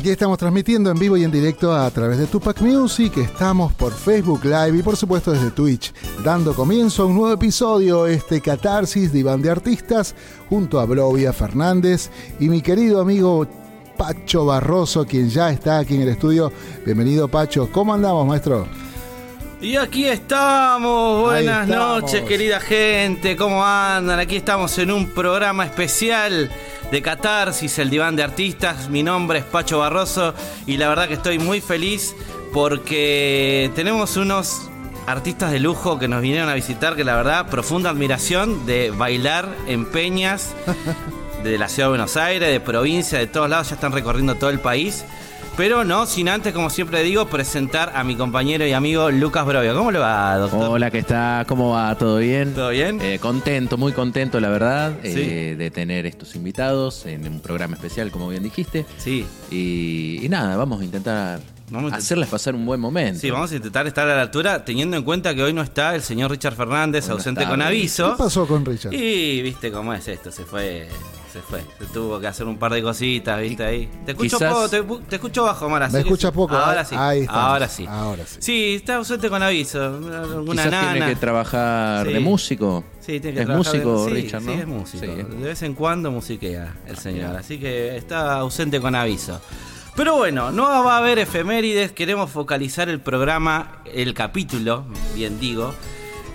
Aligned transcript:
Aquí 0.00 0.08
estamos 0.08 0.38
transmitiendo 0.38 0.90
en 0.90 0.98
vivo 0.98 1.18
y 1.18 1.24
en 1.24 1.30
directo 1.30 1.76
a 1.76 1.90
través 1.90 2.16
de 2.16 2.26
Tupac 2.26 2.58
Music, 2.62 3.18
estamos 3.18 3.74
por 3.74 3.92
Facebook 3.92 4.42
Live 4.44 4.78
y 4.78 4.82
por 4.82 4.96
supuesto 4.96 5.30
desde 5.30 5.50
Twitch, 5.50 5.92
dando 6.24 6.54
comienzo 6.54 7.02
a 7.02 7.06
un 7.06 7.16
nuevo 7.16 7.34
episodio, 7.34 8.06
este 8.06 8.40
Catarsis 8.40 9.12
de 9.12 9.18
Iván 9.18 9.42
de 9.42 9.50
Artistas, 9.50 10.14
junto 10.48 10.80
a 10.80 10.86
Blovia 10.86 11.34
Fernández 11.34 12.08
y 12.40 12.48
mi 12.48 12.62
querido 12.62 13.02
amigo 13.02 13.46
Pacho 13.98 14.46
Barroso, 14.46 15.04
quien 15.04 15.28
ya 15.28 15.50
está 15.50 15.80
aquí 15.80 15.96
en 15.96 16.00
el 16.00 16.08
estudio. 16.08 16.50
Bienvenido 16.86 17.28
Pacho, 17.28 17.68
¿cómo 17.70 17.92
andamos 17.92 18.26
maestro? 18.26 18.66
Y 19.60 19.76
aquí 19.76 20.06
estamos, 20.06 21.20
buenas 21.20 21.68
noches 21.68 22.22
querida 22.22 22.58
gente, 22.58 23.36
¿cómo 23.36 23.62
andan? 23.62 24.18
Aquí 24.18 24.36
estamos 24.36 24.78
en 24.78 24.92
un 24.92 25.10
programa 25.10 25.66
especial 25.66 26.50
de 26.90 27.02
Catarsis, 27.02 27.78
el 27.78 27.90
diván 27.90 28.16
de 28.16 28.22
artistas. 28.22 28.88
Mi 28.88 29.02
nombre 29.02 29.38
es 29.40 29.44
Pacho 29.44 29.78
Barroso 29.78 30.34
y 30.66 30.76
la 30.76 30.88
verdad 30.88 31.08
que 31.08 31.14
estoy 31.14 31.38
muy 31.38 31.60
feliz 31.60 32.16
porque 32.52 33.70
tenemos 33.74 34.16
unos 34.16 34.68
artistas 35.06 35.52
de 35.52 35.60
lujo 35.60 35.98
que 35.98 36.08
nos 36.08 36.20
vinieron 36.20 36.48
a 36.48 36.54
visitar 36.54 36.96
que 36.96 37.04
la 37.04 37.14
verdad 37.14 37.48
profunda 37.48 37.90
admiración 37.90 38.66
de 38.66 38.90
bailar 38.90 39.48
en 39.66 39.86
peñas 39.86 40.54
de 41.44 41.58
la 41.58 41.68
ciudad 41.68 41.86
de 41.86 41.90
Buenos 41.90 42.16
Aires, 42.16 42.48
de 42.48 42.60
provincia, 42.60 43.18
de 43.18 43.26
todos 43.26 43.48
lados, 43.48 43.68
ya 43.68 43.76
están 43.76 43.92
recorriendo 43.92 44.34
todo 44.34 44.50
el 44.50 44.60
país. 44.60 45.04
Pero 45.60 45.84
no, 45.84 46.06
sin 46.06 46.30
antes, 46.30 46.54
como 46.54 46.70
siempre 46.70 47.02
digo, 47.02 47.26
presentar 47.26 47.92
a 47.94 48.02
mi 48.02 48.16
compañero 48.16 48.66
y 48.66 48.72
amigo 48.72 49.10
Lucas 49.10 49.44
Brovio. 49.44 49.74
¿Cómo 49.74 49.90
le 49.90 49.98
va, 49.98 50.38
doctor? 50.38 50.70
Hola, 50.70 50.90
¿qué 50.90 51.00
está? 51.00 51.44
¿Cómo 51.46 51.72
va? 51.72 51.94
¿Todo 51.98 52.16
bien? 52.16 52.54
¿Todo 52.54 52.70
bien? 52.70 52.98
Eh, 53.02 53.18
contento, 53.18 53.76
muy 53.76 53.92
contento, 53.92 54.40
la 54.40 54.48
verdad, 54.48 54.94
eh, 55.02 55.56
de 55.58 55.70
tener 55.70 56.06
estos 56.06 56.34
invitados 56.34 57.04
en 57.04 57.28
un 57.28 57.40
programa 57.40 57.74
especial, 57.74 58.10
como 58.10 58.30
bien 58.30 58.42
dijiste. 58.42 58.86
Sí. 58.96 59.26
Y, 59.50 60.26
nada, 60.30 60.56
vamos 60.56 60.80
a 60.80 60.84
intentar 60.84 61.40
hacerles 61.92 62.30
pasar 62.30 62.54
un 62.54 62.64
buen 62.64 62.80
momento. 62.80 63.20
Sí, 63.20 63.30
vamos 63.30 63.52
a 63.52 63.56
intentar 63.56 63.86
estar 63.86 64.08
a 64.08 64.16
la 64.16 64.22
altura, 64.22 64.64
teniendo 64.64 64.96
en 64.96 65.02
cuenta 65.02 65.34
que 65.34 65.42
hoy 65.42 65.52
no 65.52 65.60
está 65.60 65.94
el 65.94 66.00
señor 66.00 66.30
Richard 66.30 66.54
Fernández, 66.54 67.10
ausente 67.10 67.44
con 67.44 67.60
aviso. 67.60 68.12
¿Qué 68.12 68.22
pasó 68.22 68.48
con 68.48 68.64
Richard? 68.64 68.94
Y 68.94 69.42
viste 69.42 69.70
cómo 69.70 69.92
es 69.92 70.08
esto, 70.08 70.32
se 70.32 70.46
fue 70.46 70.88
se 71.30 71.40
fue. 71.40 71.62
Se 71.78 71.86
tuvo 71.86 72.20
que 72.20 72.26
hacer 72.26 72.46
un 72.46 72.58
par 72.58 72.72
de 72.72 72.82
cositas, 72.82 73.40
¿viste? 73.40 73.64
Ahí. 73.64 73.90
Te 74.04 74.12
escucho 74.12 74.38
poco, 74.38 74.68
te, 74.68 75.16
escucho 75.16 75.44
bajo, 75.44 75.68
Mara. 75.68 75.88
Me 75.88 76.00
escucha 76.00 76.32
poco. 76.32 76.56
Ahora 76.56 76.84
sí. 76.84 76.94
Ahí 76.98 77.26
ahora 77.28 77.68
sí. 77.68 77.86
Ahora 77.88 78.26
sí. 78.26 78.36
Sí, 78.40 78.74
está 78.76 78.96
ausente 78.96 79.30
con 79.30 79.42
aviso. 79.42 79.82
Alguna 79.82 80.62
Quizás 80.62 80.72
nana. 80.72 80.92
tiene 80.92 81.06
que 81.08 81.16
trabajar 81.16 82.06
de 82.06 82.20
músico. 82.20 82.84
Sí, 83.00 83.20
tiene 83.20 83.34
que 83.34 83.40
es 83.40 83.46
trabajar 83.46 83.74
músico, 83.74 84.06
de... 84.06 84.10
Richard, 84.10 84.42
¿no? 84.42 84.52
Sí, 84.52 84.58
es 84.58 84.66
músico. 84.66 85.06
De 85.06 85.24
vez 85.24 85.62
en 85.62 85.74
cuando 85.74 86.10
musiquea 86.10 86.76
el 86.86 86.96
señor. 86.96 87.36
Así 87.36 87.58
que 87.58 87.96
está 87.96 88.34
ausente 88.34 88.80
con 88.80 88.94
aviso. 88.94 89.40
Pero 89.96 90.16
bueno, 90.16 90.50
no 90.50 90.64
va 90.84 90.94
a 90.94 90.98
haber 90.98 91.18
efemérides. 91.18 91.92
Queremos 91.92 92.30
focalizar 92.30 92.88
el 92.88 93.00
programa, 93.00 93.82
el 93.84 94.14
capítulo, 94.14 94.84
bien 95.14 95.38
digo, 95.38 95.74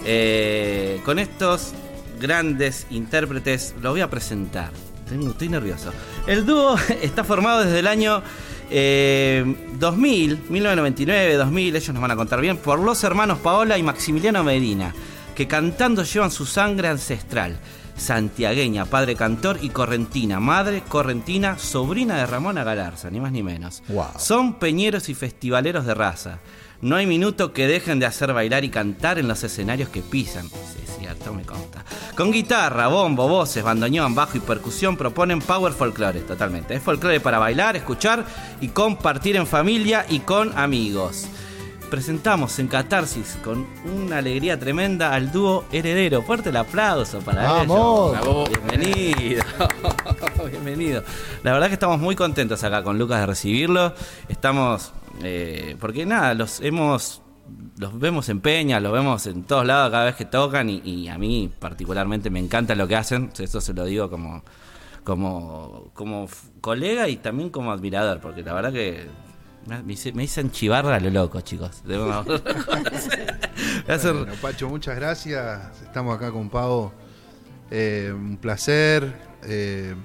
eh, 0.05 1.01
con 1.03 1.19
estos 1.19 1.73
grandes 2.19 2.87
intérpretes. 2.89 3.75
Los 3.81 3.93
voy 3.93 4.01
a 4.01 4.09
presentar 4.09 4.71
estoy 5.05 5.49
nervioso. 5.49 5.91
El 6.27 6.45
dúo 6.45 6.77
está 7.01 7.23
formado 7.23 7.63
desde 7.63 7.79
el 7.79 7.87
año 7.87 8.21
2000, 8.69 10.43
1999, 10.49 11.35
2000, 11.35 11.75
ellos 11.75 11.93
nos 11.93 12.01
van 12.01 12.11
a 12.11 12.15
contar 12.15 12.41
bien, 12.41 12.57
por 12.57 12.79
los 12.79 13.03
hermanos 13.03 13.39
Paola 13.39 13.77
y 13.77 13.83
Maximiliano 13.83 14.43
Medina, 14.43 14.93
que 15.35 15.47
cantando 15.47 16.03
llevan 16.03 16.31
su 16.31 16.45
sangre 16.45 16.87
ancestral. 16.87 17.57
Santiagueña, 17.95 18.85
padre 18.85 19.15
cantor, 19.15 19.59
y 19.61 19.69
correntina, 19.69 20.41
madre 20.41 20.83
correntina, 20.85 21.57
sobrina 21.57 22.17
de 22.17 22.25
Ramona 22.25 22.65
Galarza, 22.65 23.09
ni 23.09 23.21
más 23.21 23.31
ni 23.31 23.41
menos. 23.41 23.83
Son 24.17 24.55
peñeros 24.55 25.07
y 25.07 25.13
festivaleros 25.13 25.85
de 25.85 25.93
raza. 25.93 26.39
No 26.85 26.97
hay 26.97 27.07
minuto 27.07 27.51
que 27.51 27.65
dejen 27.65 27.97
de 27.97 28.05
hacer 28.05 28.31
bailar 28.31 28.63
y 28.63 28.69
cantar 28.69 29.17
en 29.17 29.27
los 29.27 29.43
escenarios 29.43 29.89
que 29.89 30.03
pisan. 30.03 30.47
Sí, 30.47 30.83
es 30.83 30.97
cierto, 30.99 31.33
me 31.33 31.41
consta. 31.41 31.83
Con 32.15 32.31
guitarra, 32.31 32.85
bombo, 32.85 33.27
voces, 33.27 33.63
bandoneón, 33.63 34.13
bajo 34.13 34.37
y 34.37 34.39
percusión 34.39 34.95
proponen 34.95 35.39
power 35.39 35.73
folklore, 35.73 36.19
totalmente. 36.19 36.75
Es 36.75 36.83
folclore 36.83 37.19
para 37.19 37.39
bailar, 37.39 37.75
escuchar 37.75 38.23
y 38.61 38.67
compartir 38.67 39.35
en 39.35 39.47
familia 39.47 40.05
y 40.07 40.19
con 40.19 40.55
amigos. 40.55 41.25
Presentamos 41.89 42.59
en 42.59 42.67
Catarsis 42.67 43.39
con 43.43 43.65
una 43.91 44.19
alegría 44.19 44.59
tremenda 44.59 45.11
al 45.11 45.31
dúo 45.31 45.65
Heredero. 45.71 46.21
Fuerte 46.21 46.49
el 46.49 46.57
aplauso 46.57 47.17
para 47.21 47.51
¡Vamos! 47.51 48.15
ellos. 48.15 48.49
Bienvenido. 48.69 49.43
Bienvenido. 50.51 51.03
La 51.41 51.51
verdad 51.51 51.65
que 51.65 51.73
estamos 51.73 51.99
muy 51.99 52.15
contentos 52.15 52.63
acá 52.63 52.83
con 52.83 52.99
Lucas 52.99 53.21
de 53.21 53.25
recibirlo. 53.25 53.95
Estamos 54.29 54.93
eh, 55.23 55.75
porque 55.79 56.05
nada, 56.05 56.33
los 56.33 56.61
hemos 56.61 57.21
los 57.77 57.99
vemos 57.99 58.29
en 58.29 58.41
Peña, 58.41 58.79
los 58.79 58.91
vemos 58.91 59.27
en 59.27 59.43
todos 59.43 59.65
lados 59.65 59.91
cada 59.91 60.05
vez 60.05 60.15
que 60.15 60.25
tocan 60.25 60.69
y, 60.69 61.07
a 61.09 61.17
mí 61.17 61.51
particularmente 61.59 62.29
me 62.29 62.39
encanta 62.39 62.73
lo 62.75 62.87
que 62.87 62.95
hacen, 62.95 63.31
eso 63.37 63.61
se 63.61 63.73
lo 63.73 63.85
digo 63.85 64.09
como, 64.09 64.43
como, 65.03 65.91
como 65.93 66.27
colega 66.61 67.07
y 67.07 67.17
también 67.17 67.49
como 67.49 67.71
admirador, 67.71 68.19
porque 68.19 68.41
la 68.41 68.53
verdad 68.53 68.73
que 68.73 69.07
me, 69.67 69.81
dicen 69.83 70.51
chivarra 70.51 70.95
a 70.95 70.99
lo 70.99 71.09
loco, 71.09 71.41
chicos. 71.41 71.81
bueno, 71.85 72.29
Pacho, 74.41 74.69
muchas 74.69 74.95
gracias. 74.95 75.81
Estamos 75.81 76.15
acá 76.15 76.31
con 76.31 76.49
Pau. 76.49 76.91
Eh, 77.71 78.11
un 78.13 78.37
placer. 78.37 79.11
Eh, 79.43 79.95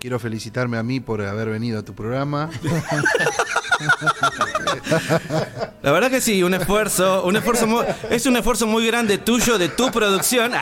quiero 0.00 0.18
felicitarme 0.18 0.78
a 0.78 0.82
mí 0.82 0.98
por 0.98 1.22
haber 1.22 1.50
venido 1.50 1.78
a 1.78 1.82
tu 1.84 1.94
programa. 1.94 2.50
La 5.82 5.92
verdad 5.92 6.10
que 6.10 6.20
sí, 6.20 6.42
un 6.42 6.54
esfuerzo, 6.54 7.24
un 7.24 7.36
esfuerzo 7.36 7.84
es 8.10 8.26
un 8.26 8.36
esfuerzo 8.36 8.66
muy 8.66 8.86
grande 8.86 9.18
tuyo 9.18 9.58
de 9.58 9.68
tu 9.68 9.90
producción, 9.90 10.52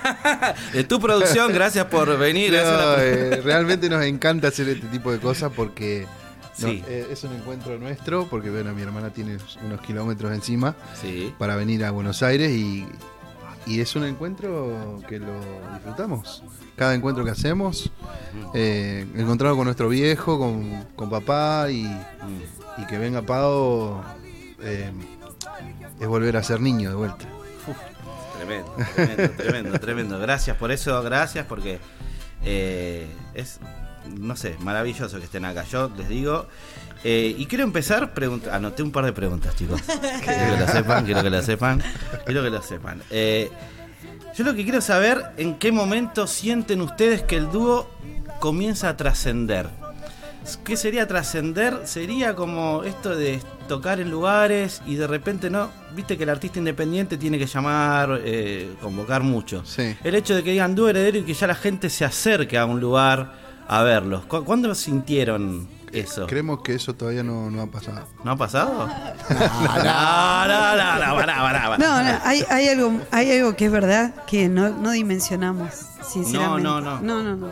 de 0.72 0.84
tu 0.84 0.98
producción. 0.98 1.52
Gracias 1.52 1.86
por 1.86 2.18
venir. 2.18 2.54
Eh, 2.56 3.40
realmente 3.44 3.88
nos 3.88 4.04
encanta 4.04 4.48
hacer 4.48 4.68
este 4.68 4.86
tipo 4.88 5.12
de 5.12 5.18
cosas 5.18 5.52
porque 5.54 6.06
eh, 6.62 7.06
es 7.10 7.24
un 7.24 7.32
encuentro 7.32 7.78
nuestro, 7.78 8.26
porque 8.28 8.50
bueno, 8.50 8.74
mi 8.74 8.82
hermana 8.82 9.10
tiene 9.10 9.38
unos 9.64 9.80
kilómetros 9.80 10.32
encima 10.32 10.74
para 11.38 11.56
venir 11.56 11.84
a 11.84 11.90
Buenos 11.90 12.22
Aires 12.22 12.50
y, 12.50 12.86
es 13.66 13.94
un 13.94 14.04
encuentro 14.04 15.00
que 15.08 15.18
lo 15.18 15.32
disfrutamos. 15.74 16.42
Cada 16.80 16.94
encuentro 16.94 17.22
que 17.26 17.30
hacemos, 17.30 17.92
eh, 18.54 19.06
encontrado 19.14 19.54
con 19.54 19.66
nuestro 19.66 19.90
viejo, 19.90 20.38
con, 20.96 21.10
papá 21.10 21.70
y, 21.70 21.84
y, 22.78 22.86
que 22.86 22.96
venga 22.96 23.20
Pau 23.20 24.02
eh, 24.62 24.90
es 26.00 26.08
volver 26.08 26.38
a 26.38 26.42
ser 26.42 26.58
niño 26.62 26.88
de 26.88 26.96
vuelta. 26.96 27.26
tremendo, 28.38 28.74
tremendo, 28.94 29.30
tremendo, 29.36 29.78
tremendo. 29.78 30.18
Gracias 30.20 30.56
por 30.56 30.72
eso, 30.72 31.02
gracias 31.02 31.44
porque 31.44 31.78
es 33.34 33.60
no 34.18 34.34
sé, 34.34 34.56
maravilloso 34.60 35.18
que 35.18 35.24
estén 35.24 35.44
acá. 35.44 35.64
Yo 35.64 35.90
les 35.98 36.08
digo. 36.08 36.46
Eh, 37.04 37.34
y 37.36 37.44
quiero 37.44 37.64
empezar, 37.64 38.10
anoté 38.50 38.82
un 38.82 38.90
par 38.90 39.04
de 39.04 39.12
preguntas, 39.12 39.54
chicos. 39.54 39.82
quiero 40.24 40.54
que 40.54 40.60
lo 40.60 40.66
sepan, 40.66 41.04
quiero 41.04 41.22
que 41.22 41.30
lo 41.30 41.42
sepan. 41.42 41.82
Quiero 42.24 42.42
que 42.42 42.50
lo 42.50 42.62
sepan. 42.62 43.02
Eh, 43.10 43.50
yo 44.36 44.44
lo 44.44 44.54
que 44.54 44.64
quiero 44.64 44.80
saber, 44.80 45.22
en 45.36 45.58
qué 45.58 45.72
momento 45.72 46.26
sienten 46.26 46.80
ustedes 46.80 47.22
que 47.22 47.36
el 47.36 47.50
dúo 47.50 47.88
comienza 48.38 48.88
a 48.88 48.96
trascender. 48.96 49.68
¿Qué 50.64 50.76
sería 50.76 51.06
trascender? 51.06 51.82
Sería 51.84 52.34
como 52.34 52.82
esto 52.84 53.14
de 53.14 53.40
tocar 53.68 54.00
en 54.00 54.10
lugares 54.10 54.82
y 54.86 54.94
de 54.94 55.06
repente 55.06 55.50
no. 55.50 55.70
Viste 55.94 56.16
que 56.16 56.24
el 56.24 56.30
artista 56.30 56.58
independiente 56.58 57.18
tiene 57.18 57.38
que 57.38 57.46
llamar, 57.46 58.20
eh, 58.24 58.74
convocar 58.80 59.22
mucho. 59.22 59.62
El 60.02 60.14
hecho 60.14 60.34
de 60.34 60.42
que 60.42 60.52
digan 60.52 60.74
dúo 60.74 60.88
heredero 60.88 61.18
y 61.18 61.22
que 61.22 61.34
ya 61.34 61.46
la 61.46 61.54
gente 61.54 61.90
se 61.90 62.04
acerque 62.04 62.56
a 62.56 62.64
un 62.64 62.80
lugar 62.80 63.34
a 63.68 63.82
verlos. 63.82 64.24
¿Cuándo 64.24 64.74
sintieron 64.74 65.68
eso? 65.92 66.26
Creemos 66.26 66.62
que 66.62 66.74
eso 66.74 66.94
todavía 66.94 67.22
no, 67.22 67.60
ha 67.60 67.66
pasado. 67.66 68.06
¿No 68.24 68.30
ha 68.32 68.36
pasado? 68.36 68.86
no, 69.30 70.46
no, 70.46 70.76
no, 70.76 71.06
no, 71.06 71.16
pará, 71.16 71.36
pará, 71.42 71.78
No, 71.78 72.18
hay, 72.24 72.44
hay, 72.48 72.68
algo, 72.68 73.00
hay 73.10 73.38
algo 73.38 73.56
que 73.56 73.66
es 73.66 73.72
verdad 73.72 74.14
que 74.26 74.48
no, 74.48 74.70
no 74.70 74.90
dimensionamos, 74.92 75.70
sinceramente. 76.06 76.62
No, 76.62 76.80
no, 76.80 77.00
no. 77.00 77.22
No, 77.22 77.36
no, 77.36 77.48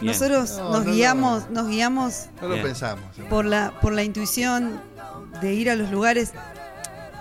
Nosotros 0.00 0.58
nos 0.58 0.84
guiamos, 0.84 1.50
nos 1.50 1.68
guiamos. 1.68 2.26
No 2.40 2.48
lo 2.48 2.62
pensamos. 2.62 3.04
Por 3.28 3.44
la, 3.44 3.72
por 3.80 3.92
la 3.92 4.02
intuición 4.02 4.80
de 5.40 5.54
ir 5.54 5.70
a 5.70 5.76
los 5.76 5.90
lugares. 5.90 6.32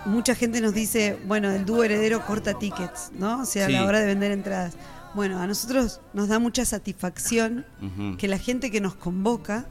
Mucha 0.05 0.35
gente 0.35 0.61
nos 0.61 0.73
dice, 0.73 1.17
bueno, 1.25 1.49
el 1.49 1.65
dúo 1.65 1.83
heredero 1.83 2.23
corta 2.25 2.53
tickets, 2.53 3.11
¿no? 3.17 3.41
O 3.41 3.45
sea, 3.45 3.65
a 3.65 3.69
la 3.69 3.85
hora 3.85 3.99
de 3.99 4.05
vender 4.05 4.31
entradas. 4.31 4.75
Bueno, 5.15 5.39
a 5.39 5.47
nosotros 5.47 6.01
nos 6.13 6.27
da 6.27 6.39
mucha 6.39 6.65
satisfacción 6.65 7.65
que 8.17 8.27
la 8.27 8.37
gente 8.37 8.69
que 8.69 8.81
nos 8.81 8.95
convoca 8.95 9.65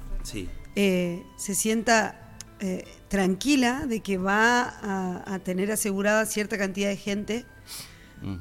eh, 0.76 1.22
se 1.36 1.54
sienta 1.54 2.36
eh, 2.60 2.84
tranquila 3.08 3.86
de 3.86 4.00
que 4.00 4.18
va 4.18 5.22
a, 5.26 5.38
tener 5.40 5.70
asegurada 5.70 6.24
cierta 6.26 6.56
cantidad 6.56 6.88
de 6.88 6.96
gente. 6.96 7.44
Mm. 8.22 8.36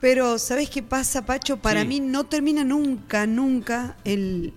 Pero, 0.00 0.38
¿sabes 0.38 0.70
qué 0.70 0.82
pasa, 0.82 1.26
Pacho? 1.26 1.56
Para 1.58 1.84
mí 1.84 2.00
no 2.00 2.24
termina 2.24 2.64
nunca, 2.64 3.26
nunca 3.26 3.96
el, 4.04 4.54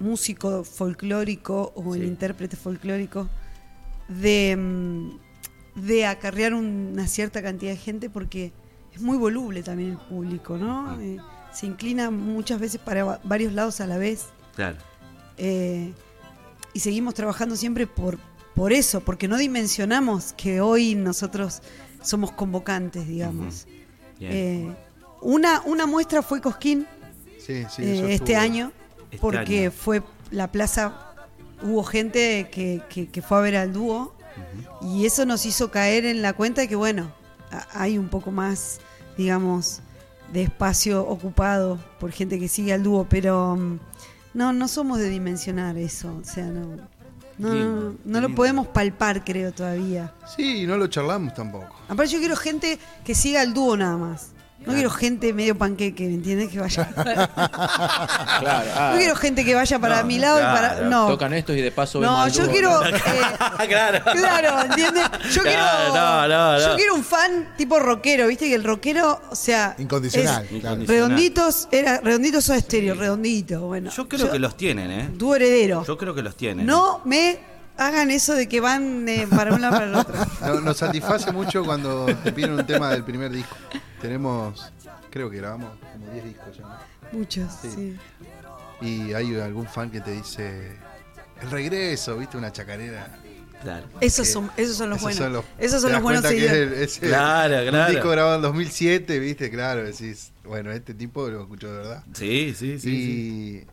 músico 0.00 0.62
folclórico 0.62 1.72
o 1.74 1.96
el 1.96 2.04
intérprete 2.04 2.56
folclórico 2.56 3.28
de, 4.06 4.56
mm, 4.56 5.86
de 5.86 6.06
acarrear 6.06 6.54
una 6.54 7.08
cierta 7.08 7.42
cantidad 7.42 7.72
de 7.72 7.78
gente 7.78 8.08
porque 8.08 8.52
es 8.94 9.00
muy 9.00 9.16
voluble 9.16 9.62
también 9.62 9.90
el 9.90 9.98
público, 9.98 10.56
¿no? 10.56 10.96
Mm. 10.96 11.00
Eh, 11.00 11.18
se 11.52 11.66
inclina 11.66 12.10
muchas 12.10 12.60
veces 12.60 12.80
para 12.80 13.20
varios 13.24 13.52
lados 13.52 13.80
a 13.80 13.86
la 13.86 13.98
vez. 13.98 14.26
Claro. 14.54 14.76
Eh, 15.38 15.92
y 16.72 16.80
seguimos 16.80 17.14
trabajando 17.14 17.56
siempre 17.56 17.86
por, 17.86 18.18
por 18.54 18.72
eso, 18.72 19.00
porque 19.00 19.28
no 19.28 19.36
dimensionamos 19.36 20.32
que 20.32 20.60
hoy 20.60 20.94
nosotros 20.94 21.62
somos 22.02 22.32
convocantes, 22.32 23.06
digamos. 23.06 23.66
Eh, 24.20 24.68
una, 25.20 25.62
una 25.64 25.86
muestra 25.86 26.22
fue 26.22 26.40
Cosquín 26.40 26.86
sí, 27.38 27.64
sí, 27.70 27.82
eh, 27.82 28.14
este 28.14 28.36
año, 28.36 28.72
este 29.10 29.18
porque 29.18 29.70
fue 29.70 30.02
la 30.30 30.50
plaza, 30.50 31.14
hubo 31.62 31.82
gente 31.84 32.48
que, 32.50 32.82
que, 32.88 33.22
fue 33.22 33.38
a 33.38 33.40
ver 33.40 33.56
al 33.56 33.72
dúo 33.72 34.14
y 34.82 35.06
eso 35.06 35.24
nos 35.24 35.46
hizo 35.46 35.70
caer 35.70 36.04
en 36.04 36.22
la 36.22 36.32
cuenta 36.32 36.60
de 36.60 36.68
que, 36.68 36.76
bueno, 36.76 37.12
hay 37.72 37.98
un 37.98 38.08
poco 38.08 38.30
más, 38.30 38.80
digamos, 39.16 39.80
de 40.32 40.42
espacio 40.42 41.06
ocupado 41.06 41.78
por 41.98 42.12
gente 42.12 42.38
que 42.38 42.48
sigue 42.48 42.72
al 42.72 42.82
dúo, 42.82 43.06
pero 43.08 43.56
mm, 43.56 43.78
no, 44.38 44.52
no 44.52 44.68
somos 44.68 45.00
de 45.00 45.08
dimensionar 45.08 45.76
eso, 45.76 46.16
o 46.16 46.24
sea, 46.24 46.46
no. 46.46 46.76
No, 47.38 47.94
no, 48.04 48.20
lo 48.20 48.34
podemos 48.34 48.68
palpar, 48.68 49.24
creo, 49.24 49.52
todavía. 49.52 50.12
Sí, 50.36 50.64
no 50.64 50.76
lo 50.76 50.86
charlamos 50.86 51.34
tampoco. 51.34 51.74
Aparte, 51.88 52.12
yo 52.12 52.18
quiero 52.20 52.36
gente 52.36 52.78
que 53.04 53.16
siga 53.16 53.42
el 53.42 53.52
dúo 53.52 53.76
nada 53.76 53.96
más. 53.96 54.30
No 54.68 54.74
quiero 54.74 54.90
gente 54.90 55.32
medio 55.32 55.56
panqueque, 55.56 56.06
¿me 56.06 56.14
entiendes? 56.14 56.50
Que 56.50 56.60
vaya. 56.60 56.84
claro, 56.94 58.70
ah. 58.76 58.90
No 58.92 58.98
quiero 58.98 59.16
gente 59.16 59.42
que 59.42 59.54
vaya 59.54 59.78
para 59.78 60.02
mi 60.02 60.18
lado 60.18 60.38
y 60.38 60.42
para. 60.42 60.82
No. 60.82 61.08
Tocan 61.08 61.32
estos 61.32 61.56
y 61.56 61.62
de 61.62 61.72
paso 61.72 62.00
No, 62.00 62.28
yo 62.28 62.50
quiero. 62.50 62.68
Eh, 62.88 62.92
claro. 63.68 64.04
Claro, 64.04 64.62
¿entiendes? 64.62 65.04
Yo 65.32 65.42
quiero. 65.42 66.58
Yo 66.58 66.76
quiero 66.76 66.94
un 66.94 67.04
fan 67.04 67.54
tipo 67.56 67.78
rockero, 67.78 68.26
¿viste? 68.26 68.46
Que 68.46 68.54
el 68.54 68.64
rockero, 68.64 69.20
o 69.30 69.34
sea. 69.34 69.74
Incondicional. 69.78 70.46
Redonditos, 70.86 71.68
era 71.70 72.00
redonditos 72.00 72.48
o 72.50 72.54
estéreo, 72.54 72.94
redondito. 72.94 73.60
Bueno. 73.60 73.90
Yo 73.90 74.08
creo 74.08 74.30
que 74.30 74.38
los 74.38 74.56
tienen, 74.56 74.90
¿eh? 74.90 75.10
Tu 75.18 75.34
heredero. 75.34 75.84
Yo 75.86 75.96
creo 75.96 76.14
que 76.14 76.22
los 76.22 76.36
tienen. 76.36 76.66
No 76.66 77.00
me 77.04 77.38
hagan 77.78 78.10
eso 78.10 78.34
de 78.34 78.48
que 78.48 78.60
van 78.60 79.08
eh, 79.08 79.26
para 79.28 79.54
un 79.54 79.62
lado 79.62 79.74
para 79.74 79.86
el 79.86 79.94
otro. 79.94 80.60
nos 80.60 80.76
satisface 80.76 81.32
mucho 81.32 81.64
cuando 81.64 82.06
te 82.06 82.32
piden 82.32 82.52
un 82.52 82.66
tema 82.66 82.90
del 82.90 83.04
primer 83.04 83.30
disco. 83.30 83.56
Tenemos, 84.00 84.72
creo 85.10 85.30
que 85.30 85.38
grabamos 85.38 85.78
como 85.92 86.12
10 86.12 86.24
discos 86.24 86.56
ya. 86.56 86.86
Muchos, 87.12 87.52
sí. 87.62 87.96
Y 88.80 89.12
hay 89.12 89.34
algún 89.40 89.66
fan 89.66 89.90
que 89.90 90.00
te 90.00 90.12
dice, 90.12 90.76
el 91.42 91.50
regreso, 91.50 92.16
viste, 92.16 92.36
una 92.36 92.52
chacarera. 92.52 93.18
Claro. 93.62 93.88
Esos 94.00 94.28
son, 94.28 94.50
esos 94.56 94.76
son 94.76 94.90
los 94.90 95.00
buenos. 95.00 95.44
esos 95.58 95.82
son 95.82 95.90
los 95.90 96.00
buenos 96.00 96.22
seguidores. 96.22 96.98
claro, 96.98 97.68
claro. 97.68 97.86
Un 97.88 97.92
disco 97.92 98.10
grabado 98.10 98.36
en 98.36 98.42
2007, 98.42 99.18
viste, 99.18 99.50
claro, 99.50 99.82
decís, 99.82 100.32
bueno, 100.44 100.70
este 100.70 100.94
tipo 100.94 101.28
lo 101.28 101.42
escucho 101.42 101.66
de 101.72 101.78
verdad. 101.78 102.04
Sí, 102.12 102.54
sí, 102.56 102.78
sí. 102.78 103.66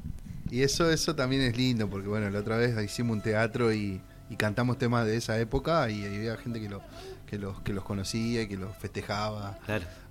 Y, 0.49 0.55
y 0.55 0.63
eso, 0.63 0.89
eso 0.89 1.15
también 1.15 1.43
es 1.43 1.55
lindo, 1.55 1.87
porque 1.87 2.07
bueno, 2.07 2.29
la 2.31 2.39
otra 2.39 2.57
vez 2.57 2.75
hicimos 2.83 3.17
un 3.17 3.21
teatro 3.21 3.71
y, 3.71 4.01
y 4.29 4.35
cantamos 4.37 4.79
temas 4.79 5.05
de 5.05 5.17
esa 5.17 5.39
época 5.39 5.87
y 5.89 6.03
había 6.03 6.35
gente 6.37 6.59
que 6.59 6.69
lo 6.69 6.81
que 7.25 7.37
los 7.37 7.61
que 7.61 7.73
los 7.73 7.83
conocía 7.83 8.43
y 8.43 8.47
que 8.47 8.57
los 8.57 8.75
festejaba 8.77 9.57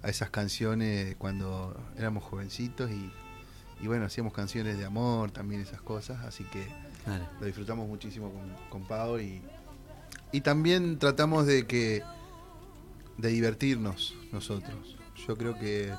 a 0.02 0.08
esas 0.08 0.30
canciones 0.30 1.16
cuando 1.16 1.76
éramos 1.96 2.24
jovencitos 2.24 2.90
y, 2.90 3.10
y, 3.80 3.86
bueno 3.86 4.06
hacíamos 4.06 4.32
canciones 4.32 4.78
de 4.78 4.84
amor 4.84 5.30
también 5.30 5.60
esas 5.60 5.80
cosas 5.80 6.24
así 6.24 6.44
que 6.44 6.66
lo 7.40 7.46
disfrutamos 7.46 7.86
muchísimo 7.86 8.32
con, 8.32 8.50
con 8.70 8.88
Pau 8.88 9.18
y, 9.18 9.42
y 10.32 10.40
también 10.40 10.98
tratamos 10.98 11.46
de 11.46 11.66
que 11.66 12.02
de 13.18 13.28
divertirnos 13.28 14.14
nosotros. 14.32 14.96
Yo 15.26 15.36
creo 15.36 15.58
que 15.58 15.92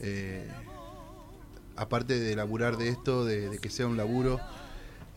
eh, 0.00 0.48
aparte 1.76 2.18
de 2.18 2.34
laburar 2.36 2.76
de 2.76 2.88
esto 2.88 3.24
de, 3.24 3.58
que 3.60 3.70
sea 3.70 3.86
un 3.86 3.96
laburo 3.96 4.40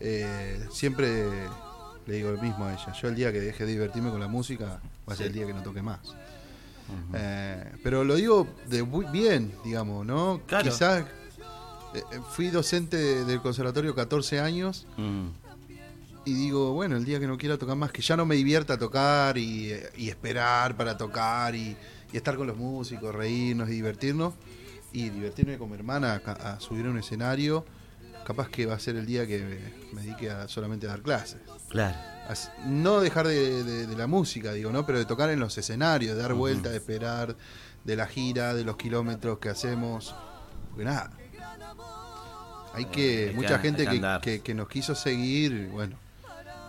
eh, 0.00 0.66
siempre 0.70 1.24
le 2.06 2.14
digo 2.14 2.30
lo 2.30 2.42
mismo 2.42 2.64
a 2.64 2.72
ella. 2.74 2.92
Yo 2.92 3.08
el 3.08 3.14
día 3.14 3.32
que 3.32 3.40
deje 3.40 3.64
de 3.64 3.72
divertirme 3.72 4.10
con 4.10 4.20
la 4.20 4.28
música 4.28 4.80
va 5.08 5.14
a 5.14 5.16
ser 5.16 5.28
el 5.28 5.32
día 5.32 5.46
que 5.46 5.54
no 5.54 5.62
toque 5.62 5.82
más. 5.82 6.14
Eh, 7.14 7.72
pero 7.82 8.04
lo 8.04 8.16
digo 8.16 8.46
de 8.68 8.82
muy 8.82 9.06
bien, 9.06 9.52
digamos, 9.64 10.04
¿no? 10.04 10.42
Quizás 10.46 11.02
eh, 11.94 12.02
eh, 12.12 12.20
fui 12.30 12.48
docente 12.48 13.24
del 13.24 13.40
conservatorio 13.40 13.94
14 13.94 14.40
años 14.40 14.86
mm. 14.96 15.26
y 16.24 16.34
digo, 16.34 16.72
bueno, 16.72 16.96
el 16.96 17.04
día 17.04 17.20
que 17.20 17.26
no 17.26 17.38
quiera 17.38 17.58
tocar 17.58 17.76
más, 17.76 17.92
que 17.92 18.02
ya 18.02 18.16
no 18.16 18.26
me 18.26 18.34
divierta 18.34 18.78
tocar 18.78 19.38
y, 19.38 19.72
esperar 19.96 20.76
para 20.76 20.96
tocar 20.96 21.54
y, 21.54 21.76
estar 22.12 22.36
con 22.36 22.46
los 22.46 22.58
músicos, 22.58 23.14
reírnos 23.14 23.70
y 23.70 23.72
divertirnos 23.72 24.34
y 24.92 25.08
divertirme 25.08 25.56
con 25.56 25.70
mi 25.70 25.76
hermana 25.76 26.20
a, 26.26 26.60
subir 26.60 26.84
a 26.84 26.90
un 26.90 26.98
escenario, 26.98 27.64
capaz 28.26 28.50
que 28.50 28.66
va 28.66 28.74
a 28.74 28.78
ser 28.78 28.96
el 28.96 29.06
día 29.06 29.26
que 29.26 29.38
me, 29.38 29.94
me 29.94 30.02
dedique 30.02 30.30
a 30.30 30.46
solamente 30.46 30.86
a 30.86 30.90
dar 30.90 31.00
clases. 31.00 31.40
Claro 31.70 32.11
no 32.66 33.00
dejar 33.00 33.26
de, 33.26 33.86
la 33.96 34.06
música, 34.06 34.52
digo, 34.52 34.72
¿no? 34.72 34.86
Pero 34.86 34.98
de 34.98 35.04
tocar 35.04 35.30
en 35.30 35.40
los 35.40 35.56
escenarios, 35.58 36.16
de 36.16 36.22
dar 36.22 36.34
vuelta, 36.34 36.70
de 36.70 36.76
esperar, 36.76 37.36
de 37.84 37.96
la 37.96 38.06
gira, 38.06 38.54
de 38.54 38.64
los 38.64 38.76
kilómetros 38.76 39.38
que 39.38 39.48
hacemos. 39.48 40.14
Porque 40.70 40.84
nada. 40.84 41.10
Hay 42.74 42.86
que. 42.86 43.32
mucha 43.34 43.58
gente 43.58 43.86
que, 44.42 44.54
nos 44.54 44.68
quiso 44.68 44.94
seguir, 44.94 45.68
bueno. 45.68 45.96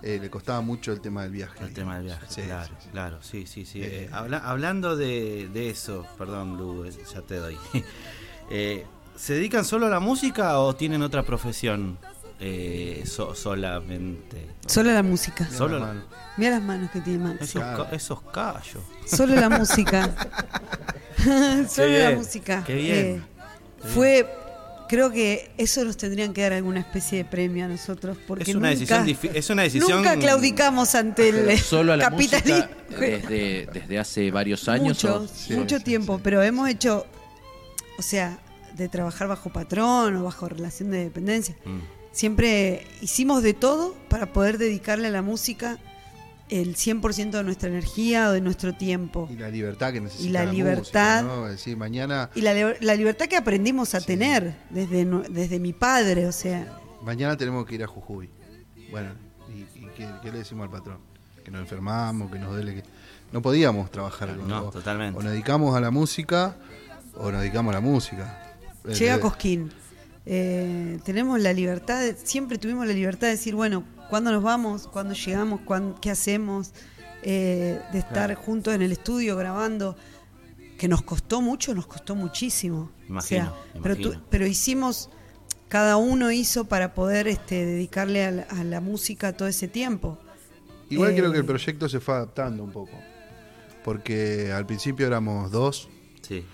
Eh, 0.01 0.19
le 0.21 0.29
costaba 0.29 0.59
mucho 0.59 0.91
el 0.91 0.99
tema 0.99 1.23
del 1.23 1.31
viaje. 1.31 1.63
El 1.63 1.73
tema 1.73 1.95
del 1.95 2.05
viaje, 2.07 2.25
claro, 2.43 2.75
sí, 2.77 2.89
claro, 2.91 3.23
sí, 3.23 3.45
sí, 3.47 3.65
sí. 3.65 3.81
Eh, 3.81 4.09
eh, 4.09 4.09
hablando 4.11 4.97
de, 4.97 5.69
eso, 5.69 6.05
perdón, 6.17 6.57
Lu, 6.57 6.85
ya 6.89 7.21
te 7.21 7.37
doy. 7.37 7.57
¿Se 9.15 9.33
dedican 9.33 9.63
solo 9.63 9.85
a 9.85 9.89
la 9.89 10.01
música 10.01 10.59
o 10.59 10.75
tienen 10.75 11.03
otra 11.03 11.23
profesión? 11.23 11.97
Eh, 12.45 13.03
solamente. 13.05 14.47
Solo 14.67 14.91
la 14.91 15.01
música. 15.01 15.49
Solo 15.49 15.79
Mira 16.35 16.51
las 16.51 16.61
manos 16.61 16.91
que 16.91 16.99
tiene 16.99 17.19
Max. 17.19 17.55
Esos, 17.93 18.21
callos. 18.21 18.83
Solo 19.05 19.35
la 19.35 19.49
música. 19.49 20.13
Solo 21.69 21.97
la 21.97 22.11
música. 22.11 22.63
Qué 22.65 22.75
bien. 22.75 22.97
Eh, 22.97 23.21
fue, 23.93 24.27
creo 24.89 25.09
que 25.09 25.51
eso 25.57 25.85
nos 25.85 25.95
tendrían 25.95 26.33
que 26.33 26.41
dar 26.41 26.51
alguna 26.51 26.81
especie 26.81 27.19
de 27.19 27.25
premio 27.25 27.63
a 27.63 27.69
nosotros. 27.69 28.17
Porque 28.27 28.51
es 28.51 28.55
una 28.57 28.73
nunca, 28.73 29.03
decisión 29.03 29.35
es 29.35 29.49
una 29.49 29.61
decisión 29.61 29.97
Nunca 29.99 30.17
claudicamos 30.17 30.95
ante 30.95 31.29
el 31.29 31.57
Solo 31.59 31.93
a 31.93 31.97
la 31.97 32.09
capitalismo. 32.09 32.67
desde, 32.99 33.69
desde 33.71 33.99
hace 33.99 34.31
varios 34.31 34.67
años. 34.67 35.01
Mucho, 35.01 35.27
mucho 35.51 35.79
tiempo, 35.79 36.19
pero 36.21 36.43
hemos 36.43 36.67
hecho, 36.67 37.05
o 37.97 38.01
sea, 38.01 38.37
de 38.75 38.89
trabajar 38.89 39.29
bajo 39.29 39.49
patrón 39.49 40.17
o 40.17 40.25
bajo 40.25 40.49
relación 40.49 40.91
de 40.91 41.05
dependencia. 41.05 41.55
Mm 41.63 41.92
siempre 42.13 42.87
hicimos 43.01 43.43
de 43.43 43.53
todo 43.53 43.93
para 44.07 44.27
poder 44.31 44.57
dedicarle 44.57 45.09
a 45.09 45.11
la 45.11 45.21
música 45.21 45.77
el 46.49 46.75
100% 46.75 47.31
de 47.31 47.43
nuestra 47.43 47.67
energía 47.69 48.29
o 48.29 48.31
de 48.31 48.39
nuestro 48.39 48.73
tiempo. 48.73 49.27
Y 49.31 49.35
la 49.35 49.49
libertad 49.49 49.91
que 49.91 49.99
necesita. 49.99 50.29
Y 50.29 50.31
la, 50.31 50.45
libertad. 50.45 51.25
mañana... 51.75 52.29
Y 52.35 52.41
la, 52.41 52.95
libertad 52.95 53.25
que 53.25 53.35
aprendimos 53.35 53.95
a 53.95 54.01
tener 54.01 54.55
desde, 54.69 55.05
desde 55.29 55.59
mi 55.59 55.73
padre, 55.73 56.27
o 56.27 56.31
sea. 56.31 56.79
Mañana 57.01 57.35
tenemos 57.35 57.65
que 57.65 57.75
ir 57.75 57.83
a 57.83 57.87
Jujuy. 57.87 58.29
Bueno, 58.91 59.09
¿y, 59.49 59.87
qué, 59.97 60.31
le 60.31 60.37
decimos 60.37 60.65
al 60.65 60.71
patrón? 60.71 60.99
Que 61.43 61.49
nos 61.49 61.61
enfermamos, 61.61 62.31
que 62.31 62.37
nos 62.37 62.51
duele. 62.51 62.75
Que... 62.75 62.83
No 63.31 63.41
podíamos 63.41 63.89
trabajar. 63.89 64.37
No, 64.37 64.69
totalmente. 64.69 65.19
O 65.19 65.23
nos 65.23 65.31
dedicamos 65.31 65.75
a 65.75 65.81
la 65.81 65.89
música 65.89 66.55
o 67.15 67.31
nos 67.31 67.41
dedicamos 67.41 67.71
a 67.71 67.75
la 67.75 67.81
música. 67.81 68.53
Llega 68.85 69.19
Cosquín 69.19 69.71
eh, 70.25 70.99
tenemos 71.03 71.39
la 71.39 71.53
libertad, 71.53 72.01
siempre 72.23 72.57
tuvimos 72.57 72.87
la 72.87 72.93
libertad 72.93 73.27
de 73.27 73.31
decir, 73.31 73.55
bueno, 73.55 73.83
¿cuándo 74.09 74.31
nos 74.31 74.43
vamos? 74.43 74.87
¿Cuándo 74.87 75.13
llegamos? 75.13 75.61
¿Qué 76.01 76.11
hacemos? 76.11 76.73
eh, 77.23 77.79
de 77.91 77.99
estar 77.99 78.33
juntos 78.35 78.73
en 78.75 78.81
el 78.81 78.91
estudio 78.91 79.35
grabando, 79.35 79.95
que 80.77 80.87
nos 80.87 81.01
costó 81.03 81.41
mucho, 81.41 81.73
nos 81.73 81.87
costó 81.87 82.15
muchísimo. 82.15 82.91
Imagino, 83.07 83.55
Pero, 83.81 84.21
pero 84.29 84.45
hicimos, 84.45 85.09
cada 85.69 85.97
uno 85.97 86.31
hizo 86.31 86.65
para 86.65 86.93
poder 86.93 87.27
este, 87.27 87.65
dedicarle 87.65 88.25
a 88.25 88.63
la, 88.63 88.81
música 88.81 89.33
todo 89.33 89.47
ese 89.47 89.67
tiempo. 89.67 90.17
Igual 90.89 91.15
creo 91.15 91.31
que 91.31 91.37
el 91.37 91.43
eh, 91.43 91.47
proyecto 91.47 91.87
se 91.87 91.99
fue 91.99 92.15
adaptando 92.15 92.63
un 92.63 92.71
poco, 92.71 92.97
porque 93.83 94.51
al 94.51 94.65
principio 94.65 95.07
éramos 95.07 95.51
dos, 95.51 95.89
sí. 96.21 96.45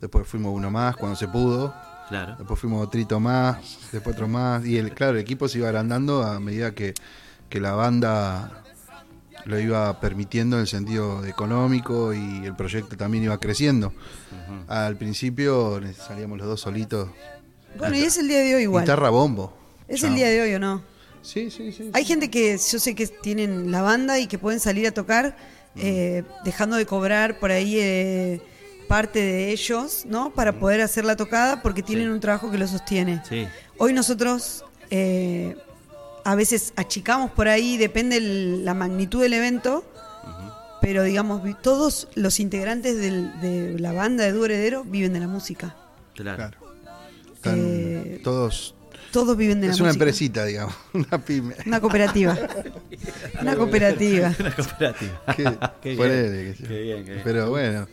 después 0.00 0.26
fuimos 0.26 0.54
uno 0.54 0.70
más 0.70 0.96
cuando 0.96 1.16
se 1.16 1.26
pudo, 1.28 1.74
Claro. 2.08 2.36
Después 2.36 2.60
fuimos 2.60 2.86
otro 2.86 3.20
más, 3.20 3.78
después 3.90 4.14
otro 4.14 4.28
más. 4.28 4.64
Y 4.64 4.76
el, 4.78 4.92
claro, 4.92 5.14
el 5.14 5.20
equipo 5.20 5.48
se 5.48 5.58
iba 5.58 5.68
agrandando 5.68 6.22
a 6.22 6.40
medida 6.40 6.74
que, 6.74 6.94
que 7.48 7.60
la 7.60 7.72
banda 7.72 8.62
lo 9.44 9.58
iba 9.58 10.00
permitiendo 10.00 10.56
en 10.56 10.62
el 10.62 10.68
sentido 10.68 11.24
económico 11.24 12.12
y 12.12 12.44
el 12.44 12.54
proyecto 12.54 12.96
también 12.96 13.24
iba 13.24 13.38
creciendo. 13.38 13.92
Al 14.68 14.96
principio 14.96 15.80
salíamos 15.94 16.38
los 16.38 16.46
dos 16.46 16.60
solitos. 16.60 17.08
Bueno, 17.78 17.96
y 17.96 18.02
es 18.02 18.18
el 18.18 18.28
día 18.28 18.38
de 18.38 18.54
hoy 18.54 18.62
igual. 18.62 18.84
Guitarra 18.84 19.10
bombo. 19.10 19.56
¿Es 19.88 20.02
el 20.02 20.14
día 20.14 20.28
de 20.28 20.42
hoy 20.42 20.54
o 20.54 20.58
no? 20.58 20.82
Sí, 21.22 21.50
sí, 21.50 21.72
sí. 21.72 21.90
Hay 21.92 22.04
gente 22.04 22.30
que 22.30 22.58
yo 22.58 22.78
sé 22.78 22.94
que 22.94 23.06
tienen 23.06 23.70
la 23.70 23.82
banda 23.82 24.18
y 24.18 24.26
que 24.26 24.38
pueden 24.38 24.60
salir 24.60 24.86
a 24.86 24.92
tocar 24.92 25.36
eh, 25.76 26.24
dejando 26.44 26.76
de 26.76 26.84
cobrar 26.84 27.38
por 27.38 27.50
ahí 27.50 27.78
eh, 27.78 28.42
parte 28.92 29.20
de 29.20 29.52
ellos, 29.52 30.04
¿no? 30.06 30.34
Para 30.34 30.52
poder 30.52 30.82
hacer 30.82 31.06
la 31.06 31.16
tocada 31.16 31.62
porque 31.62 31.82
tienen 31.82 32.10
un 32.10 32.20
trabajo 32.20 32.50
que 32.50 32.58
lo 32.58 32.68
sostiene. 32.68 33.22
Sí. 33.26 33.48
Hoy 33.78 33.94
nosotros 33.94 34.66
eh, 34.90 35.56
a 36.24 36.34
veces 36.34 36.74
achicamos 36.76 37.30
por 37.30 37.48
ahí, 37.48 37.78
depende 37.78 38.20
la 38.20 38.74
magnitud 38.74 39.22
del 39.22 39.32
evento, 39.32 39.82
pero 40.82 41.04
digamos, 41.04 41.40
todos 41.62 42.06
los 42.16 42.38
integrantes 42.38 42.98
de 42.98 43.78
la 43.78 43.92
banda 43.92 44.24
de 44.24 44.32
Dúo 44.32 44.84
viven 44.84 45.14
de 45.14 45.20
la 45.20 45.26
música. 45.26 45.74
Claro. 46.14 46.50
Eh, 47.44 48.20
todos 48.22 48.74
todos 49.10 49.38
viven 49.38 49.62
de 49.62 49.68
la 49.68 49.72
música. 49.72 49.88
Es 49.88 49.90
una 49.90 49.90
empresita, 49.90 50.44
digamos, 50.44 50.74
una 50.92 51.24
pyme. 51.24 51.54
Una 51.64 51.80
cooperativa. 51.80 52.36
una 53.40 53.56
cooperativa. 53.56 54.34
una 54.38 54.54
cooperativa. 54.54 55.22
qué, 55.82 55.94
bien, 55.94 56.54
qué, 56.68 56.82
bien, 56.82 57.20
Pero 57.24 57.48
bueno, 57.48 57.86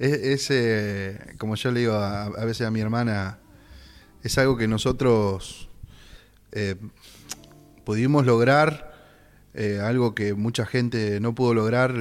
es, 0.00 0.48
eh, 0.50 1.34
como 1.38 1.56
yo 1.56 1.70
le 1.70 1.80
digo 1.80 1.92
a, 1.94 2.44
veces 2.44 2.66
a 2.66 2.70
mi 2.70 2.80
hermana, 2.80 3.38
es 4.22 4.38
algo 4.38 4.56
que 4.56 4.66
nosotros 4.66 5.68
eh, 6.52 6.76
pudimos 7.84 8.24
lograr, 8.24 8.94
eh, 9.52 9.80
algo 9.82 10.14
que 10.14 10.32
mucha 10.34 10.64
gente 10.64 11.20
no 11.20 11.34
pudo 11.34 11.54
lograr, 11.54 11.94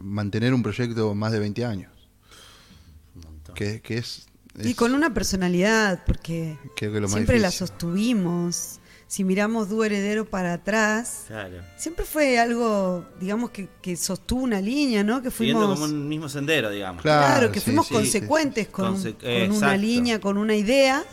mantener 0.00 0.54
un 0.54 0.62
proyecto 0.62 1.14
más 1.14 1.32
de 1.32 1.38
20 1.40 1.64
años. 1.64 1.92
Que, 3.54 3.80
es, 3.88 4.26
Y 4.64 4.74
con 4.74 4.94
una 4.94 5.14
personalidad, 5.14 6.02
porque 6.06 6.58
siempre 7.06 7.38
la 7.38 7.52
sostuvimos 7.52 8.80
si 9.14 9.22
miramos 9.22 9.68
Dúo 9.68 9.84
Heredero 9.84 10.24
para 10.24 10.54
atrás, 10.54 11.26
siempre 11.76 12.04
fue 12.04 12.36
algo, 12.36 13.04
digamos, 13.20 13.50
que, 13.50 13.68
que, 13.80 13.94
sostuvo 13.94 14.42
una 14.42 14.60
línea, 14.60 15.04
¿no? 15.04 15.22
Que 15.22 15.30
fuimos... 15.30 15.68
como 15.68 15.84
un 15.84 16.08
mismo 16.08 16.28
sendero, 16.28 16.68
digamos. 16.68 17.00
Claro, 17.00 17.52
que 17.52 17.60
fuimos 17.60 17.86
consecuentes 17.86 18.66
con, 18.66 18.96
una 19.52 19.76
línea, 19.76 20.20
con 20.20 20.36
una 20.36 20.56
idea, 20.56 21.04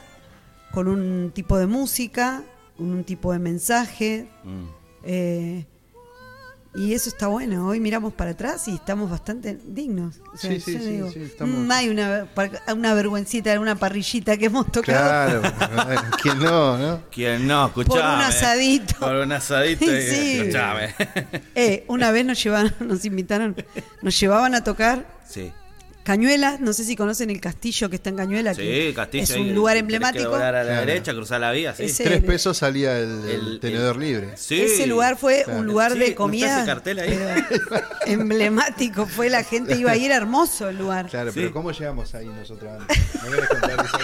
con 0.72 0.88
un 0.88 1.30
tipo 1.30 1.60
de 1.60 1.68
música, 1.68 2.44
con 2.76 2.90
un 2.90 3.04
tipo 3.04 3.34
de 3.34 3.38
mensaje. 3.38 4.28
Mm. 4.46 4.66
Eh, 5.04 5.66
y 6.74 6.94
eso 6.94 7.10
está 7.10 7.28
bueno. 7.28 7.68
Hoy 7.68 7.80
miramos 7.80 8.14
para 8.14 8.32
atrás 8.32 8.68
y 8.68 8.76
estamos 8.76 9.10
bastante 9.10 9.60
dignos. 9.66 10.16
sí, 10.36 10.60
sí, 10.62 10.78
sí, 10.80 11.44
mm, 11.44 11.70
Hay 11.72 11.90
una, 11.90 12.28
una 12.74 12.94
vergüencita, 12.94 13.60
una 13.60 13.76
parrillita 13.76 14.38
que 14.38 14.46
hemos 14.46 14.72
tocado. 14.72 15.42
Claro, 15.42 16.02
¿quién 16.22 16.40
no, 16.40 16.78
no? 16.78 17.02
¿Quién 17.12 17.46
no? 17.48 17.68
Escuchame. 17.68 18.00
Por 18.00 18.10
un 18.10 18.22
asadito. 18.22 18.96
Por 19.00 19.16
un 19.16 19.32
asadito. 19.32 19.86
sí. 19.86 20.40
Escuchame. 20.40 20.96
Eh, 21.56 21.84
una 21.88 22.12
vez 22.12 22.26
nos 22.26 22.42
llevaron, 22.42 22.74
nos 22.80 23.04
invitaron, 23.04 23.56
nos 24.02 24.20
llevaban 24.20 24.56
a 24.56 24.64
tocar. 24.64 25.06
Sí. 25.28 25.52
Cañuelas, 26.04 26.60
no 26.60 26.74
sé 26.74 26.84
si 26.84 26.96
conocen 26.96 27.30
el 27.30 27.40
castillo 27.40 27.90
que 27.90 27.98
está 27.98 28.10
en 28.10 28.16
Cañuela. 28.16 28.56
Sí, 28.56 28.92
castillo. 28.96 29.24
Es 29.24 29.32
un 29.32 29.54
lugar 29.54 29.78
emblemático. 29.78 30.34
a 30.34 30.52
la 30.52 30.64
derecha, 30.64 31.14
cruzar 31.14 31.42
la 31.42 31.52
vía, 31.52 31.76
sí. 31.76 31.86
Tres 32.04 32.24
pesos 32.24 32.58
salía 32.58 32.98
el, 32.98 33.60
tenedor 33.60 33.98
libre. 33.98 34.34
Ese 34.34 34.88
lugar 34.88 35.18
fue 35.18 35.46
un 35.48 35.66
lugar 35.66 35.96
de 35.96 36.16
comida. 36.16 36.66
cartel 36.66 37.00
ahí? 37.00 37.20
emblemático 38.06 39.06
fue, 39.06 39.30
la 39.30 39.44
gente 39.44 39.78
iba 39.78 39.92
a 39.92 39.98
ir, 39.98 40.12
hermoso 40.12 40.70
el 40.70 40.78
lugar. 40.78 41.08
Claro, 41.08 41.32
pero 41.34 41.52
¿cómo 41.52 41.72
llegamos 41.72 42.14
ahí 42.16 42.28
nosotros? 42.28 42.72
¿Me 43.30 43.44
a 43.44 43.48
contar 43.48 43.86
eso, 43.86 43.98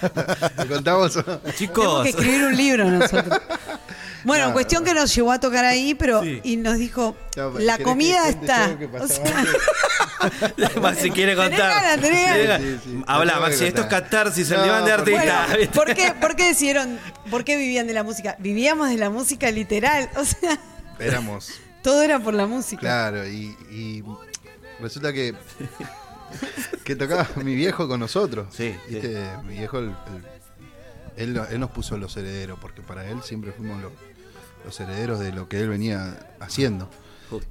¿Me 0.58 0.66
contamos? 0.66 1.18
Chicos. 1.56 1.84
Tenemos 1.84 2.02
que 2.02 2.08
escribir 2.10 2.44
un 2.44 2.56
libro 2.56 2.90
nosotros. 2.90 3.40
Bueno, 4.24 4.52
cuestión 4.52 4.84
que 4.84 4.94
nos 4.94 5.14
llevó 5.14 5.32
a 5.32 5.40
tocar 5.40 5.64
ahí, 5.64 5.94
pero 5.94 6.22
y 6.24 6.56
nos 6.56 6.78
dijo, 6.78 7.16
la 7.58 7.78
comida 7.78 8.28
está. 8.28 8.76
Maxi 10.80 11.10
quiere 11.10 11.36
contar. 11.36 11.98
Habla, 13.06 13.40
Maxi, 13.40 13.66
esto 13.66 13.82
es 13.82 13.86
catarsis, 13.86 14.50
el 14.50 14.62
diván 14.62 14.84
de 14.84 14.92
artista. 14.92 15.46
¿por, 15.74 15.94
qué, 15.94 16.14
¿Por 16.20 16.36
qué 16.36 16.48
decidieron, 16.48 16.98
por 17.30 17.44
qué 17.44 17.56
vivían 17.56 17.86
de 17.86 17.94
la 17.94 18.02
música? 18.02 18.36
Vivíamos 18.38 18.88
de 18.88 18.96
la 18.96 19.10
música 19.10 19.50
literal, 19.50 20.10
o 20.16 20.24
sea... 20.24 20.58
Éramos... 20.98 21.52
Todo 21.82 22.02
era 22.02 22.18
por 22.18 22.34
la 22.34 22.46
música. 22.46 22.80
Claro, 22.80 23.26
y, 23.26 24.04
resulta 24.80 25.12
que 25.12 25.34
que 26.84 26.96
tocaba 26.96 27.26
mi 27.42 27.54
viejo 27.54 27.88
con 27.88 28.00
nosotros. 28.00 28.48
Sí, 28.54 28.76
Mi 29.44 29.56
viejo, 29.56 29.78
él, 29.78 29.94
él, 31.16 31.60
nos 31.60 31.70
puso 31.70 31.96
los 31.96 32.16
herederos, 32.16 32.58
porque 32.60 32.82
para 32.82 33.08
él 33.08 33.22
siempre 33.22 33.52
fuimos 33.52 33.80
los, 33.82 33.92
los 34.64 34.78
herederos 34.80 35.20
de 35.20 35.32
lo 35.32 35.48
que 35.48 35.60
él 35.60 35.68
venía 35.68 36.16
haciendo. 36.40 36.88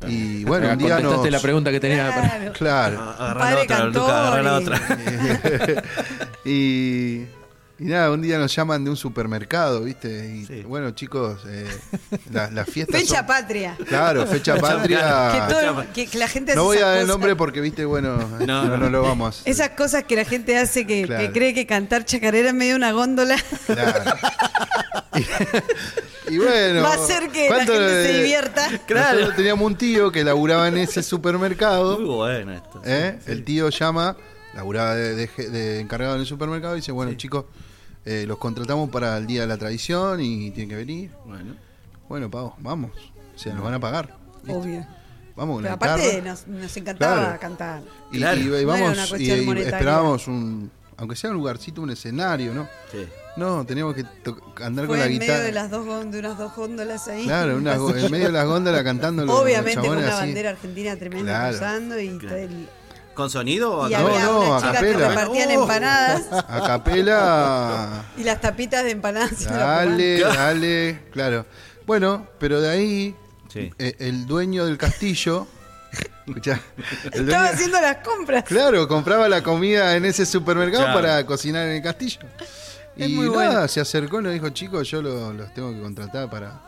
Y 0.08 0.44
bueno, 0.44 0.70
un 0.72 0.78
día 0.78 1.00
nos... 1.00 1.30
la 1.30 1.40
pregunta 1.40 1.72
que 1.72 1.80
tenía. 1.80 2.12
Claro. 2.12 2.54
claro. 2.54 3.02
Agarra 3.18 3.66
la 3.66 4.58
otra, 4.58 4.58
otra. 4.58 5.84
y, 6.46 7.24
y 7.80 7.86
nada, 7.86 8.12
un 8.12 8.22
día 8.22 8.38
nos 8.38 8.54
llaman 8.54 8.84
de 8.84 8.90
un 8.90 8.98
supermercado, 8.98 9.82
¿viste? 9.84 10.46
Y 10.50 10.64
bueno, 10.64 10.92
chicos, 10.92 11.40
eh, 11.48 11.66
las 12.30 12.52
la 12.52 12.66
fiestas. 12.66 13.00
Fecha 13.00 13.26
patria. 13.26 13.78
Claro, 13.88 14.28
fecha 14.28 14.58
patria. 14.58 15.48
Que, 15.94 16.08
que, 16.08 16.18
la 16.18 16.28
gente 16.28 16.56
No 16.56 16.66
voy 16.66 16.80
a 16.80 16.88
dar 16.88 16.98
el 16.98 17.08
nombre 17.08 17.38
porque, 17.38 17.62
viste, 17.62 17.86
bueno, 17.86 18.18
no, 18.46 18.78
no, 18.78 18.90
lo 18.90 19.02
vamos. 19.02 19.44
Esas 19.46 19.70
cosas 19.70 20.04
que 20.04 20.18
la 20.18 20.26
gente 20.26 20.58
hace 20.58 20.86
que, 20.86 21.32
cree 21.34 21.54
que 21.54 21.66
cantar 21.66 22.04
chacarera 22.04 22.50
en 22.50 22.58
medio 22.58 22.76
una 22.76 22.92
góndola. 22.92 23.38
Claro. 23.66 24.12
Y 26.30 26.38
bueno. 26.38 26.82
Va 26.82 26.94
a 26.94 26.98
ser 26.98 27.30
que 27.30 27.50
la 27.50 27.66
gente 27.66 28.04
se 28.04 28.14
divierta. 28.20 28.70
Claro. 28.86 29.14
Nosotros 29.14 29.36
teníamos 29.36 29.66
un 29.66 29.76
tío 29.76 30.12
que 30.12 30.24
laburaba 30.24 30.68
en 30.68 30.78
ese 30.78 31.04
supermercado. 31.04 32.00
Muy 32.00 32.10
bueno 32.10 32.54
esto. 32.54 32.82
¿Eh? 32.86 33.20
El 33.26 33.44
tío 33.44 33.70
llama, 33.70 34.16
laburaba 34.54 34.96
de, 34.96 35.80
encargado 35.80 36.16
en 36.16 36.22
el 36.22 36.28
supermercado 36.28 36.76
y 36.76 36.80
dice: 36.80 36.92
Bueno, 36.92 37.14
chicos, 37.14 37.46
eh, 38.06 38.26
los 38.28 38.38
contratamos 38.38 38.90
para 38.90 39.18
el 39.18 39.28
día 39.28 39.42
de 39.42 39.48
la 39.48 39.58
tradición 39.58 40.20
y 40.22 40.52
tienen 40.52 40.70
que 40.70 40.76
venir. 40.76 41.12
Bueno. 41.26 41.56
Bueno, 42.08 42.32
pavos, 42.32 42.54
vamos. 42.60 42.92
O 43.36 43.38
sea, 43.38 43.54
nos 43.54 43.64
van 43.64 43.76
a 43.76 43.80
pagar. 43.80 44.16
Obvio. 44.48 44.86
Vamos 45.36 45.56
con 45.56 45.64
Pero 45.64 45.76
aparte 45.76 46.22
nos, 46.22 46.76
encantaba 46.76 47.38
cantar. 47.38 47.82
Y, 48.12 48.20
vamos 48.66 49.14
y, 49.18 49.32
esperábamos 49.32 50.28
un, 50.28 50.70
aunque 50.98 51.16
sea 51.16 51.30
un 51.30 51.38
lugarcito, 51.38 51.82
un 51.82 51.92
escenario, 51.92 52.54
¿no? 52.54 52.68
Sí. 52.92 53.08
No, 53.38 53.66
teníamos 53.66 53.96
que 53.96 54.06
andar 54.64 54.88
con 54.88 55.00
la 55.00 55.08
guitarra. 55.08 55.34
En 55.34 55.38
medio 55.38 55.44
de 55.46 55.52
las 55.52 55.70
dos 55.70 56.12
de 56.12 56.20
unas 56.20 56.38
dos 56.38 56.56
góndolas 56.56 57.08
ahí. 57.08 57.24
Claro, 57.24 57.58
en 57.58 57.64
medio 58.12 58.28
de 58.28 58.32
las 58.32 58.46
góndolas 58.46 58.84
cantando 58.84 59.24
Obviamente 59.34 59.88
con 59.88 59.98
una 59.98 60.16
bandera 60.16 60.50
argentina 60.52 60.96
tremenda 60.96 61.50
cruzando 61.50 62.00
y 62.00 62.68
¿Con 63.14 63.30
sonido 63.30 63.74
o 63.74 63.84
a 63.84 63.90
y 63.90 63.94
había 63.96 64.24
no, 64.24 64.40
unas 64.40 64.64
chicas 64.64 64.82
que 64.82 64.94
repartían 64.94 65.50
oh. 65.50 65.62
empanadas. 65.62 66.24
A 66.32 66.64
capela. 66.66 68.06
y 68.18 68.24
las 68.24 68.40
tapitas 68.40 68.84
de 68.84 68.92
empanadas. 68.92 69.44
Dale, 69.44 70.22
dale, 70.22 71.00
claro. 71.12 71.46
Bueno, 71.86 72.28
pero 72.40 72.62
de 72.62 72.70
ahí 72.70 73.16
eh, 73.56 73.96
el 74.00 74.26
dueño 74.26 74.66
del 74.66 74.78
castillo 74.78 75.48
Escuchá, 76.28 76.62
Estaba 77.12 77.50
haciendo 77.50 77.82
las 77.82 77.98
compras. 77.98 78.44
Claro, 78.44 78.88
compraba 78.88 79.28
la 79.28 79.42
comida 79.42 79.96
en 79.96 80.06
ese 80.06 80.26
supermercado 80.26 80.86
para 80.94 81.26
cocinar 81.26 81.68
en 81.68 81.78
el 81.78 81.82
castillo. 81.82 82.20
Y 83.06 83.30
nada, 83.30 83.68
se 83.68 83.80
acercó 83.80 84.20
y 84.20 84.24
nos 84.24 84.34
dijo, 84.34 84.50
chicos, 84.50 84.90
yo 84.90 85.02
los 85.02 85.54
tengo 85.54 85.72
que 85.72 85.80
contratar 85.80 86.30
para, 86.30 86.62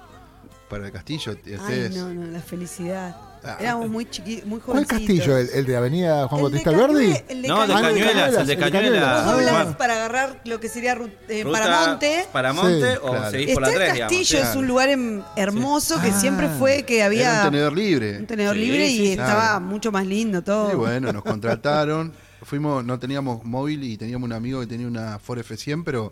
para 0.70 0.86
el 0.86 0.92
castillo. 0.92 1.36
Ay, 1.68 1.90
no, 1.94 2.14
no, 2.14 2.32
la 2.32 2.42
felicidad. 2.42 3.16
Ah. 3.44 3.58
Éramos 3.60 3.90
muy 3.90 4.06
chiquitos, 4.06 4.46
muy 4.46 4.60
jovencitos. 4.60 5.00
¿Cuál 5.00 5.18
castillo? 5.18 5.38
¿El, 5.38 5.66
de 5.66 5.76
Avenida 5.76 6.28
Juan 6.28 6.42
Bautista 6.44 6.70
Alberdi? 6.70 7.14
no, 7.48 7.68
de 7.68 7.74
Cañuelas, 7.74 8.38
el 8.38 8.48
de 8.48 8.58
Cañuelas. 8.58 9.76
para 9.78 9.94
agarrar 9.96 10.42
lo 10.46 10.60
que 10.60 10.70
sería 10.70 10.98
eh, 11.28 11.44
Paramonte. 11.44 12.28
Paramonte 12.32 12.98
o 13.00 13.30
seguís 13.32 13.54
por 13.54 13.64
la 13.64 13.72
3, 13.72 13.94
El 13.94 14.00
castillo 14.00 14.40
es 14.40 14.56
un 14.56 14.68
lugar 14.68 14.90
hermoso 15.36 16.00
que 16.02 16.12
siempre 16.12 16.48
ah. 16.48 16.56
fue 16.60 16.84
que 16.84 17.02
había... 17.04 17.44
un 17.46 17.52
tenedor 17.52 17.74
libre. 17.74 18.20
Un 18.20 18.28
tenedor 18.28 18.56
libre 18.56 18.88
y 18.88 19.12
estaba 19.12 19.60
mucho 19.60 19.92
más 19.92 20.06
lindo 20.06 20.44
todo. 20.44 20.72
Y 20.72 20.76
bueno, 20.76 21.12
nos 21.12 21.24
contrataron. 21.24 22.14
Fuimos, 22.44 22.84
no 22.84 23.00
teníamos 23.00 23.44
móvil 23.46 23.84
y 23.84 23.98
teníamos 23.98 24.26
un 24.26 24.34
amigo 24.34 24.60
que 24.62 24.68
tenía 24.68 24.88
una 24.88 25.20
Ford 25.20 25.40
F100, 25.40 25.84
pero 25.86 26.12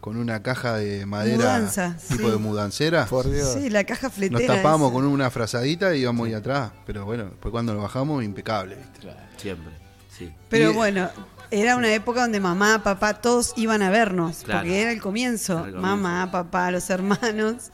con 0.00 0.16
una 0.16 0.42
caja 0.42 0.76
de 0.76 1.06
madera 1.06 1.68
tipo 2.08 2.30
de 2.30 2.36
mudancera. 2.36 3.06
Por 3.06 3.30
Dios. 3.30 3.54
Sí, 3.54 3.70
la 3.70 3.84
caja 3.84 4.10
fletera. 4.10 4.46
Nos 4.46 4.56
tapamos 4.56 4.92
con 4.92 5.04
una 5.04 5.30
frazadita 5.30 5.94
y 5.94 6.00
íbamos 6.00 6.26
ahí 6.26 6.34
atrás. 6.34 6.72
Pero 6.86 7.04
bueno, 7.04 7.24
después 7.24 7.50
cuando 7.52 7.74
lo 7.74 7.82
bajamos, 7.82 8.22
impecable. 8.22 8.76
Siempre, 9.36 9.72
sí. 10.16 10.32
Pero 10.48 10.72
bueno, 10.72 11.10
era 11.50 11.76
una 11.76 11.92
época 11.92 12.22
donde 12.22 12.40
mamá, 12.40 12.82
papá, 12.82 13.14
todos 13.14 13.52
iban 13.56 13.82
a 13.82 13.90
vernos. 13.90 14.44
Porque 14.46 14.82
era 14.82 14.92
el 14.92 15.00
comienzo. 15.00 15.66
Mamá, 15.74 16.30
papá, 16.30 16.70
los 16.70 16.88
hermanos. 16.90 17.70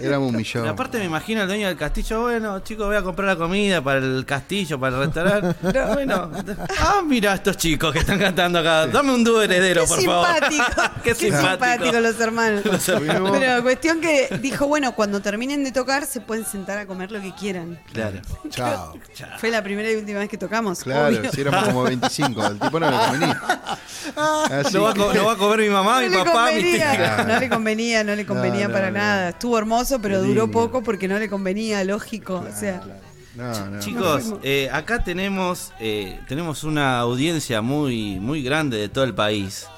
Éramos 0.00 0.30
un 0.30 0.36
millón. 0.36 0.66
aparte 0.66 0.98
me 0.98 1.04
imagino 1.04 1.42
el 1.42 1.48
dueño 1.48 1.68
del 1.68 1.76
castillo, 1.76 2.22
bueno, 2.22 2.60
chicos, 2.60 2.86
voy 2.86 2.96
a 2.96 3.02
comprar 3.02 3.28
la 3.28 3.36
comida 3.36 3.82
para 3.82 3.98
el 3.98 4.24
castillo, 4.24 4.80
para 4.80 4.96
el 4.96 5.04
restaurante. 5.04 5.56
bueno, 5.94 6.30
ah, 6.78 7.02
mira 7.04 7.34
estos 7.34 7.56
chicos 7.56 7.92
que 7.92 7.98
están 7.98 8.18
cantando 8.18 8.60
acá. 8.60 8.86
Dame 8.86 9.12
un 9.12 9.22
dúo 9.22 9.42
heredero, 9.42 9.84
por 9.86 10.02
favor. 10.02 10.26
Qué, 11.04 11.14
Qué 11.14 11.14
simpático. 11.14 12.00
los 12.00 12.18
hermanos. 12.20 12.62
Pero 12.86 13.62
cuestión 13.62 14.00
que 14.00 14.28
dijo, 14.40 14.66
bueno, 14.66 14.94
cuando 14.94 15.20
terminen 15.20 15.64
de 15.64 15.72
tocar 15.72 16.06
se 16.06 16.20
pueden 16.20 16.46
sentar 16.46 16.78
a 16.78 16.86
comer 16.86 17.12
lo 17.12 17.20
que 17.20 17.34
quieran. 17.34 17.78
Claro. 17.92 18.20
Chao. 18.48 18.94
Fue 19.38 19.50
la 19.50 19.62
primera 19.62 19.90
y 19.90 19.96
última 19.96 20.20
vez 20.20 20.28
que 20.28 20.38
tocamos. 20.38 20.82
Claro, 20.82 21.30
si 21.30 21.40
éramos 21.40 21.64
como 21.64 21.82
25. 21.82 22.46
El 22.46 22.58
tipo 22.58 22.80
no 22.80 22.90
le 22.90 22.96
convenía. 22.96 23.42
no, 24.72 24.82
va 24.82 25.32
a, 25.32 25.36
comer 25.36 25.60
mi 25.60 25.68
mamá, 25.68 26.00
mi 26.00 26.10
papá, 26.10 26.50
mi 26.52 26.62
tía. 26.62 27.24
No 27.26 27.38
le 27.38 27.48
convenía, 27.48 28.04
no 28.04 28.14
le 28.14 28.24
convenía 28.24 28.70
para 28.70 28.90
nada. 28.90 29.28
Estuvo 29.30 29.57
hermoso, 29.58 30.00
pero 30.00 30.22
duró 30.22 30.50
poco 30.50 30.82
porque 30.82 31.08
no 31.08 31.18
le 31.18 31.28
convenía, 31.28 31.84
lógico. 31.84 32.44
o 32.48 32.58
sea. 32.58 32.82
Chicos, 33.78 34.34
eh, 34.42 34.68
acá 34.72 35.04
tenemos 35.04 35.72
eh, 35.78 36.18
tenemos 36.26 36.64
una 36.64 36.98
audiencia 36.98 37.62
muy 37.62 38.18
muy 38.18 38.42
grande 38.42 38.78
de 38.78 38.88
todo 38.88 39.04
el 39.04 39.14
país 39.14 39.68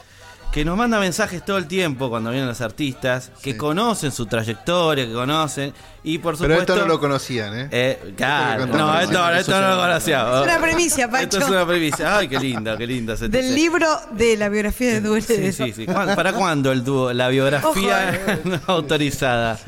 que 0.52 0.64
nos 0.64 0.76
manda 0.76 0.98
mensajes 0.98 1.44
todo 1.44 1.58
el 1.58 1.66
tiempo 1.66 2.10
cuando 2.10 2.30
vienen 2.30 2.48
los 2.48 2.60
artistas, 2.60 3.30
que 3.42 3.56
conocen 3.56 4.10
su 4.10 4.26
trayectoria, 4.26 5.06
que 5.06 5.12
conocen, 5.12 5.72
y 6.02 6.18
por 6.18 6.36
supuesto... 6.36 6.64
Pero 6.64 6.74
esto 6.74 6.76
no 6.76 6.92
lo 6.92 7.00
conocían, 7.00 7.58
¿eh? 7.58 7.68
eh 7.70 8.14
claro, 8.16 8.66
no, 8.66 8.98
esto, 9.00 9.30
esto, 9.30 9.60
no 9.60 9.76
lo 9.76 9.80
conocía. 9.80 10.38
Es 10.38 10.42
una 10.44 10.60
premicia, 10.60 11.08
Pacho. 11.08 11.24
Esto 11.24 11.38
es 11.38 11.48
una 11.48 11.66
premicia. 11.66 12.18
Ay, 12.18 12.28
qué 12.28 12.40
lindo, 12.40 12.76
qué 12.76 12.86
lindo. 12.86 13.16
Del 13.16 13.54
libro 13.54 13.86
de 14.12 14.36
la 14.36 14.48
biografía 14.48 14.88
de 14.94 15.00
Duele. 15.00 15.26
Sí, 15.26 15.52
sí, 15.52 15.72
sí. 15.72 15.86
¿Para 15.86 16.32
cuándo 16.32 16.72
el 16.72 16.82
dúo, 16.82 17.12
la 17.12 17.28
biografía 17.28 18.20
autorizada? 18.66 19.58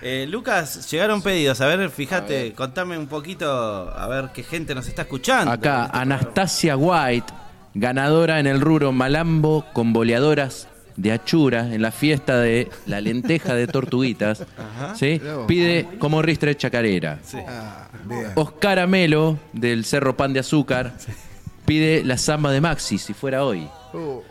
Eh, 0.00 0.26
Lucas, 0.28 0.88
llegaron 0.90 1.22
pedidos. 1.22 1.60
A 1.60 1.66
ver, 1.66 1.90
fíjate, 1.90 2.52
contame 2.52 2.96
un 2.96 3.08
poquito, 3.08 3.92
a 3.92 4.06
ver 4.06 4.30
qué 4.32 4.44
gente 4.44 4.74
nos 4.74 4.86
está 4.86 5.02
escuchando. 5.02 5.50
Acá, 5.50 5.86
Anastasia 5.86 6.76
White, 6.76 7.32
ganadora 7.78 8.40
en 8.40 8.46
el 8.46 8.60
ruro 8.60 8.92
Malambo 8.92 9.64
con 9.72 9.92
boleadoras 9.92 10.68
de 10.96 11.12
Achura 11.12 11.72
en 11.72 11.80
la 11.80 11.92
fiesta 11.92 12.40
de 12.40 12.68
la 12.86 13.00
lenteja 13.00 13.54
de 13.54 13.66
tortuguitas. 13.66 14.44
¿sí? 14.96 15.20
Pide 15.46 15.88
como 15.98 16.22
ristre 16.22 16.56
chacarera. 16.56 17.20
Ah, 17.46 17.88
Oscar 18.34 18.80
Amelo, 18.80 19.38
del 19.52 19.84
Cerro 19.84 20.16
Pan 20.16 20.32
de 20.32 20.40
Azúcar, 20.40 20.94
pide 21.66 22.04
la 22.04 22.18
samba 22.18 22.50
de 22.50 22.60
Maxi, 22.60 22.98
si 22.98 23.14
fuera 23.14 23.44
hoy. 23.44 23.68
Oh. 23.94 24.22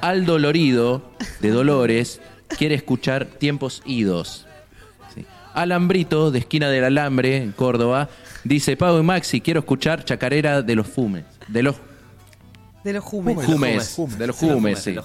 Aldo 0.00 0.38
Lorido, 0.38 1.02
de 1.40 1.50
Dolores, 1.50 2.20
quiere 2.56 2.74
escuchar 2.74 3.24
Tiempos 3.24 3.82
Idos. 3.84 4.46
Alambrito, 5.54 6.30
de 6.30 6.38
Esquina 6.40 6.68
del 6.68 6.84
Alambre, 6.84 7.38
en 7.38 7.50
Córdoba, 7.50 8.08
dice, 8.44 8.76
Pau 8.76 8.98
y 8.98 9.02
Maxi, 9.02 9.40
quiero 9.40 9.60
escuchar 9.60 10.04
Chacarera 10.04 10.62
de 10.62 10.76
los 10.76 10.86
Fumes. 10.86 11.24
De 11.48 11.62
los... 11.64 11.76
De 12.84 12.92
los 12.92 13.04
Jumes. 13.04 13.36
De 14.18 14.26
los 14.26 14.36
Jumes, 14.36 14.78
sí. 14.78 14.96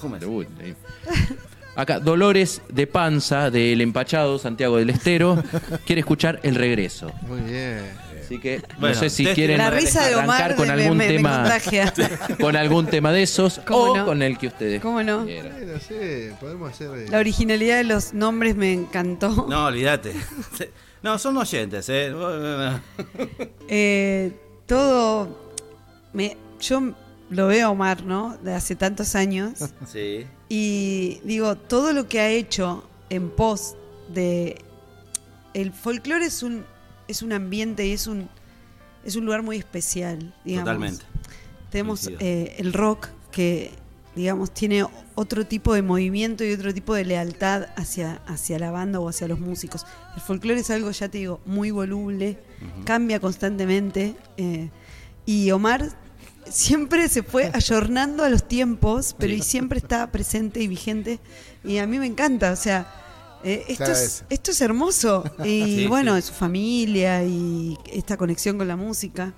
Acá, 1.75 1.99
Dolores 1.99 2.61
de 2.69 2.88
Panza, 2.88 3.51
del 3.51 3.81
Empachado, 3.81 4.39
Santiago 4.39 4.77
del 4.77 4.89
Estero, 4.89 5.43
quiere 5.85 5.99
escuchar 5.99 6.39
El 6.43 6.55
Regreso. 6.55 7.11
Muy 7.27 7.41
bien. 7.41 8.05
Así 8.25 8.39
que 8.39 8.61
no 8.79 8.91
sé 8.95 9.09
si 9.11 9.25
quieren 9.27 9.59
la 9.59 9.69
risa 9.69 10.07
de 10.07 10.15
Omar 10.15 10.55
con 10.55 10.71
algún 10.71 10.97
tema 10.97 11.47
con 12.41 12.55
algún 12.55 12.88
tema 12.88 13.11
de 13.11 13.21
esos 13.21 13.61
o 13.69 14.03
con 14.03 14.23
el 14.23 14.39
que 14.39 14.47
ustedes 14.47 14.81
¿Cómo 14.81 15.03
no? 15.03 15.25
no 15.25 15.79
sé, 15.79 16.33
podemos 16.39 16.71
hacer 16.71 16.89
eh, 16.95 17.05
La 17.09 17.19
originalidad 17.19 17.77
de 17.77 17.83
los 17.83 18.15
nombres 18.15 18.55
me 18.55 18.73
encantó. 18.73 19.45
No, 19.47 19.65
olvídate. 19.65 20.13
No, 21.03 21.19
son 21.19 21.38
oyentes, 21.38 21.88
¿eh? 21.89 22.11
eh 23.67 24.31
todo 24.65 25.53
me 26.13 26.35
yo 26.59 26.95
lo 27.29 27.47
veo 27.47 27.71
Omar, 27.71 28.03
¿no? 28.03 28.38
De 28.38 28.53
hace 28.53 28.75
tantos 28.75 29.15
años. 29.15 29.53
Sí. 29.88 30.25
Y 30.49 31.19
digo, 31.23 31.55
todo 31.55 31.93
lo 31.93 32.07
que 32.07 32.19
ha 32.19 32.29
hecho 32.29 32.88
en 33.09 33.29
pos 33.29 33.75
de 34.13 34.61
el 35.53 35.71
folclore 35.71 36.25
es 36.25 36.43
un 36.43 36.65
es 37.07 37.21
un 37.21 37.33
ambiente 37.33 37.85
y 37.85 37.91
es 37.91 38.07
un, 38.07 38.29
es 39.03 39.15
un 39.15 39.25
lugar 39.25 39.43
muy 39.43 39.57
especial, 39.57 40.33
digamos. 40.43 40.65
Totalmente. 40.65 41.05
Tenemos 41.69 42.09
eh, 42.19 42.55
el 42.57 42.73
rock 42.73 43.09
que, 43.31 43.71
digamos, 44.15 44.51
tiene 44.51 44.85
otro 45.15 45.45
tipo 45.45 45.73
de 45.73 45.81
movimiento 45.81 46.43
y 46.43 46.53
otro 46.53 46.73
tipo 46.73 46.93
de 46.93 47.05
lealtad 47.05 47.67
hacia, 47.75 48.21
hacia 48.27 48.59
la 48.59 48.71
banda 48.71 48.99
o 48.99 49.09
hacia 49.09 49.27
los 49.27 49.39
músicos. 49.39 49.85
El 50.15 50.21
folclore 50.21 50.59
es 50.61 50.69
algo, 50.69 50.89
ya 50.91 51.09
te 51.09 51.17
digo, 51.17 51.41
muy 51.45 51.71
voluble, 51.71 52.39
cambia 52.85 53.19
constantemente. 53.19 54.15
Eh, 54.38 54.69
y 55.25 55.51
Omar 55.51 55.89
siempre 56.49 57.10
se 57.10 57.23
fue 57.23 57.49
ayornando 57.53 58.23
a 58.23 58.29
los 58.29 58.47
tiempos, 58.47 59.15
pero 59.17 59.34
y 59.34 59.41
siempre 59.41 59.79
está 59.79 60.12
presente 60.12 60.62
y 60.62 60.67
vigente. 60.67 61.19
Y 61.63 61.77
a 61.77 61.88
mí 61.88 61.99
me 61.99 62.05
encanta, 62.05 62.51
o 62.51 62.55
sea, 62.55 62.88
eh, 63.43 63.65
esto, 63.67 63.91
es, 63.91 64.23
esto 64.29 64.51
es 64.51 64.62
hermoso. 64.62 65.23
Y 65.43 65.88
bueno, 65.88 66.19
su 66.21 66.34
familia 66.34 67.23
y 67.23 67.77
esta 67.91 68.17
conexión 68.17 68.58
con 68.58 68.67
la 68.67 68.75
música. 68.75 69.34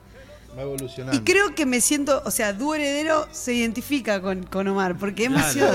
Va 0.57 0.63
evolucionando. 0.63 1.17
Y 1.17 1.23
creo 1.23 1.53
que 1.53 1.65
me 1.65 1.81
siento, 1.81 2.21
o 2.25 2.31
sea, 2.31 2.53
Du 2.53 2.73
Heredero 2.73 3.27
se 3.31 3.53
identifica 3.53 4.21
con, 4.21 4.43
con 4.43 4.67
Omar, 4.67 4.97
porque 4.97 5.25
hemos 5.25 5.43
sido, 5.51 5.69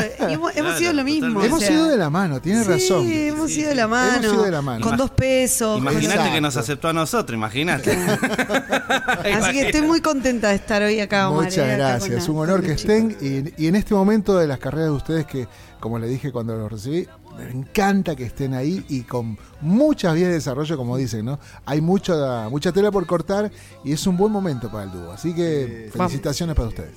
hemos, 0.56 0.78
sido 0.78 0.92
lo 0.92 1.04
mismo. 1.04 1.42
Hemos 1.42 1.62
sido 1.62 1.86
de 1.86 1.96
la 1.96 2.10
mano, 2.10 2.40
tiene 2.40 2.64
razón. 2.64 3.06
Sí, 3.06 3.28
hemos 3.28 3.52
sido 3.52 3.68
de 3.68 3.74
la 3.76 3.86
mano. 3.86 4.26
Hemos 4.28 4.44
de 4.44 4.50
la 4.50 4.62
mano. 4.62 4.84
Con 4.84 4.96
dos 4.96 5.10
pesos. 5.10 5.78
Imagínate 5.78 6.32
que 6.32 6.40
nos 6.40 6.56
aceptó 6.56 6.88
a 6.88 6.92
nosotros, 6.92 7.36
imagínate. 7.36 7.92
Así 9.34 9.52
que 9.52 9.68
estoy 9.68 9.82
muy 9.82 10.00
contenta 10.00 10.48
de 10.48 10.56
estar 10.56 10.82
hoy 10.82 10.98
acá, 10.98 11.30
Omar. 11.30 11.44
Muchas 11.44 11.68
eh, 11.68 11.76
gracias, 11.76 12.28
un 12.28 12.38
honor 12.38 12.62
que 12.62 12.72
estén. 12.72 13.16
Y, 13.20 13.62
y 13.62 13.68
en 13.68 13.76
este 13.76 13.94
momento 13.94 14.36
de 14.36 14.46
las 14.46 14.58
carreras 14.58 14.88
de 14.88 14.96
ustedes, 14.96 15.26
que 15.26 15.46
como 15.82 15.98
le 15.98 16.06
dije 16.06 16.32
cuando 16.32 16.56
los 16.56 16.70
recibí, 16.70 17.06
me 17.36 17.50
encanta 17.50 18.14
que 18.14 18.24
estén 18.24 18.54
ahí 18.54 18.84
y 18.88 19.02
con 19.02 19.38
muchas 19.60 20.14
vías 20.14 20.28
de 20.28 20.34
desarrollo, 20.34 20.76
como 20.76 20.96
dicen, 20.96 21.24
¿no? 21.24 21.38
Hay 21.64 21.80
mucha, 21.80 22.48
mucha 22.48 22.72
tela 22.72 22.90
por 22.90 23.06
cortar 23.06 23.50
y 23.84 23.92
es 23.92 24.06
un 24.06 24.16
buen 24.16 24.32
momento 24.32 24.70
para 24.70 24.84
el 24.84 24.92
dúo. 24.92 25.12
Así 25.12 25.34
que 25.34 25.90
felicitaciones 25.92 26.54
para 26.54 26.68
ustedes. 26.68 26.94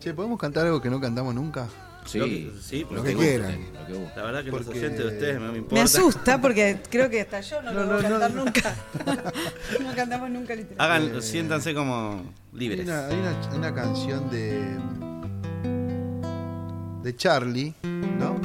Che, 0.00 0.14
¿podemos 0.14 0.38
cantar 0.38 0.66
algo 0.66 0.80
que 0.80 0.90
no 0.90 1.00
cantamos 1.00 1.34
nunca? 1.34 1.68
Sí, 2.04 2.52
sí, 2.60 2.84
lo 2.90 3.02
que 3.04 3.14
quieran. 3.14 3.60
La 4.16 4.22
verdad 4.24 4.44
que 4.44 4.50
los 4.50 4.66
oyentes 4.66 4.98
de 4.98 5.06
ustedes 5.06 5.40
me 5.40 5.58
importa. 5.58 5.74
Me 5.74 5.80
asusta 5.82 6.40
porque 6.40 6.80
creo 6.90 7.08
que 7.08 7.20
hasta 7.20 7.40
yo 7.40 7.62
no, 7.62 7.72
lo 7.72 7.86
voy 7.86 8.04
a 8.04 8.08
cantar 8.08 8.34
nunca. 8.34 8.74
no 9.80 9.94
cantamos 9.94 10.30
nunca 10.30 10.54
literal. 10.56 10.90
Hagan, 10.90 11.16
eh, 11.16 11.22
siéntanse 11.22 11.72
como 11.74 12.24
libres. 12.52 12.88
Hay 12.88 13.16
una, 13.16 13.40
hay 13.50 13.56
una 13.56 13.72
canción 13.72 14.28
de 14.30 14.78
de 17.02 17.16
Charlie, 17.16 17.74
¿no? 17.82 18.40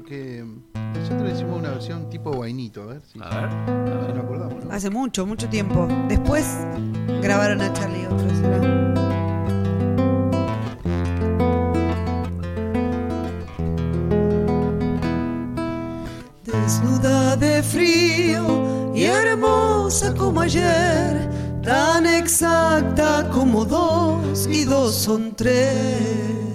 Que 0.00 0.42
nosotros 0.94 1.22
le 1.22 1.32
hicimos 1.32 1.58
una 1.58 1.70
versión 1.70 2.08
tipo 2.08 2.32
guainito, 2.32 2.82
a 2.82 2.86
ver 2.86 3.02
si, 3.02 3.18
a 3.22 3.28
ver, 3.28 4.18
acordamos. 4.18 4.64
Hace 4.70 4.88
mucho, 4.88 5.26
mucho 5.26 5.48
tiempo. 5.48 5.86
Después 6.08 6.46
grabaron 7.20 7.60
a 7.60 7.70
Charlie 7.74 8.06
otros. 8.06 8.22
Desnuda 16.44 17.36
de 17.36 17.62
frío 17.62 18.92
y 18.94 19.04
hermosa 19.04 20.14
como 20.14 20.40
ayer, 20.40 21.28
tan 21.62 22.06
exacta 22.06 23.28
como 23.30 23.66
dos 23.66 24.46
y 24.46 24.64
dos 24.64 24.94
son 24.94 25.34
tres 25.36 26.51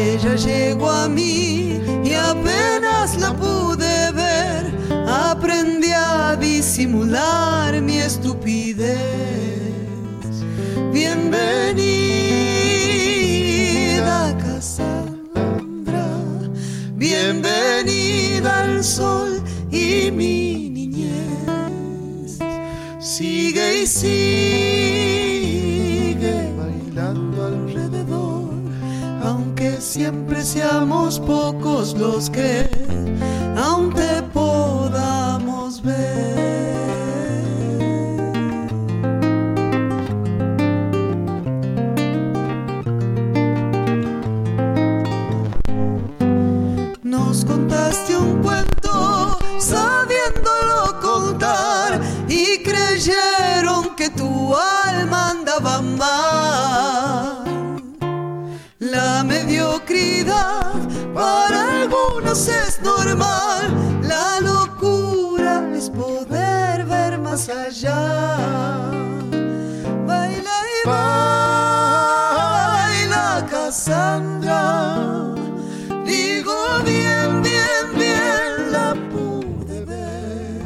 Ella 0.00 0.36
llegó 0.36 0.88
a 0.88 1.08
mí 1.08 1.80
y 2.04 2.12
apenas 2.12 3.18
la 3.18 3.34
pude 3.34 4.12
ver, 4.12 4.72
aprendí 5.08 5.90
a 5.90 6.36
disimular 6.36 7.82
mi 7.82 7.98
estupidez. 7.98 8.96
Bienvenida, 10.92 11.98
Cassandra, 14.38 16.06
bienvenida 16.94 18.60
al 18.60 18.84
sol 18.84 19.42
y 19.72 20.12
mi 20.12 20.70
niñez. 20.70 22.38
Sigue 23.00 23.82
y 23.82 23.86
sigue 23.88 24.87
siempre 29.88 30.44
seamos 30.44 31.18
pocos 31.18 31.94
los 31.96 32.28
que 32.28 32.68
aún 33.56 33.90
te 33.94 34.22
es 62.30 62.80
normal, 62.82 64.02
la 64.02 64.38
locura 64.40 65.66
es 65.74 65.88
poder 65.88 66.84
ver 66.84 67.18
más 67.18 67.48
allá. 67.48 67.96
Baila 70.06 70.50
y 70.76 70.88
baila, 70.88 71.86
Cassandra. 73.50 75.34
Digo 76.04 76.54
bien, 76.84 77.42
bien, 77.42 77.94
bien, 77.96 78.72
la 78.72 78.94
pude 79.10 79.86
ver. 79.86 80.60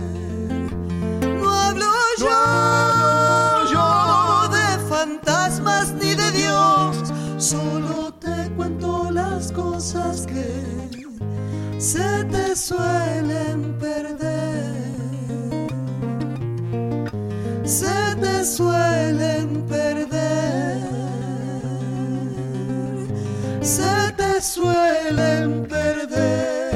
No 1.41 1.49
hablo 1.49 1.93
yo, 2.19 2.39
yo 3.73 4.49
de 4.49 4.67
fantasmas 4.89 5.93
ni 5.93 6.17
de 6.17 6.31
Dios, 6.33 6.97
solo 7.39 8.13
te 8.15 8.51
cuento 8.57 9.11
las 9.13 9.53
cosas 9.53 10.27
que 10.27 10.82
se 11.83 12.25
te 12.31 12.55
suelen 12.55 13.77
perder. 13.81 14.73
Se 17.65 18.17
te 18.21 18.45
suelen 18.45 19.67
perder. 19.69 20.79
Se 23.61 24.13
te 24.17 24.41
suelen 24.41 25.67
perder. 25.67 26.71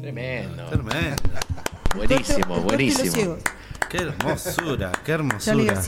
Tremendo. 0.00 0.64
Tremendo. 0.66 1.22
Buenísimo, 1.94 2.60
buenísimo. 2.62 3.36
Qué 3.88 3.98
hermosura, 3.98 4.90
qué 5.04 5.12
hermosura. 5.12 5.80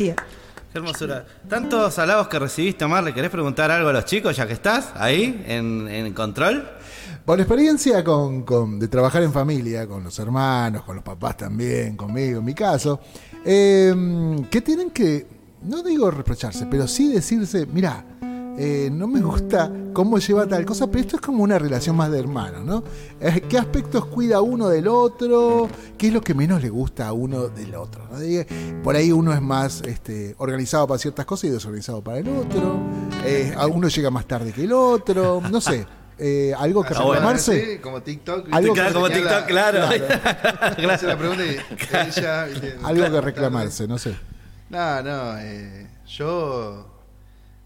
Qué 0.72 0.78
hermosura. 0.78 1.26
Tantos 1.48 1.98
halagos 1.98 2.28
que 2.28 2.38
recibiste, 2.38 2.84
Omar. 2.84 3.02
¿Le 3.02 3.12
querés 3.12 3.30
preguntar 3.30 3.70
algo 3.72 3.88
a 3.88 3.92
los 3.92 4.04
chicos 4.04 4.36
ya 4.36 4.46
que 4.46 4.52
estás 4.52 4.92
ahí 4.94 5.44
en, 5.48 5.88
en 5.88 6.12
control? 6.14 6.68
Por 7.24 7.40
experiencia 7.40 8.04
con, 8.04 8.42
con- 8.44 8.78
de 8.78 8.86
trabajar 8.86 9.22
en 9.24 9.32
familia, 9.32 9.86
con 9.88 10.04
los 10.04 10.16
hermanos, 10.20 10.84
con 10.84 10.94
los 10.94 11.04
papás 11.04 11.36
también, 11.36 11.96
conmigo, 11.96 12.38
en 12.38 12.44
mi 12.44 12.54
caso, 12.54 13.00
eh, 13.44 13.92
que 14.48 14.60
tienen 14.60 14.90
que, 14.90 15.26
no 15.62 15.82
digo 15.82 16.08
reprocharse, 16.10 16.66
pero 16.70 16.86
sí 16.86 17.08
decirse, 17.12 17.66
mira, 17.66 18.04
eh, 18.58 18.90
no 18.92 19.06
me 19.06 19.20
gusta 19.20 19.70
cómo 19.92 20.18
lleva 20.18 20.46
tal 20.46 20.64
cosa, 20.64 20.86
pero 20.88 21.00
esto 21.00 21.16
es 21.16 21.22
como 21.22 21.42
una 21.42 21.58
relación 21.58 21.96
más 21.96 22.10
de 22.10 22.18
hermanos, 22.20 22.64
¿no? 22.64 22.82
Eh, 23.20 23.42
¿Qué 23.48 23.58
aspectos 23.58 24.06
cuida 24.06 24.40
uno 24.40 24.68
del 24.68 24.86
otro? 24.88 25.68
¿Qué 25.96 26.08
es 26.08 26.12
lo 26.12 26.20
que 26.20 26.34
menos 26.34 26.62
le 26.62 26.68
gusta 26.68 27.08
a 27.08 27.12
uno 27.12 27.48
del 27.48 27.74
otro? 27.74 28.02
Por 28.82 28.96
ahí 28.96 29.12
uno 29.12 29.32
es 29.32 29.40
más 29.40 29.82
este, 29.82 30.34
organizado 30.38 30.86
para 30.86 30.98
ciertas 30.98 31.24
cosas 31.26 31.44
y 31.44 31.50
desorganizado 31.50 32.02
para 32.02 32.18
el 32.18 32.28
otro. 32.28 32.78
Eh, 33.24 33.54
a 33.56 33.66
uno 33.66 33.88
llega 33.88 34.10
más 34.10 34.26
tarde 34.26 34.52
que 34.52 34.64
el 34.64 34.72
otro, 34.72 35.40
no 35.50 35.60
sé. 35.60 35.86
eh, 36.18 36.52
algo 36.58 36.82
que 36.82 36.92
Ah, 36.94 36.98
bueno. 36.98 37.12
reclamarse. 37.14 37.74
Sí, 37.76 37.78
como 37.80 38.02
TikTok. 38.02 38.48
Algo 38.52 38.74
Claro, 38.74 38.88
que 38.90 38.94
como 38.94 39.06
señala- 39.08 39.46
TikTok, 39.46 39.46
claro. 39.48 39.78
La 41.06 41.16
pregunta 41.18 41.42
y. 41.46 41.56
Algo 42.84 43.10
que 43.10 43.20
reclamarse, 43.22 43.88
no 43.88 43.96
sé. 43.98 44.14
No, 44.68 45.02
no, 45.02 45.34
yo 46.06 46.86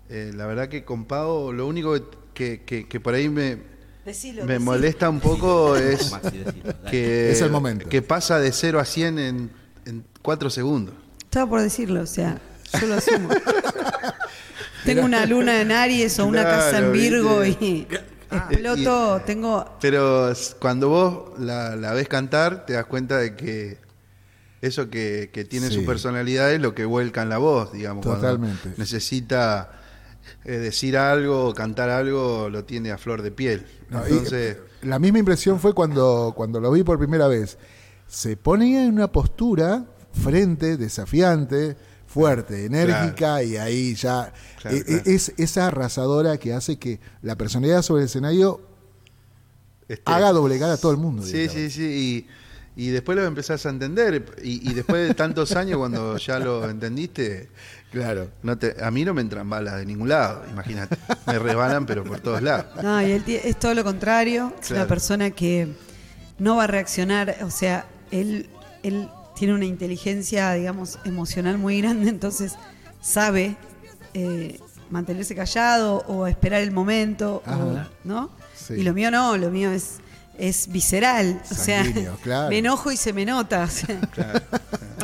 eh, 0.08 0.32
la 0.34 0.46
verdad 0.46 0.68
que 0.68 0.84
con 0.84 1.04
Pau 1.06 1.52
lo 1.52 1.66
único 1.66 1.94
que, 2.34 2.62
que- 2.64 2.86
que 2.88 3.00
por 3.00 3.14
ahí 3.14 3.28
me, 3.28 3.58
Decilo, 4.04 4.44
me 4.44 4.54
decilo. 4.54 4.64
molesta 4.72 5.08
un 5.08 5.20
poco 5.20 5.76
es 5.76 6.10
Maxi, 6.10 6.38
decilo, 6.38 6.64
dale. 6.72 6.90
que, 6.90 7.30
Es 7.32 7.40
el 7.40 7.50
momento. 7.50 7.88
que 7.88 8.02
pasa 8.02 8.38
de 8.38 8.52
0 8.52 8.80
a 8.80 8.84
100 8.84 9.18
en, 9.18 9.50
en 9.86 10.04
4 10.22 10.50
segundos. 10.50 10.94
Estaba 11.22 11.48
por 11.48 11.60
decirlo, 11.62 12.02
o 12.02 12.06
sea, 12.06 12.38
yo 12.80 12.86
lo 12.86 12.94
asumo. 12.94 13.28
tengo 14.84 15.02
una 15.04 15.24
luna 15.26 15.60
en 15.60 15.72
Aries 15.72 16.18
o 16.18 16.26
una 16.26 16.42
Claro, 16.42 16.58
casa 16.58 16.78
en 16.78 16.92
Virgo 16.92 17.40
¿viste? 17.40 17.64
y 17.64 17.86
exploto, 18.30 19.22
tengo... 19.24 19.76
Pero 19.80 20.32
cuando 20.58 20.88
vos 20.88 21.38
la, 21.38 21.76
la 21.76 21.92
ves 21.92 22.08
cantar, 22.08 22.66
te 22.66 22.74
das 22.74 22.84
cuenta 22.86 23.18
de 23.18 23.34
que 23.36 23.78
eso 24.60 24.90
que, 24.90 25.30
que 25.32 25.44
tiene 25.44 25.68
Sí. 25.68 25.74
su 25.76 25.84
personalidad 25.84 26.52
es 26.52 26.60
lo 26.60 26.74
que 26.74 26.84
vuelca 26.84 27.22
en 27.22 27.28
la 27.28 27.38
voz, 27.38 27.72
digamos. 27.72 28.04
cuando 28.04 28.22
Totalmente. 28.22 28.74
necesita 28.76 29.80
eh, 30.44 30.58
decir 30.58 30.96
algo 30.96 31.54
cantar 31.54 31.90
algo, 31.90 32.48
lo 32.50 32.64
tiene 32.64 32.90
a 32.90 32.98
flor 32.98 33.22
de 33.22 33.30
piel. 33.30 33.66
No, 33.90 34.04
Entonces, 34.04 34.58
la 34.82 34.98
misma 34.98 35.18
impresión 35.18 35.58
fue 35.60 35.72
cuando, 35.72 36.32
cuando 36.36 36.60
lo 36.60 36.70
vi 36.70 36.82
por 36.82 36.98
primera 36.98 37.28
vez. 37.28 37.58
Se 38.06 38.36
ponía 38.36 38.84
en 38.84 38.92
una 38.92 39.10
postura 39.10 39.86
frente, 40.12 40.76
desafiante, 40.76 41.76
fuerte, 42.06 42.66
enérgica, 42.66 43.42
y 43.42 43.56
ahí 43.56 43.94
ya 43.94 44.32
Claro, 44.60 44.76
eh, 44.76 44.84
claro. 44.84 45.02
es 45.06 45.32
esa 45.36 45.66
arrasadora 45.66 46.36
que 46.38 46.52
hace 46.52 46.78
que 46.78 47.00
la 47.22 47.36
personalidad 47.36 47.82
sobre 47.82 48.02
el 48.02 48.06
escenario 48.06 48.60
este, 49.88 50.02
haga 50.06 50.32
doblegar 50.32 50.70
a 50.70 50.76
todo 50.76 50.92
el 50.92 50.98
mundo. 50.98 51.22
Sí, 51.22 51.48
sí, 51.48 51.70
sí. 51.70 52.26
Y, 52.76 52.84
y 52.86 52.88
después 52.90 53.16
lo 53.16 53.24
empezás 53.24 53.66
a 53.66 53.70
entender. 53.70 54.24
Y, 54.42 54.70
y 54.70 54.74
después 54.74 55.08
de 55.08 55.14
tantos 55.14 55.52
años, 55.52 55.78
cuando 55.78 56.16
ya 56.16 56.38
lo 56.38 56.68
entendiste, 56.68 57.48
Claro. 57.94 58.28
no 58.42 58.58
te, 58.58 58.76
a 58.82 58.90
mí 58.90 59.04
no 59.04 59.14
me 59.14 59.20
entran 59.22 59.48
balas 59.48 59.76
de 59.76 59.86
ningún 59.86 60.08
lado, 60.08 60.42
imagínate. 60.50 60.96
Me 61.26 61.38
resbalan, 61.38 61.86
pero 61.86 62.04
por 62.04 62.20
todos 62.20 62.42
lados. 62.42 62.66
No, 62.82 63.00
y 63.00 63.10
él 63.12 63.24
es 63.26 63.58
todo 63.58 63.72
lo 63.74 63.84
contrario. 63.84 64.52
Es 64.60 64.70
una 64.70 64.80
Claro. 64.80 64.88
persona 64.88 65.30
que 65.30 65.68
no 66.38 66.56
va 66.56 66.64
a 66.64 66.66
reaccionar. 66.66 67.36
O 67.42 67.50
sea, 67.50 67.86
él, 68.10 68.50
él 68.82 69.08
tiene 69.36 69.54
una 69.54 69.64
inteligencia, 69.64 70.52
digamos, 70.52 70.98
emocional 71.04 71.56
muy 71.58 71.80
grande, 71.80 72.08
entonces 72.10 72.54
sabe 73.00 73.56
eh, 74.14 74.58
mantenerse 74.90 75.34
callado 75.34 76.04
o 76.06 76.26
esperar 76.26 76.60
el 76.62 76.70
momento, 76.70 77.42
o-. 77.46 77.78
¿no? 78.04 78.30
Sí. 78.54 78.74
Y 78.74 78.82
lo 78.82 78.92
mío 78.94 79.10
no, 79.10 79.36
lo 79.36 79.50
mío 79.50 79.70
es, 79.72 79.96
es 80.38 80.68
visceral. 80.68 81.40
O 81.50 81.54
sea, 81.54 81.84
claro. 82.22 82.50
me 82.50 82.58
enojo 82.58 82.90
y 82.92 82.96
se 82.96 83.12
me 83.12 83.24
nota. 83.24 83.64
o 83.64 83.68
sea. 83.68 84.00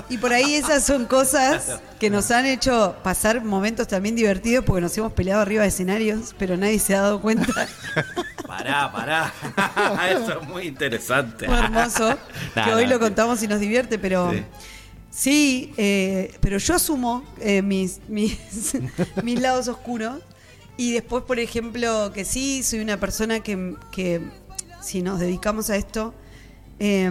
Y 0.08 0.18
por 0.18 0.32
ahí 0.32 0.54
esas 0.54 0.84
son 0.84 1.04
cosas 1.04 1.78
que 2.00 2.10
nos 2.10 2.32
han 2.32 2.44
hecho 2.44 2.96
pasar 3.04 3.44
momentos 3.44 3.86
también 3.86 4.16
divertidos 4.16 4.64
porque 4.64 4.80
nos 4.80 4.96
hemos 4.98 5.12
peleado 5.12 5.40
arriba 5.40 5.62
de 5.62 5.68
escenarios, 5.68 6.34
pero 6.36 6.56
nadie 6.56 6.80
se 6.80 6.96
ha 6.96 7.02
dado 7.02 7.20
cuenta. 7.20 7.68
Pará, 8.46 8.90
pará. 8.90 9.32
Eso 10.10 10.40
es 10.40 10.48
muy 10.48 10.64
interesante. 10.66 11.46
Muy 11.46 11.56
hermoso. 11.56 12.18
No, 12.56 12.64
que 12.64 12.74
hoy 12.74 12.84
no, 12.84 12.90
lo 12.90 12.96
sí. 12.96 13.00
contamos 13.00 13.42
y 13.44 13.46
nos 13.46 13.60
divierte, 13.60 13.96
pero 14.00 14.32
Sí. 14.32 14.44
sí, 15.10 15.74
eh, 15.76 16.34
pero 16.40 16.58
yo 16.58 16.74
asumo 16.74 17.24
eh, 17.38 17.62
mis, 17.62 18.00
mis, 18.08 18.36
mis 19.22 19.40
lados 19.40 19.68
oscuros. 19.68 20.20
Y 20.76 20.92
después, 20.92 21.22
por 21.22 21.38
ejemplo, 21.38 22.10
que 22.12 22.24
sí, 22.24 22.64
soy 22.64 22.80
una 22.80 22.98
persona 22.98 23.38
que, 23.40 23.76
que 23.92 24.20
si 24.82 25.02
nos 25.02 25.20
dedicamos 25.20 25.70
a 25.70 25.76
esto, 25.76 26.14
eh, 26.78 27.10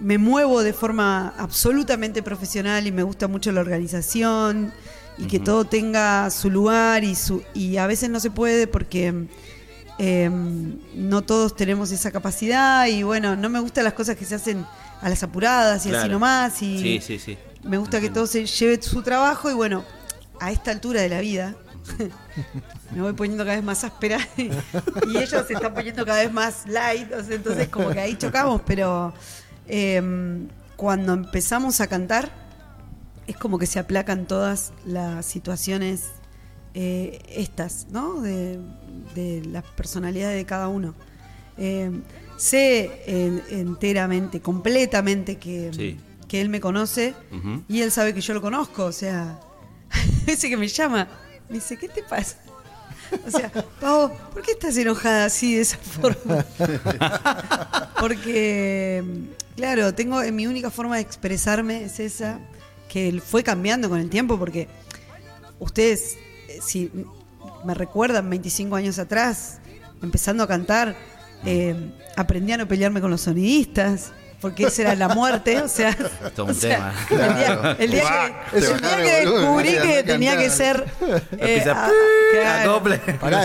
me 0.00 0.18
muevo 0.18 0.62
de 0.62 0.72
forma 0.72 1.34
absolutamente 1.38 2.22
profesional 2.22 2.86
y 2.86 2.92
me 2.92 3.02
gusta 3.02 3.28
mucho 3.28 3.52
la 3.52 3.60
organización 3.60 4.72
y 5.18 5.26
que 5.26 5.38
todo 5.38 5.64
tenga 5.64 6.28
su 6.30 6.50
lugar 6.50 7.04
y, 7.04 7.14
su, 7.14 7.42
y 7.54 7.76
a 7.76 7.86
veces 7.86 8.10
no 8.10 8.18
se 8.18 8.30
puede 8.32 8.66
porque 8.66 9.14
eh, 9.98 10.28
no 10.28 11.22
todos 11.22 11.54
tenemos 11.54 11.92
esa 11.92 12.10
capacidad 12.10 12.86
y 12.88 13.04
bueno, 13.04 13.36
no 13.36 13.48
me 13.48 13.60
gustan 13.60 13.84
las 13.84 13.92
cosas 13.92 14.16
que 14.16 14.24
se 14.24 14.34
hacen 14.34 14.66
a 15.00 15.08
las 15.08 15.22
apuradas 15.22 15.86
y 15.86 15.94
así 15.94 16.08
nomás 16.08 16.60
y 16.62 16.78
Sí, 16.78 17.00
sí, 17.00 17.18
sí. 17.20 17.38
me 17.62 17.78
gusta 17.78 18.00
que 18.00 18.10
todo 18.10 18.26
se 18.26 18.44
lleve 18.46 18.82
su 18.82 19.02
trabajo 19.02 19.48
y 19.48 19.54
bueno, 19.54 19.84
a 20.40 20.50
esta 20.50 20.72
altura 20.72 21.00
de 21.00 21.08
la 21.08 21.20
vida, 21.20 21.54
me 22.94 23.02
voy 23.02 23.12
poniendo 23.12 23.44
cada 23.44 23.56
vez 23.56 23.64
más 23.64 23.84
áspera 23.84 24.18
y 24.36 25.16
ellos 25.16 25.46
se 25.46 25.54
están 25.54 25.74
poniendo 25.74 26.04
cada 26.04 26.20
vez 26.20 26.32
más 26.32 26.66
light, 26.66 27.10
entonces 27.30 27.68
como 27.68 27.90
que 27.90 28.00
ahí 28.00 28.16
chocamos, 28.16 28.62
pero 28.66 29.12
em, 29.66 30.48
cuando 30.76 31.12
empezamos 31.12 31.80
a 31.80 31.86
cantar 31.86 32.30
es 33.26 33.36
como 33.36 33.58
que 33.58 33.66
se 33.66 33.78
aplacan 33.78 34.26
todas 34.26 34.72
las 34.84 35.24
situaciones 35.24 36.10
eh, 36.74 37.20
estas, 37.28 37.86
¿no? 37.90 38.20
De, 38.20 38.58
de, 39.14 39.42
las 39.46 39.64
personalidades 39.64 40.36
de 40.36 40.44
cada 40.44 40.68
uno. 40.68 40.94
Em, 41.56 42.02
sé 42.36 43.04
enteramente, 43.50 44.40
completamente 44.40 45.36
que, 45.36 45.96
que, 46.26 46.40
él 46.40 46.48
me 46.48 46.60
conoce 46.60 47.14
y 47.68 47.80
él 47.80 47.92
sabe 47.92 48.12
que 48.12 48.20
yo 48.20 48.34
lo 48.34 48.42
conozco, 48.42 48.86
o 48.86 48.92
sea, 48.92 49.38
ese 50.26 50.50
que 50.50 50.56
me 50.56 50.66
llama 50.66 51.06
me 51.48 51.56
dice, 51.56 51.76
¿qué 51.76 51.88
te 51.88 52.02
pasa? 52.02 52.36
O 53.26 53.30
sea, 53.30 53.50
Pau, 53.80 54.10
¿por 54.32 54.42
qué 54.42 54.52
estás 54.52 54.76
enojada 54.76 55.26
así 55.26 55.54
de 55.54 55.60
esa 55.62 55.78
forma? 55.78 56.44
Porque, 58.00 59.04
claro, 59.56 59.94
tengo 59.94 60.20
mi 60.32 60.46
única 60.46 60.70
forma 60.70 60.96
de 60.96 61.02
expresarme 61.02 61.84
es 61.84 62.00
esa, 62.00 62.40
que 62.88 63.20
fue 63.24 63.42
cambiando 63.42 63.88
con 63.88 64.00
el 64.00 64.10
tiempo, 64.10 64.38
porque 64.38 64.68
ustedes, 65.58 66.16
eh, 66.48 66.58
si 66.62 66.90
me 67.64 67.74
recuerdan 67.74 68.28
25 68.30 68.76
años 68.76 68.98
atrás, 68.98 69.58
empezando 70.02 70.42
a 70.42 70.46
cantar, 70.46 70.96
eh, 71.44 71.74
aprendí 72.16 72.52
a 72.52 72.58
no 72.58 72.68
pelearme 72.68 73.00
con 73.00 73.10
los 73.10 73.22
sonidistas 73.22 74.12
porque 74.44 74.64
esa 74.64 74.82
era 74.82 74.94
la 74.94 75.08
muerte, 75.08 75.58
o 75.58 75.68
sea, 75.68 75.96
Todo 76.36 76.48
un 76.48 76.54
tema. 76.54 76.92
El 77.78 77.90
día, 77.92 78.42
que, 78.52 78.60
descubrí 78.60 79.78
que 79.78 80.02
tenía 80.02 80.36
que 80.36 80.50
ser 80.50 80.84
eh, 81.38 81.64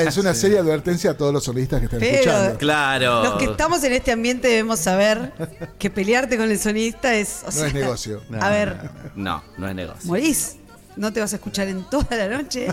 es 0.05 0.17
una 0.17 0.33
seria 0.33 0.59
advertencia 0.59 1.11
a 1.11 1.13
todos 1.13 1.31
los 1.31 1.41
solistas 1.41 1.79
que 1.79 1.85
están 1.85 2.03
escuchando. 2.03 2.57
Claro. 2.57 3.23
Los 3.23 3.33
que 3.35 3.45
estamos 3.45 3.81
en 3.85 3.93
este 3.93 4.11
ambiente 4.11 4.49
debemos 4.49 4.79
saber 4.79 5.31
que 5.77 5.89
pelearte 5.89 6.35
con 6.35 6.51
el 6.51 6.59
sonidista 6.59 7.15
es, 7.15 7.43
no 7.45 7.63
es 7.63 7.73
negocio. 7.73 8.21
a 8.41 8.49
ver, 8.49 8.75
no, 9.15 9.41
no 9.57 9.69
es 9.69 9.75
negocio. 9.75 10.05
Morís, 10.05 10.57
no 10.97 11.13
te 11.13 11.21
vas 11.21 11.31
a 11.31 11.37
escuchar 11.37 11.69
en 11.69 11.89
toda 11.89 12.13
la 12.17 12.27
noche. 12.27 12.67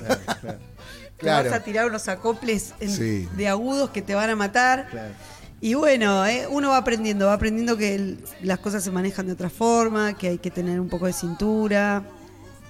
Claro. 1.16 1.44
Te 1.44 1.48
vas 1.50 1.60
a 1.60 1.64
tirar 1.64 1.86
unos 1.86 2.08
acoples 2.08 2.74
de 2.80 3.48
agudos 3.48 3.90
que 3.90 4.02
te 4.02 4.16
van 4.16 4.30
a 4.30 4.36
matar. 4.36 4.88
Claro. 4.90 5.14
Y 5.60 5.74
bueno, 5.74 6.26
eh, 6.26 6.46
uno 6.48 6.70
va 6.70 6.76
aprendiendo, 6.78 7.26
va 7.26 7.32
aprendiendo 7.32 7.76
que 7.76 8.16
las 8.42 8.58
cosas 8.58 8.84
se 8.84 8.90
manejan 8.90 9.26
de 9.26 9.32
otra 9.32 9.50
forma, 9.50 10.16
que 10.16 10.28
hay 10.28 10.38
que 10.38 10.50
tener 10.50 10.80
un 10.80 10.88
poco 10.88 11.06
de 11.06 11.12
cintura. 11.12 12.04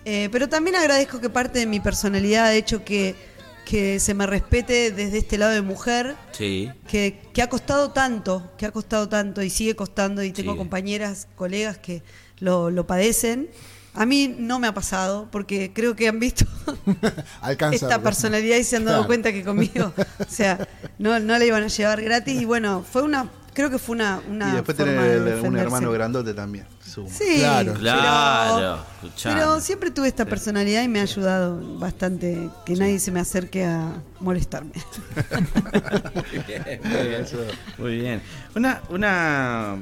Eh, 0.05 0.29
pero 0.31 0.49
también 0.49 0.77
agradezco 0.77 1.21
que 1.21 1.29
parte 1.29 1.59
de 1.59 1.67
mi 1.67 1.81
personalidad, 1.81 2.51
de 2.51 2.59
hecho, 2.59 2.85
que, 2.85 3.17
que 3.65 3.99
se 3.99 4.15
me 4.15 4.25
respete 4.25 4.93
desde 4.93 5.19
este 5.19 5.37
lado 5.37 5.53
de 5.53 5.63
mujer. 5.63 6.15
Sí. 6.31 6.71
Que, 6.87 7.21
que 7.33 7.43
ha 7.43 7.49
costado 7.49 7.91
tanto, 7.91 8.53
que 8.57 8.67
ha 8.67 8.71
costado 8.71 9.09
tanto 9.09 9.43
y 9.43 9.51
sigue 9.51 9.75
costando. 9.75 10.23
Y 10.23 10.31
tengo 10.31 10.57
compañeras, 10.57 11.27
colegas 11.35 11.79
que 11.79 12.03
lo, 12.39 12.71
lo 12.71 12.87
padecen. 12.87 13.49
A 13.97 14.07
mí 14.07 14.35
no 14.39 14.59
me 14.59 14.67
ha 14.67 14.75
pasado, 14.75 15.29
porque 15.31 15.73
creo 15.73 15.97
que 15.97 16.09
han 16.09 16.21
visto 16.21 16.45
esta 17.73 18.01
personalidad 18.01 18.57
y 18.57 18.65
se 18.65 18.77
han 18.77 18.85
dado 18.85 19.07
cuenta 19.07 19.33
que 19.33 19.43
conmigo, 19.43 19.93
o 20.19 20.31
sea, 20.31 20.67
no, 20.99 21.19
no 21.19 21.39
la 21.39 21.45
iban 21.45 21.63
a 21.63 21.69
llevar 21.69 22.03
gratis. 22.03 22.41
Y 22.41 22.45
bueno, 22.45 22.85
fue 22.91 23.03
una, 23.03 23.31
creo 23.55 23.71
que 23.71 23.79
fue 23.79 23.97
una. 23.97 24.21
una 24.29 24.51
y 24.51 24.53
después 24.57 24.77
tener 24.77 25.43
un 25.43 25.57
hermano 25.57 25.91
grandote 25.93 26.35
también. 26.35 26.67
Sí, 27.09 27.39
claro, 27.39 27.75
claro. 27.75 28.85
Pero, 29.23 29.61
siempre 29.61 29.91
tuve 29.91 30.09
esta 30.09 30.25
personalidad 30.25 30.83
y 30.83 30.89
me 30.89 31.01
ha 31.01 31.03
ayudado 31.03 31.79
bastante 31.79 32.49
que 32.65 32.75
nadie 32.75 32.99
se 32.99 33.11
me 33.11 33.21
acerque 33.21 33.65
a 33.65 33.93
molestarme. 34.21 34.73
muy 36.33 36.45
bien. 36.47 37.27
Muy 37.79 37.97
bien. 37.97 38.23
Una, 38.55 38.81
una 38.89 39.77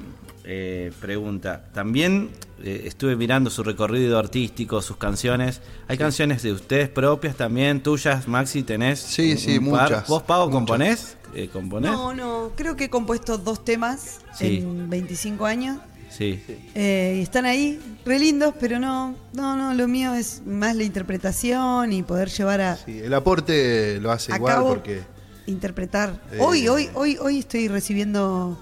eh, 0.47 0.93
pregunta. 1.01 1.65
También 1.73 2.29
eh, 2.63 2.83
estuve 2.85 3.17
mirando 3.17 3.49
su 3.49 3.63
recorrido 3.63 4.19
artístico, 4.19 4.83
sus 4.83 4.99
canciones. 4.99 5.63
¿Hay 5.89 5.97
canciones 5.97 6.43
de 6.43 6.53
ustedes 6.53 6.91
propias 6.91 7.35
también, 7.35 7.83
tuyas, 7.83 8.29
Maxi? 8.29 8.63
¿Tenés? 8.63 9.01
Sí, 9.01 9.39
sí, 9.39 9.59
muchas. 9.59 10.07
¿Vos, 10.07 10.23
Pau, 10.23 10.51
componés? 10.51 11.17
Eh, 11.35 11.49
componés? 11.51 11.93
No, 11.93 12.13
no. 12.13 12.53
Creo 12.57 12.77
que 12.77 12.85
he 12.85 12.91
compuesto 12.91 13.39
dos 13.39 13.65
temas 13.65 14.21
en 14.39 14.91
25 14.91 15.47
años. 15.47 15.79
Sí. 16.11 16.41
y 16.77 17.23
están 17.23 17.45
ahí, 17.45 17.81
re 18.05 18.21
lindos, 18.21 18.55
pero 18.61 18.79
no, 18.79 19.17
no, 19.33 19.57
no, 19.57 19.75
lo 19.75 19.89
mío 19.89 20.15
es 20.15 20.43
más 20.47 20.77
la 20.77 20.85
interpretación 20.85 21.93
y 21.93 22.05
poder 22.05 22.29
llevar 22.29 22.61
a. 22.61 22.77
Sí, 22.77 23.01
el 23.01 23.15
aporte 23.15 23.99
lo 24.01 24.13
hace 24.13 24.33
igual 24.33 24.63
porque. 24.63 25.03
Interpretar. 25.47 26.21
hoy, 26.39 26.69
hoy, 26.69 26.89
hoy, 26.95 27.17
hoy 27.21 27.41
estoy 27.41 27.67
recibiendo 27.69 28.57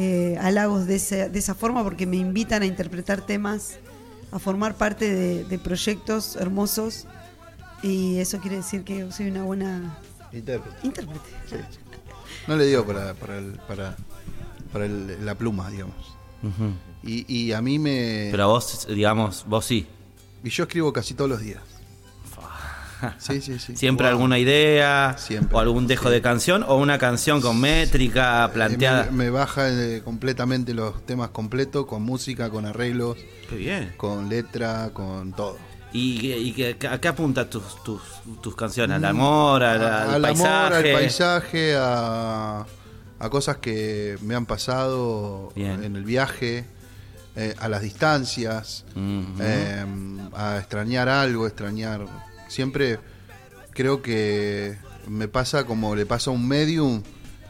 eh, 0.00 0.38
halagos 0.40 0.86
de, 0.86 1.28
de 1.28 1.38
esa 1.40 1.56
forma 1.56 1.82
porque 1.82 2.06
me 2.06 2.16
invitan 2.16 2.62
a 2.62 2.66
interpretar 2.66 3.20
temas, 3.26 3.80
a 4.30 4.38
formar 4.38 4.76
parte 4.76 5.44
de, 5.44 5.58
proyectos 5.58 6.36
hermosos 6.36 7.08
y 7.82 8.18
eso 8.18 8.38
quiere 8.38 8.58
decir 8.58 8.84
que 8.84 9.10
soy 9.10 9.28
una 9.28 9.42
buena 9.42 9.98
intérprete. 10.32 11.30
No 12.46 12.54
le 12.54 12.66
digo 12.66 12.86
para, 12.86 13.14
para, 13.14 13.96
para, 14.72 14.86
la 14.86 15.34
pluma, 15.34 15.68
digamos. 15.68 16.16
y, 17.02 17.24
y 17.34 17.52
a 17.52 17.60
mí 17.60 17.80
me... 17.80 18.28
Pero 18.30 18.44
a 18.44 18.46
vos, 18.46 18.86
digamos, 18.88 19.44
vos 19.48 19.64
sí. 19.64 19.84
Y 20.44 20.50
yo 20.50 20.62
escribo 20.62 20.92
casi 20.92 21.14
todos 21.14 21.28
los 21.28 21.40
días. 21.40 21.62
Sí, 23.18 23.40
sí, 23.40 23.58
sí. 23.58 23.76
Siempre 23.76 24.06
alguna 24.08 24.38
idea 24.38 25.16
o 25.52 25.58
algún 25.58 25.86
dejo 25.86 26.10
de 26.10 26.20
canción 26.20 26.64
o 26.66 26.76
una 26.76 26.98
canción 26.98 27.40
con 27.40 27.60
métrica 27.60 28.46
eh, 28.46 28.48
planteada. 28.52 29.10
me, 29.10 29.30
baja 29.30 29.68
eh, 29.70 30.02
completamente 30.04 30.74
los 30.74 31.04
temas 31.06 31.30
completos, 31.30 31.86
con 31.86 32.02
música, 32.02 32.50
con 32.50 32.66
arreglos, 32.66 33.16
bien. 33.50 33.92
con 33.96 34.28
letra, 34.28 34.90
con 34.92 35.32
todo. 35.32 35.56
¿Y, 35.92 36.62
a 36.86 37.00
qué 37.00 37.08
apunta 37.08 37.48
tus, 37.48 37.82
tus, 37.82 38.54
canciones? 38.54 38.98
¿Al 38.98 39.04
amor, 39.06 39.62
al, 39.62 39.82
al, 39.82 40.22
paisaje? 40.22 40.48
Amor, 40.48 40.72
al 40.74 40.92
paisaje, 40.92 41.74
a, 41.78 42.66
cosas 43.30 43.56
que 43.56 44.18
me 44.20 44.34
han 44.34 44.44
pasado 44.44 45.52
en 45.56 45.96
el 45.96 46.04
viaje. 46.04 46.66
Eh, 47.36 47.54
a 47.60 47.68
las 47.68 47.82
distancias, 47.82 48.84
a 48.96 50.58
extrañar 50.58 51.08
algo, 51.08 51.46
extrañar 51.46 52.04
siempre 52.48 52.98
creo 53.72 54.02
que 54.02 54.76
me 55.06 55.28
pasa 55.28 55.64
como 55.64 55.94
le 55.94 56.04
pasa 56.04 56.30
a 56.30 56.34
un 56.34 56.46
medium 56.46 57.02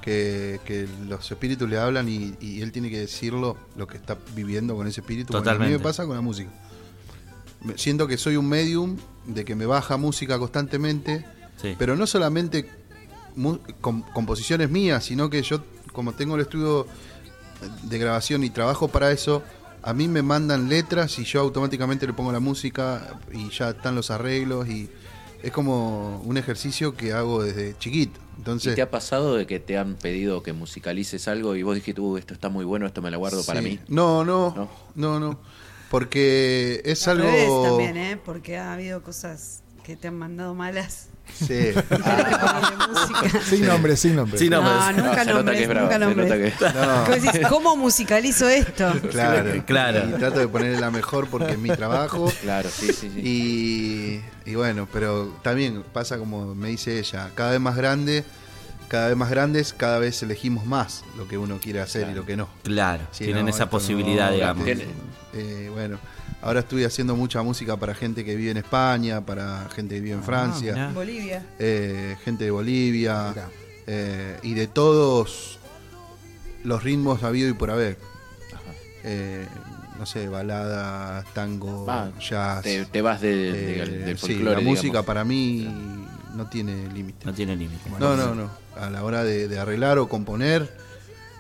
que, 0.09 0.89
los 1.07 1.31
espíritus 1.31 1.69
le 1.69 1.79
hablan 1.79 2.09
y, 2.09 2.61
él 2.61 2.73
tiene 2.73 2.91
que 2.91 2.99
decirlo 2.99 3.57
lo 3.77 3.87
que 3.87 3.97
está 3.97 4.17
viviendo 4.35 4.75
con 4.75 4.87
ese 4.87 5.01
espíritu. 5.01 5.33
Totalmente. 5.33 5.65
a 5.65 5.69
mí 5.69 5.73
me 5.77 5.83
pasa 5.83 6.07
con 6.07 6.17
la 6.17 6.23
música. 6.23 6.51
Siento 7.77 8.07
que 8.07 8.17
soy 8.17 8.37
un 8.37 8.49
medium 8.49 8.97
de 9.27 9.45
que 9.45 9.55
me 9.55 9.67
baja 9.67 9.97
música 9.97 10.39
constantemente, 10.39 11.25
pero 11.79 11.97
no 11.97 12.07
solamente 12.07 12.71
composiciones 13.81 14.71
mías, 14.71 15.05
sino 15.05 15.29
que 15.29 15.43
yo, 15.43 15.63
como 15.93 16.13
tengo 16.13 16.37
el 16.37 16.43
estudio 16.43 16.87
de 17.83 17.99
grabación 17.99 18.45
y 18.45 18.51
trabajo 18.51 18.89
para 18.89 19.11
eso, 19.11 19.43
a 19.83 19.95
mí 19.95 20.09
me 20.09 20.23
mandan 20.23 20.69
letras 20.69 21.19
y 21.19 21.25
yo 21.25 21.41
automáticamente 21.41 22.07
le 22.07 22.13
pongo 22.13 22.33
la 22.33 22.41
música 22.41 23.19
y 23.33 23.51
ya 23.51 23.71
están 23.71 23.95
los 23.95 24.11
arreglos 24.11 24.69
y 24.69 24.89
es 25.43 25.53
como 25.53 26.21
un 26.25 26.37
ejercicio 26.37 26.95
que 26.95 27.13
hago 27.13 27.43
desde 27.43 27.77
chiquito. 27.79 28.21
Entonces, 28.37 28.75
te 28.75 28.83
ha 28.83 28.91
pasado 28.91 29.37
de 29.37 29.47
que 29.47 29.59
te 29.59 29.77
han 29.77 29.95
pedido 29.95 30.43
que 30.43 30.53
musicalices 30.53 31.27
algo 31.29 31.57
y 31.57 31.63
vos 31.63 31.75
dijiste, 31.75 32.01
uh, 32.01 32.17
esto 32.17 32.35
está 32.35 32.49
muy 32.49 32.65
bueno, 32.65 32.87
esto 32.87 33.03
me 33.03 33.11
lo 33.11 33.19
guardo 33.19 33.45
para 33.45 33.61
mí? 33.61 33.81
No, 33.89 34.25
no, 34.25 34.69
no, 34.95 35.21
no, 35.21 35.39
porque 35.91 36.81
es 36.85 37.09
algo... 37.09 37.63
también, 37.65 37.97
¿eh? 37.97 38.21
Porque 38.25 38.59
ha 38.59 38.73
habido 38.73 39.03
cosas 39.03 39.63
que 39.89 39.97
te 39.97 40.09
han 40.09 40.19
mandado 40.19 40.55
malas 40.55 41.09
Sí. 41.35 41.73
sin 43.49 43.67
nombre, 43.67 43.97
sin 43.97 44.17
nombre. 44.17 44.39
Sin 44.39 44.51
No, 44.51 44.61
nunca 44.93 45.25
nombres, 45.25 45.69
nunca 45.69 45.99
nombres. 45.99 46.55
¿Cómo 47.49 47.75
musicalizo 47.77 48.49
esto? 48.49 48.93
Claro, 49.11 49.65
claro. 49.65 50.09
Y 50.09 50.13
trato 50.19 50.41
de 50.41 50.49
ponerle 50.49 50.79
la 50.79 50.91
mejor 50.91 51.29
porque 51.29 51.53
es 51.53 51.59
mi 51.59 51.71
trabajo. 51.71 52.31
Claro, 52.43 52.69
sí, 52.71 52.93
sí, 52.93 53.11
sí. 53.15 54.23
Y, 54.47 54.55
bueno, 54.55 54.89
pero 54.93 55.39
también 55.43 55.85
pasa 55.93 56.19
como 56.19 56.55
me 56.55 56.69
dice 56.69 56.99
ella, 56.99 57.31
cada 57.35 57.53
vez 57.53 57.61
más 57.61 57.77
grande, 57.77 58.25
cada 58.89 59.09
vez 59.09 59.17
más 59.17 59.31
grandes, 59.31 59.73
cada 59.75 59.99
vez 59.99 60.23
elegimos 60.23 60.67
más 60.67 61.05
lo 61.17 61.29
que 61.29 61.39
uno 61.39 61.59
quiere 61.61 61.81
hacer 61.81 62.09
y 62.11 62.15
lo 62.15 62.27
que 62.27 62.37
no. 62.37 62.49
Claro, 62.63 63.07
tienen 63.17 63.49
esa 63.49 63.71
posibilidad, 63.71 64.33
digamos. 64.33 64.67
Eh, 65.35 65.71
bueno. 65.73 65.99
Ahora 66.41 66.61
estoy 66.61 66.85
haciendo 66.85 67.17
mucha 67.17 67.43
música 67.43 67.77
para 67.77 67.95
gente 67.95 68.25
que 68.25 68.37
vive 68.37 68.53
en 68.53 68.59
España, 68.59 69.21
para 69.21 69.69
gente 69.75 69.97
que 69.97 70.01
vive 70.01 70.15
en 70.15 70.21
ah, 70.21 70.27
Francia. 70.27 70.91
Bolivia. 70.95 71.45
Eh, 71.59 72.17
gente 72.25 72.45
de 72.45 72.51
Bolivia. 72.51 73.35
Eh, 73.87 74.39
y 74.43 74.55
de 74.55 74.67
todos 74.67 75.59
los 76.63 76.83
ritmos 76.83 77.23
habido 77.23 77.49
y 77.49 77.55
por 77.55 77.71
haber. 77.71 77.99
Eh, 79.03 79.47
no 79.99 80.07
sé, 80.07 80.29
balada, 80.29 81.25
tango, 81.35 81.87
jazz. 82.21 82.63
Te, 82.63 83.03
vas 83.03 83.21
de, 83.21 83.85
del 84.05 84.17
folclore, 84.17 84.59
Sí, 84.59 84.65
la 84.65 84.71
música 84.71 85.03
para 85.03 85.25
mí 85.25 85.67
no 86.35 86.49
tiene 86.49 86.89
límite. 86.93 87.27
No 87.27 87.35
tiene 87.35 87.57
límite. 87.57 87.91
No, 87.99 88.17
no, 88.17 88.35
no. 88.35 88.49
A 88.77 88.91
la 88.91 89.03
hora 89.03 89.25
de, 89.25 89.59
arreglar 89.59 89.99
o 89.99 90.09
componer, 90.09 90.73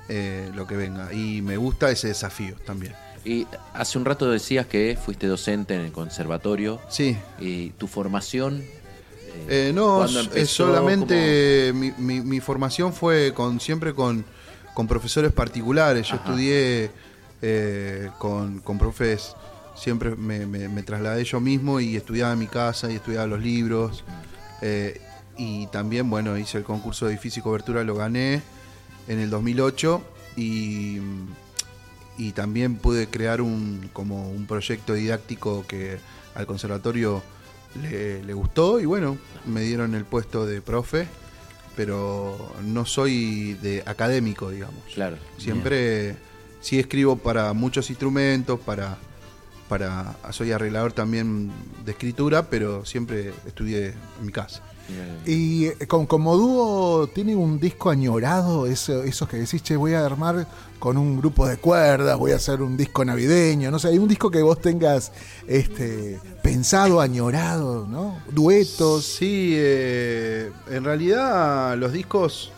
eh, 0.09 0.51
lo 0.55 0.67
que 0.67 0.77
venga. 0.77 1.13
Y 1.13 1.41
me 1.41 1.57
gusta 1.57 1.91
ese 1.91 2.09
desafío 2.09 2.57
también. 2.67 2.95
Y 3.29 3.47
hace 3.75 3.99
un 3.99 4.07
rato 4.07 4.31
decías 4.31 4.67
que 4.67 4.99
fuiste 5.01 5.27
docente 5.27 5.75
en 5.75 5.83
el 5.83 5.93
conservatorio. 5.93 6.81
Sí. 6.89 7.17
¿Y 7.39 7.71
tu 7.71 7.87
formación? 7.87 8.65
Eh, 9.49 9.71
no, 9.75 10.05
es 10.35 10.49
solamente 10.49 11.73
mi, 11.75 12.41
formación 12.41 12.93
fue 12.95 13.35
con 13.35 13.61
siempre 13.61 13.93
con, 13.93 14.25
profesores 14.89 15.33
particulares. 15.33 16.09
Yo 16.09 16.17
estudié 16.17 16.91
eh, 17.43 18.11
con, 18.19 18.61
con 18.61 18.79
profes 18.79 19.35
siempre 19.79 20.17
me, 20.17 20.83
trasladé 20.83 21.25
yo 21.25 21.39
mismo 21.41 21.81
y 21.81 21.97
estudiaba 21.97 22.33
en 22.33 22.39
mi 22.39 22.47
casa 22.47 22.91
y 22.91 22.97
estudiaba 22.97 23.27
los 23.27 23.41
libros. 23.41 24.05
Eh, 24.61 25.01
y 25.37 25.67
también, 25.69 26.11
bueno, 26.11 26.37
hice 26.37 26.59
el 26.59 26.65
concurso 26.65 27.07
de 27.07 27.13
edificio 27.13 27.41
y 27.41 27.43
cobertura, 27.45 27.85
lo 27.85 27.95
gané 27.95 28.43
en 29.07 29.21
el 29.21 29.31
2008 29.31 30.03
y, 30.37 30.99
y 32.19 32.33
también 32.33 32.77
pude 32.77 33.07
crear 33.07 33.41
un, 33.41 33.89
como 33.93 34.29
un 34.29 34.47
proyecto 34.47 34.93
didáctico 34.95 35.65
que 35.67 35.99
al 36.35 36.47
conservatorio 36.47 37.23
le, 37.81 38.33
gustó 38.35 38.81
y 38.81 38.85
bueno, 38.85 39.17
me 39.47 39.63
dieron 39.63 39.95
el 39.95 40.05
puesto 40.05 40.45
de 40.45 40.61
profe, 40.61 41.07
pero 41.77 42.37
no 42.65 42.85
soy 42.85 43.55
de 43.55 43.83
académico, 43.87 44.51
digamos. 44.51 44.83
Claro. 44.93 45.17
Siempre 45.39 46.17
sí 46.61 46.79
escribo 46.79 47.17
para 47.17 47.53
muchos 47.53 47.89
instrumentos, 47.89 48.59
para 48.61 48.99
para 49.69 50.17
soy 50.31 50.51
arreglador 50.53 50.93
también 50.93 51.53
de 51.85 51.93
escritura, 51.93 52.49
pero 52.49 52.85
siempre 52.85 53.33
estudié 53.47 53.89
en 53.89 54.27
mi 54.27 54.33
casa. 54.33 54.63
Y 55.27 55.67
eh, 55.67 55.87
como 55.87 56.37
dúo, 56.37 57.07
¿tiene 57.09 57.37
un 57.37 57.61
disco 57.61 57.91
añorado? 57.91 58.67
Eso, 58.67 59.03
esos 59.03 59.29
que 59.29 59.37
decís, 59.37 59.63
che, 59.63 59.77
voy 59.77 59.93
a 59.93 60.05
armar 60.05 60.47
con 60.79 60.97
un 60.97 61.19
grupo 61.19 61.47
de 61.47 61.57
cuerdas, 61.57 62.17
voy 62.19 62.33
a 62.33 62.37
hacer 62.37 62.63
un 62.63 62.77
disco 62.77 63.05
navideño, 63.05 63.71
no 63.71 63.79
sé, 63.79 63.89
hay 63.89 63.99
un 63.99 64.09
disco 64.09 64.31
que 64.31 64.43
vos 64.43 64.61
tengas 64.61 65.13
este, 65.47 66.21
pensado, 66.43 67.01
añorado, 67.01 67.87
¿no? 67.87 68.21
Duetos. 68.31 69.05
Sí, 69.05 69.55
eh, 69.57 70.51
en 70.71 70.85
realidad 70.85 71.77
los 71.77 71.93
discos 71.93 72.53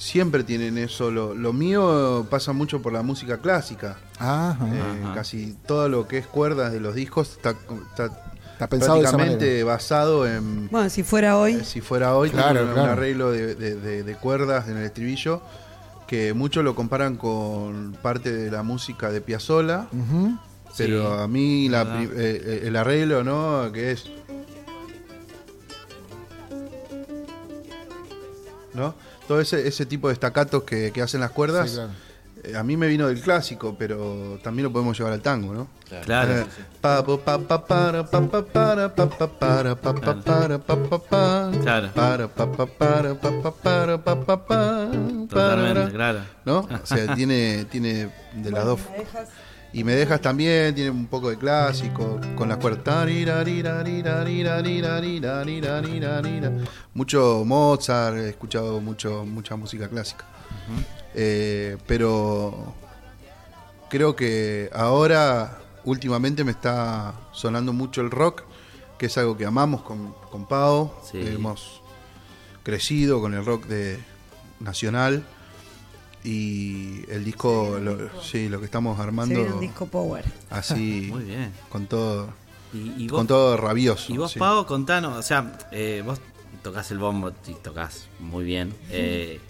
siempre 0.00 0.42
tienen 0.42 0.78
eso. 0.78 1.10
Lo, 1.10 1.52
mío 1.52 2.26
pasa 2.30 2.52
mucho 2.52 2.80
por 2.82 2.92
la 2.92 3.02
música 3.02 3.38
clásica. 3.38 3.98
Eh, 4.20 5.02
casi 5.14 5.56
todo 5.66 5.88
lo 5.88 6.08
que 6.08 6.18
es 6.18 6.26
cuerdas 6.26 6.72
de 6.72 6.80
los 6.80 6.94
discos 6.94 7.32
está, 7.32 7.50
está, 7.50 8.68
pensado 8.68 9.00
prácticamente 9.00 9.62
basado 9.62 10.26
en. 10.26 10.68
Bueno, 10.70 10.88
si 10.88 11.02
fuera 11.02 11.36
hoy. 11.36 11.54
Eh, 11.54 11.64
si 11.64 11.80
fuera 11.80 12.16
hoy, 12.16 12.30
claro, 12.30 12.64
un, 12.64 12.78
arreglo 12.78 13.30
de, 13.30 14.16
cuerdas 14.20 14.68
en 14.68 14.78
el 14.78 14.84
estribillo 14.84 15.42
que 16.10 16.34
muchos 16.34 16.64
lo 16.64 16.74
comparan 16.74 17.14
con 17.14 17.96
parte 18.02 18.32
de 18.32 18.50
la 18.50 18.64
música 18.64 19.12
de 19.12 19.20
Piazzolla. 19.20 19.86
Pero 20.76 21.20
a 21.20 21.28
mí 21.28 21.70
eh, 21.72 22.62
el 22.64 22.74
arreglo, 22.74 23.22
¿no? 23.22 23.70
Que 23.70 23.92
es. 23.92 24.10
¿No? 28.74 28.96
todo 29.28 29.40
ese, 29.40 29.68
ese 29.68 29.86
tipo 29.86 30.08
de 30.08 30.14
estacatos 30.14 30.64
que, 30.64 30.92
hacen 31.00 31.20
las 31.20 31.30
cuerdas. 31.30 31.80
A 32.56 32.62
mí 32.62 32.76
me 32.76 32.86
vino 32.88 33.08
del 33.08 33.20
clásico, 33.20 33.76
pero 33.78 34.38
también 34.42 34.64
lo 34.64 34.72
podemos 34.72 34.96
llevar 34.96 35.12
al 35.12 35.20
tango, 35.20 35.52
¿no? 35.52 35.68
Claro. 36.04 36.46
Totalmente, 45.28 45.92
claro. 45.92 46.20
¿No? 46.44 46.68
O 46.82 46.86
sea, 46.86 47.14
tiene, 47.14 47.64
tiene 47.66 48.08
de 48.34 48.50
las 48.50 48.64
dos. 48.64 48.80
Y 49.72 49.84
me 49.84 49.94
dejas 49.94 50.20
también, 50.20 50.74
tiene 50.74 50.90
un 50.90 51.06
poco 51.06 51.30
de 51.30 51.38
clásico, 51.38 52.20
con 52.34 52.48
las 52.48 52.58
cuerdas. 52.58 52.82
Mucho 56.94 57.44
Mozart, 57.44 58.16
he 58.16 58.28
escuchado 58.30 58.80
mucho, 58.80 59.24
mucha 59.24 59.54
música 59.56 59.88
clásica. 59.88 60.24
Eh, 61.14 61.76
pero 61.86 62.74
creo 63.88 64.16
que 64.16 64.70
ahora, 64.72 65.58
últimamente, 65.84 66.44
me 66.44 66.52
está 66.52 67.14
sonando 67.32 67.72
mucho 67.72 68.00
el 68.00 68.10
rock, 68.10 68.42
que 68.98 69.06
es 69.06 69.18
algo 69.18 69.36
que 69.36 69.46
amamos 69.46 69.82
con, 69.82 70.14
con 70.30 70.46
Pau. 70.46 70.92
Hemos 71.12 71.82
crecido 72.62 73.20
con 73.20 73.34
el 73.34 73.44
rock 73.44 73.66
de 73.66 73.98
nacional 74.60 75.24
y 76.22 77.10
el 77.10 77.24
disco, 77.24 77.78
lo, 77.80 78.20
sí, 78.22 78.48
lo 78.48 78.58
que 78.58 78.66
estamos 78.66 78.98
armando. 79.00 79.40
un 79.42 79.60
disco 79.60 79.86
power. 79.86 80.24
Así, 80.50 81.08
Muy 81.12 81.24
bien. 81.24 81.52
con 81.70 81.86
todo, 81.86 82.28
con 83.08 83.26
todo 83.26 83.56
rabioso. 83.56 84.12
Y 84.12 84.18
vos, 84.18 84.34
Pau, 84.34 84.66
contanos, 84.66 85.16
o 85.16 85.22
sea, 85.22 85.58
eh, 85.72 86.02
vos 86.04 86.20
tocas 86.62 86.90
el 86.90 86.98
bombo 86.98 87.32
y 87.46 87.54
tocas 87.54 88.08
muy 88.18 88.44
bien. 88.44 88.74
Eh, 88.90 89.40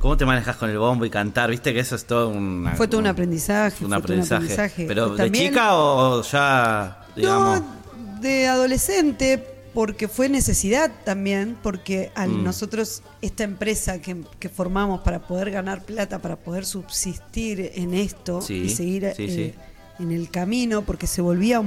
¿Cómo 0.00 0.16
te 0.16 0.24
manejas 0.24 0.56
con 0.56 0.70
el 0.70 0.78
bombo 0.78 1.04
y 1.04 1.10
cantar? 1.10 1.50
Viste 1.50 1.74
que 1.74 1.80
eso 1.80 1.94
es 1.94 2.06
todo 2.06 2.30
un... 2.30 2.68
Fue 2.76 2.88
todo 2.88 3.00
un 3.00 3.06
aprendizaje. 3.06 3.84
Un, 3.84 3.92
aprendizaje. 3.92 4.86
¿Pero 4.86 5.10
de 5.10 5.30
chica 5.30 5.76
o 5.76 6.22
ya, 6.22 7.04
digamos? 7.14 7.60
No, 7.60 8.20
de 8.20 8.48
adolescente, 8.48 9.44
porque 9.74 10.08
fue 10.08 10.30
necesidad 10.30 10.90
también, 11.04 11.58
porque 11.62 12.12
a 12.14 12.26
mm. 12.26 12.44
nosotros 12.44 13.02
esta 13.20 13.44
empresa 13.44 14.00
que, 14.00 14.48
formamos 14.48 15.02
para 15.02 15.20
poder 15.20 15.50
ganar 15.50 15.84
plata, 15.84 16.18
para 16.18 16.36
poder 16.36 16.64
subsistir 16.64 17.72
en 17.74 17.92
esto 17.92 18.40
y 18.48 18.70
seguir 18.70 19.04
eh, 19.04 19.54
en 19.98 20.12
el 20.12 20.30
camino, 20.30 20.80
porque 20.80 21.06
se 21.06 21.20
volvía 21.20 21.62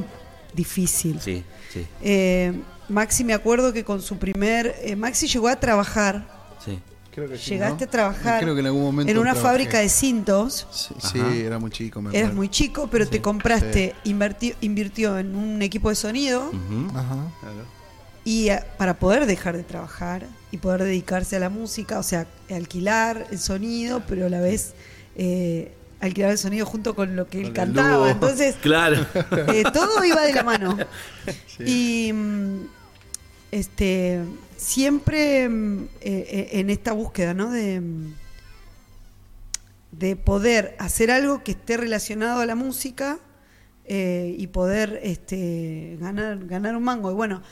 difícil. 0.56 1.19
Eh, 2.02 2.52
Maxi 2.89 3.24
me 3.24 3.34
acuerdo 3.34 3.72
que 3.74 3.84
con 3.84 4.02
su 4.02 4.17
primer... 4.17 4.76
Eh, 4.82 4.96
Maxi 4.96 5.28
llegó 5.28 5.50
a 5.50 5.60
trabajar. 5.60 6.34
Llegaste 7.15 7.84
a 7.84 7.88
trabajar 7.88 8.43
en, 8.43 9.17
una 9.17 9.36
fábrica 9.36 9.80
de 9.80 9.89
cintos. 9.89 10.67
Sí, 10.71 11.19
era 11.19 11.60
muy 11.60 11.69
chico. 11.69 12.02
Me 12.02 12.17
Eras 12.17 12.34
muy 12.34 12.49
chico, 12.49 12.88
pero 12.91 13.08
te 13.08 13.21
compraste, 13.21 13.95
invirtió 14.04 15.19
en 15.19 15.36
un 15.36 15.62
equipo 15.62 15.89
de 15.89 15.95
sonido. 15.95 16.52
Ajá. 16.95 17.28
Y 18.26 18.49
eh, 18.49 18.63
para 18.78 18.95
poder 18.95 19.26
dejar 19.26 19.58
de 19.58 19.63
trabajar 19.63 20.26
y 20.52 20.58
poder 20.58 20.84
dedicarse 20.84 21.36
a 21.36 21.39
la 21.39 21.49
música, 21.49 21.99
o 21.99 22.04
sea, 22.04 22.26
alquilar 22.49 23.28
el 23.32 23.39
sonido, 23.39 24.02
pero 24.08 24.28
a 24.28 24.30
la 24.30 24.39
vez 24.39 24.73
eh, 25.15 25.73
alquilar 25.99 26.32
el 26.32 26.38
sonido 26.38 26.65
junto 26.65 26.95
con 26.95 27.15
lo 27.15 27.28
que 27.28 27.41
él 27.41 27.54
cantaba. 27.54 28.12
Entonces, 28.12 28.56
claro. 28.62 29.06
Eh, 29.54 29.63
todo 29.73 30.04
iba 30.04 30.21
de 30.21 30.34
la 30.34 30.43
mano. 30.43 30.78
Y 31.60 32.12
mm, 32.12 32.65
este 33.54 34.24
siempre 34.58 35.48
mm, 35.50 35.88
en 36.02 36.70
esta 36.70 36.94
búsqueda, 36.94 37.34
¿no? 37.34 37.52
De, 37.52 37.82
mm, 37.82 38.13
de 39.92 40.16
poder 40.16 40.76
hacer 40.80 41.12
algo 41.12 41.44
que 41.44 41.52
esté 41.52 41.78
relacionado 41.78 42.42
a 42.42 42.46
la 42.46 42.56
música 42.56 43.20
y 43.86 44.48
poder 44.48 45.02
este, 45.04 45.98
ganar, 46.00 46.46
ganar 46.46 46.76
un 46.76 46.84
mango. 46.84 47.12
Y 47.12 47.13
bueno, 47.13 47.44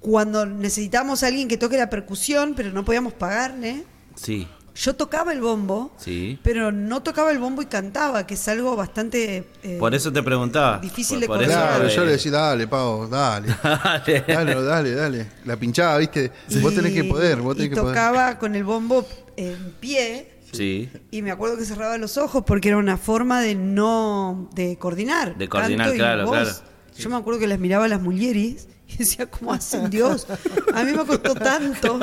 cuando 0.00 0.46
necesitamos 0.46 1.22
a 1.22 1.28
alguien 1.28 1.46
que 1.46 1.58
toque 1.58 1.76
la 1.76 1.90
percusión, 1.90 2.54
pero 2.56 2.72
no 2.72 2.84
podíamos 2.84 3.12
pagarle. 3.12 3.84
Sí. 4.16 4.48
Yo 4.74 4.94
tocaba 4.94 5.32
el 5.32 5.40
bombo, 5.40 5.92
sí. 5.98 6.38
pero 6.42 6.72
no 6.72 7.02
tocaba 7.02 7.30
el 7.32 7.38
bombo 7.38 7.62
y 7.62 7.66
cantaba, 7.66 8.26
que 8.26 8.34
es 8.34 8.48
algo 8.48 8.76
bastante. 8.76 9.44
Eh, 9.62 9.76
por 9.78 9.94
eso 9.94 10.12
te 10.12 10.22
preguntaba. 10.22 10.78
Difícil 10.78 11.20
de 11.20 11.26
por 11.26 11.42
Claro, 11.44 11.88
yo 11.88 12.04
le 12.04 12.12
decía, 12.12 12.32
dale, 12.32 12.66
Pau, 12.66 13.08
dale. 13.10 13.54
dale. 13.62 14.54
dale, 14.62 14.94
dale, 14.94 15.26
La 15.44 15.56
pinchaba, 15.56 15.98
¿viste? 15.98 16.30
Vos 16.62 16.74
tenés 16.74 16.94
que 16.94 17.04
poder, 17.04 17.40
vos 17.40 17.56
tenés 17.56 17.66
y 17.66 17.74
que 17.74 17.76
tocaba 17.76 18.38
con 18.38 18.54
el 18.54 18.64
bombo 18.64 19.06
en 19.36 19.74
pie. 19.80 20.40
Sí. 20.52 20.90
Y 21.10 21.22
me 21.22 21.30
acuerdo 21.30 21.56
que 21.56 21.64
cerraba 21.64 21.96
los 21.98 22.16
ojos 22.16 22.42
porque 22.46 22.68
era 22.68 22.76
una 22.76 22.96
forma 22.96 23.40
de 23.40 23.54
no. 23.54 24.48
de 24.54 24.76
coordinar. 24.78 25.36
De 25.36 25.48
coordinar, 25.48 25.92
claro, 25.94 26.28
claro. 26.28 26.50
Yo 26.96 27.08
me 27.08 27.16
acuerdo 27.16 27.40
que 27.40 27.46
las 27.46 27.58
miraba 27.58 27.86
a 27.86 27.88
las 27.88 28.00
mulieris 28.00 28.68
y 28.92 28.96
decía, 28.98 29.26
¿cómo 29.26 29.52
hacen 29.52 29.90
Dios? 29.90 30.26
A 30.74 30.82
mí 30.82 30.92
me 30.92 31.04
costó 31.04 31.34
tanto. 31.34 31.98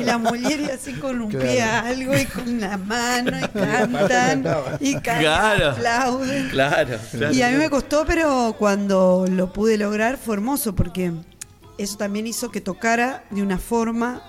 Y 0.00 0.04
la 0.04 0.18
mulieris 0.18 0.70
así 0.70 0.94
con 0.94 1.20
un 1.20 1.30
pie 1.30 1.62
algo 1.62 2.16
y 2.16 2.24
con 2.26 2.48
una 2.48 2.76
mano 2.76 3.38
y 3.38 3.48
cantan 3.58 4.44
y 4.80 4.94
cantan, 4.94 5.62
aplauden. 5.62 6.48
Claro, 6.50 6.98
Y 7.32 7.42
a 7.42 7.50
mí 7.50 7.56
me 7.56 7.70
costó, 7.70 8.04
pero 8.06 8.54
cuando 8.58 9.26
lo 9.28 9.52
pude 9.52 9.78
lograr 9.78 10.18
fue 10.18 10.34
hermoso 10.34 10.74
porque 10.74 11.12
eso 11.78 11.96
también 11.96 12.26
hizo 12.26 12.50
que 12.50 12.60
tocara 12.60 13.24
de 13.30 13.42
una 13.42 13.58
forma 13.58 14.22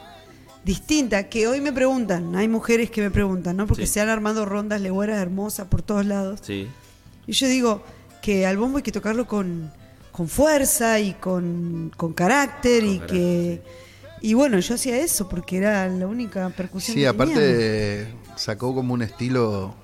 distinta, 0.64 1.30
que 1.30 1.47
hoy 1.47 1.62
me 1.62 1.72
preguntan, 1.72 2.36
hay 2.36 2.47
mujeres 2.47 2.89
que 2.89 3.01
me 3.01 3.12
preguntan, 3.12 3.56
¿no? 3.56 3.68
Porque 3.68 3.86
se 3.86 4.01
han 4.01 4.10
armado 4.10 4.45
rondas 4.45 4.82
legüeras 4.82 5.20
hermosas 5.22 5.68
por 5.68 5.84
todos 5.84 6.06
lados. 6.06 6.39
Sí. 6.43 6.68
Y 7.28 7.34
yo 7.34 7.47
digo 7.47 7.84
que 8.22 8.47
al 8.47 8.58
bombo 8.58 8.78
hay 8.78 8.84
que 8.84 8.91
tocarlo 8.91 9.28
con 9.28 9.72
con 10.16 10.30
fuerza 10.30 10.97
y 10.99 11.13
con, 11.16 11.91
carácter 12.16 12.86
y 12.86 12.99
que 12.99 13.61
Y 14.22 14.34
bueno, 14.34 14.59
yo 14.59 14.76
hacía 14.76 14.97
eso 14.97 15.28
porque 15.28 15.57
era 15.57 15.89
la 15.89 16.07
única 16.07 16.49
percusión. 16.51 16.95
Sí, 16.95 17.05
aparte 17.05 18.07
sacó 18.38 18.74
como 18.74 18.93
un 18.93 19.01
estilo 19.01 19.76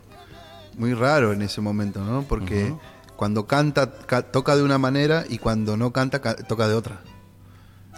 muy 0.77 0.93
raro 0.93 1.33
en 1.33 1.41
ese 1.41 1.59
momento, 1.59 2.03
¿no? 2.05 2.23
Porque 2.23 2.73
cuando 3.17 3.45
canta, 3.45 3.91
toca 4.31 4.55
de 4.55 4.63
una 4.63 4.77
manera 4.77 5.25
y 5.27 5.37
cuando 5.37 5.75
no 5.75 5.91
canta, 5.91 6.21
toca 6.21 6.67
de 6.69 6.75
otra. 6.75 7.01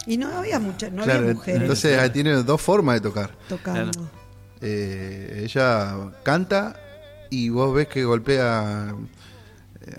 Y 0.07 0.17
no 0.17 0.35
había 0.35 0.59
muchas, 0.59 0.91
no 0.91 1.03
había 1.03 1.21
mujeres. 1.21 1.61
Entonces 1.61 2.11
tiene 2.13 2.41
dos 2.41 2.59
formas 2.59 2.95
de 2.95 3.01
tocar. 3.01 3.29
Tocando. 3.47 4.09
Eh, 4.59 5.41
ella 5.43 6.11
canta 6.23 6.75
y 7.29 7.49
vos 7.49 7.75
ves 7.75 7.87
que 7.87 8.03
golpea, 8.05 8.95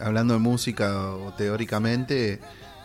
hablando 0.00 0.34
de 0.34 0.40
música 0.40 1.10
o 1.14 1.32
teóricamente, 1.34 2.40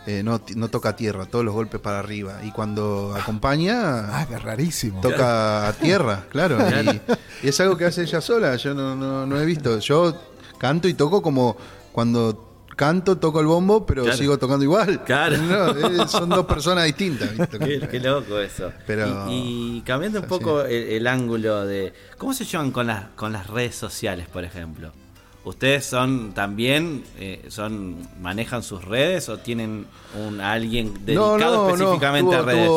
eh, 0.06 0.22
no, 0.22 0.40
no, 0.56 0.68
toca 0.68 0.96
tierra, 0.96 1.26
todos 1.26 1.44
los 1.44 1.54
golpes 1.54 1.80
para 1.80 1.98
arriba. 1.98 2.40
Y 2.44 2.50
cuando 2.52 3.14
acompaña. 3.14 4.20
Ah, 4.20 4.26
rarísimo. 4.42 5.00
Toca 5.00 5.68
a 5.68 5.72
tierra, 5.74 6.24
claro. 6.30 6.58
Y, 7.42 7.48
es 7.48 7.60
algo 7.60 7.76
que 7.76 7.86
hace 7.86 8.02
ella 8.02 8.20
sola. 8.20 8.56
Yo 8.56 8.74
no, 8.74 8.94
no, 8.96 9.26
no 9.26 9.40
he 9.40 9.44
visto. 9.44 9.78
Yo 9.78 10.14
canto 10.58 10.88
y 10.88 10.94
toco 10.94 11.22
como 11.22 11.56
cuando 11.92 12.50
canto, 12.76 13.18
toco 13.18 13.40
el 13.40 13.46
bombo, 13.46 13.84
pero 13.84 14.10
sigo 14.14 14.38
tocando 14.38 14.64
igual. 14.64 15.04
Claro. 15.04 15.36
Eh, 15.80 16.08
son 16.08 16.28
dos 16.28 16.46
personas 16.46 16.84
distintas. 16.84 17.30
Qué, 17.90 18.00
loco 18.00 18.38
eso. 18.38 18.72
Pero, 18.86 19.26
y, 19.28 19.82
cambiando 19.82 20.20
un 20.20 20.26
poco 20.26 20.62
el, 20.62 21.06
ángulo 21.06 21.66
de. 21.66 21.92
¿Cómo 22.16 22.32
se 22.32 22.44
llevan 22.44 22.70
con 22.70 22.86
las, 22.86 23.08
con 23.16 23.32
las 23.32 23.46
redes 23.46 23.74
sociales, 23.74 24.28
por 24.28 24.44
ejemplo? 24.44 24.92
¿Ustedes 25.44 25.86
son 25.86 26.32
también, 26.34 27.02
eh, 27.18 27.46
son 27.48 27.96
manejan 28.20 28.62
sus 28.62 28.84
redes 28.84 29.28
o 29.30 29.38
tienen 29.38 29.86
un 30.14 30.40
alguien 30.40 30.92
dedicado 31.06 31.70
específicamente 31.70 32.36
a 32.36 32.42
redes? 32.42 32.70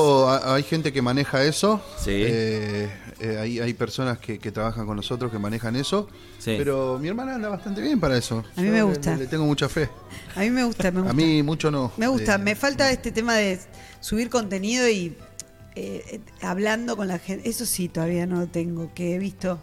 hay 0.45 0.63
gente 0.63 0.93
que 0.93 1.01
maneja 1.01 1.43
eso. 1.43 1.81
Sí. 1.97 2.11
Eh, 2.13 2.89
eh, 3.19 3.61
hay, 3.61 3.73
personas 3.73 4.17
que, 4.17 4.37
trabajan 4.51 4.85
con 4.85 4.97
nosotros 4.97 5.31
que 5.31 5.39
manejan 5.39 5.77
eso. 5.77 6.09
Pero 6.43 6.99
mi 6.99 7.07
hermana 7.07 7.35
anda 7.35 7.47
bastante 7.47 7.81
bien 7.81 7.97
para 7.97 8.17
eso. 8.17 8.43
A 8.57 8.61
mí 8.61 8.67
me 8.67 8.83
gusta. 8.83 9.15
Le, 9.15 9.27
tengo 9.27 9.45
mucha 9.45 9.69
fe. 9.69 9.89
A 10.35 10.41
mí 10.41 10.49
me 10.49 10.65
gusta, 10.65 10.91
me 10.91 10.99
gusta. 10.99 11.11
A 11.11 11.13
mí 11.13 11.41
mucho 11.41 11.71
no. 11.71 11.93
Me 11.95 12.07
gusta. 12.07 12.35
Eh, 12.35 12.39
me 12.39 12.55
falta 12.55 12.91
este 12.91 13.13
tema 13.13 13.35
de 13.35 13.59
subir 14.01 14.29
contenido 14.29 14.89
y 14.89 15.15
eh, 15.75 16.19
hablando 16.41 16.97
con 16.97 17.07
la 17.07 17.17
gente. 17.17 17.47
Eso 17.49 17.65
sí, 17.65 17.87
todavía 17.87 18.25
no 18.25 18.41
lo 18.41 18.47
tengo. 18.47 18.93
Que 18.93 19.15
he 19.15 19.19
visto 19.19 19.57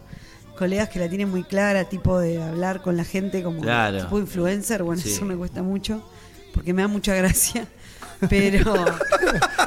colegas 0.61 0.89
que 0.89 0.99
la 0.99 1.09
tienen 1.09 1.27
muy 1.27 1.43
clara, 1.43 1.85
tipo 1.85 2.19
de 2.19 2.39
hablar 2.39 2.83
con 2.83 2.95
la 2.95 3.03
gente 3.03 3.41
como 3.41 3.63
tipo 3.63 4.19
influencer. 4.19 4.83
Bueno, 4.83 5.01
eso 5.03 5.25
me 5.25 5.35
cuesta 5.35 5.63
mucho 5.63 6.07
porque 6.53 6.71
me 6.71 6.83
da 6.83 6.87
mucha 6.87 7.15
gracia. 7.15 7.65
Pero. 8.29 8.75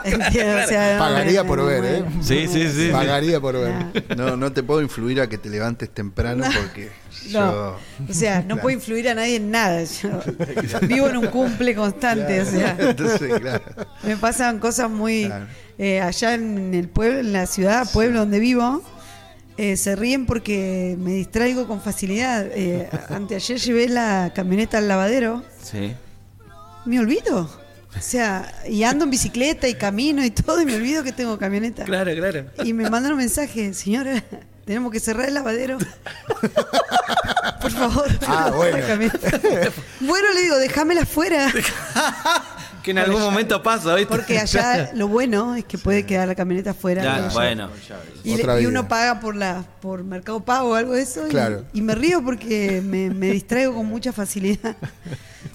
Pagaría 0.05 1.45
por 1.45 1.66
ver, 1.66 1.84
¿eh? 1.84 2.05
Sí, 2.22 2.47
sí, 2.47 2.70
sí. 2.70 2.90
Pagaría 2.92 3.40
por 3.40 3.55
ver. 3.55 4.16
No, 4.16 4.36
no 4.36 4.53
te 4.53 4.62
puedo 4.62 4.80
influir 4.82 5.20
a 5.20 5.28
que 5.28 5.36
te 5.36 5.49
levantes 5.49 5.90
temprano 5.90 6.45
porque. 6.45 6.92
No. 7.32 7.70
O 8.09 8.12
sea, 8.12 8.45
no 8.47 8.59
puedo 8.59 8.76
influir 8.76 9.09
a 9.09 9.14
nadie 9.14 9.34
en 9.34 9.51
nada. 9.51 9.82
Yo 9.82 10.11
vivo 10.82 11.09
en 11.09 11.16
un 11.16 11.26
cumple 11.26 11.74
constante. 11.74 12.40
O 12.40 12.45
sea. 12.45 12.76
Entonces, 12.78 13.40
claro. 13.40 13.64
Me 14.05 14.16
pasan 14.16 14.61
cosas 14.61 14.88
muy. 14.88 15.28
Eh, 15.76 16.01
allá 16.01 16.34
en 16.34 16.72
el 16.72 16.88
pueblo, 16.88 17.18
en 17.18 17.32
la 17.32 17.47
ciudad, 17.47 17.90
pueblo 17.92 18.20
donde 18.20 18.38
vivo. 18.38 18.80
Eh, 19.57 19.77
se 19.77 19.95
ríen 19.95 20.27
porque 20.27 20.97
me 20.99 21.13
distraigo 21.13 21.67
con 21.67 21.81
facilidad. 21.81 22.47
Eh, 22.55 22.89
anteayer 23.09 23.59
llevé 23.59 23.89
la 23.89 24.33
camioneta 24.35 24.79
al 24.79 24.89
lavadero. 24.89 25.43
Sí. 25.63 25.95
Me 26.85 26.99
olvido. 26.99 27.49
O 27.97 28.01
sea, 28.01 28.53
y 28.69 28.83
ando 28.83 29.05
en 29.05 29.11
bicicleta 29.11 29.69
y 29.69 29.75
camino 29.75 30.25
y 30.25 30.31
todo 30.31 30.61
y 30.61 30.67
me 30.67 30.75
olvido 30.75 31.05
que 31.05 31.13
tengo 31.13 31.39
camioneta. 31.39 31.85
Claro, 31.85 32.13
claro. 32.15 32.47
Y 32.65 32.73
me 32.73 32.91
mandan 32.91 33.13
un 33.13 33.19
mensaje, 33.19 33.73
señora, 33.73 34.25
tenemos 34.65 34.91
que 34.91 34.99
cerrar 34.99 35.29
el 35.29 35.35
lavadero. 35.35 35.79
Por 37.63 37.71
favor. 37.71 38.09
Ah, 38.27 38.51
bueno. 38.55 38.79
bueno, 40.01 40.33
le 40.35 40.43
digo, 40.43 40.57
déjamela 40.57 41.03
afuera. 41.03 41.53
que 42.85 42.91
en 42.91 42.99
algún 42.99 43.20
momento 43.20 43.62
pasa, 43.62 43.95
¿viste? 43.95 44.14
Porque 44.14 44.39
allá 44.39 44.93
lo 44.95 45.09
bueno 45.09 45.57
es 45.57 45.64
que 45.64 45.78
puede 45.78 46.05
quedar 46.05 46.28
la 46.28 46.35
camioneta 46.35 46.70
afuera. 46.70 47.30
bueno. 47.32 47.70
Y, 48.22 48.66
uno 48.66 48.87
paga 48.87 49.20
por 49.20 49.35
la 49.35 49.64
por 49.80 50.05
Mercado 50.05 50.45
Pago 50.45 50.70
o 50.70 50.74
algo 50.74 50.93
de 50.93 51.03
eso. 51.03 51.26
Claro. 51.28 51.64
Y, 51.72 51.80
me 51.80 51.95
río 51.95 52.22
porque 52.22 52.82
me, 52.85 53.11
me 53.11 53.30
distraigo 53.30 53.74
con 53.74 53.87
mucha 53.87 54.12
facilidad. 54.12 54.76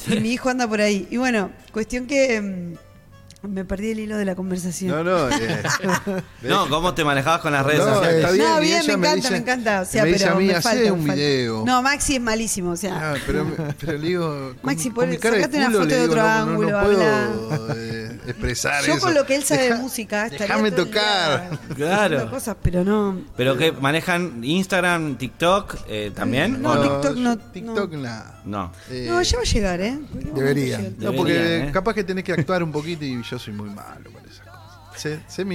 Y 0.08 0.20
mi 0.22 0.32
hijo 0.32 0.50
anda 0.50 0.68
por 0.68 0.80
ahí. 0.80 1.08
Y 1.10 1.18
bueno, 1.18 1.52
cuestión 1.74 2.08
que 2.08 2.40
mm, 2.40 2.89
me 3.42 3.64
perdí 3.64 3.92
el 3.92 4.00
hilo 4.00 4.18
de 4.18 4.26
la 4.26 4.36
conversación. 4.36 4.92
No, 4.92 5.04
no. 5.04 5.30
Eh, 5.30 5.64
no, 6.42 6.68
¿cómo 6.68 6.94
te 6.94 7.04
manejabas 7.04 7.40
con 7.42 7.54
las 7.54 7.66
redes 7.66 7.84
sociales? 7.84 8.18
Está 8.18 8.32
bien, 8.32 8.48
no, 8.48 8.60
bien, 8.60 8.86
me 8.86 8.94
encanta, 8.94 9.30
me, 9.32 9.38
encanta. 9.38 9.82
O 9.82 9.86
sea, 9.86 10.04
me 10.04 10.14
pero 10.14 10.32
a 10.32 10.36
mí, 10.36 10.46
me 10.48 10.62
falta, 10.62 10.94
un 10.94 11.04
video. 11.06 11.64
No, 11.66 11.82
Maxi 11.82 12.16
es 12.16 12.22
malísimo, 12.22 12.72
o 12.72 12.76
sea. 12.76 13.14
Ah, 13.14 13.18
pero, 13.26 13.48
pero 13.80 13.98
le 13.98 14.08
digo. 14.08 14.54
Maxi, 14.64 14.90
con, 14.92 15.12
sacate 15.14 15.58
una 15.58 15.72
foto 15.72 15.86
de 15.86 16.02
otro 16.02 16.22
ángulo, 16.22 16.70
no, 16.70 16.84
puedo, 16.84 17.74
eh, 17.76 18.09
expresar 18.28 18.86
Yo 18.86 18.94
eso. 18.94 19.02
con 19.06 19.14
lo 19.14 19.26
que 19.26 19.36
él 19.36 19.44
sabe 19.44 19.70
de 19.70 19.76
música, 19.76 20.30
déjame 20.30 20.72
tocar. 20.72 21.60
Claro. 21.76 22.30
Cosas, 22.30 22.56
pero 22.62 22.84
no. 22.84 23.22
¿Pero 23.36 23.58
qué? 23.58 23.72
¿Manejan 23.72 24.44
Instagram, 24.44 25.18
TikTok 25.18 25.78
eh, 25.88 26.12
también? 26.14 26.62
No, 26.62 26.80
TikTok 26.82 27.18
no. 27.18 27.38
TikTok 27.38 27.94
nada. 27.94 28.42
No. 28.46 28.72
no, 28.90 29.22
ya 29.22 29.38
va 29.38 29.44
a 29.44 29.46
llegar, 29.46 29.82
¿eh? 29.82 30.00
Debería. 30.34 30.80
No, 30.98 31.14
porque 31.14 31.70
capaz 31.74 31.94
que 31.94 32.04
tenés 32.04 32.24
que 32.24 32.34
actuar 32.34 32.64
un 32.64 32.72
poquito 32.72 33.06
y 33.06 33.22
yo 33.24 33.40
soy 33.40 33.54
muy 33.54 33.70
malo 33.70 34.10
esas 34.30 34.48
cosas. 34.48 35.22
Sé, 35.28 35.46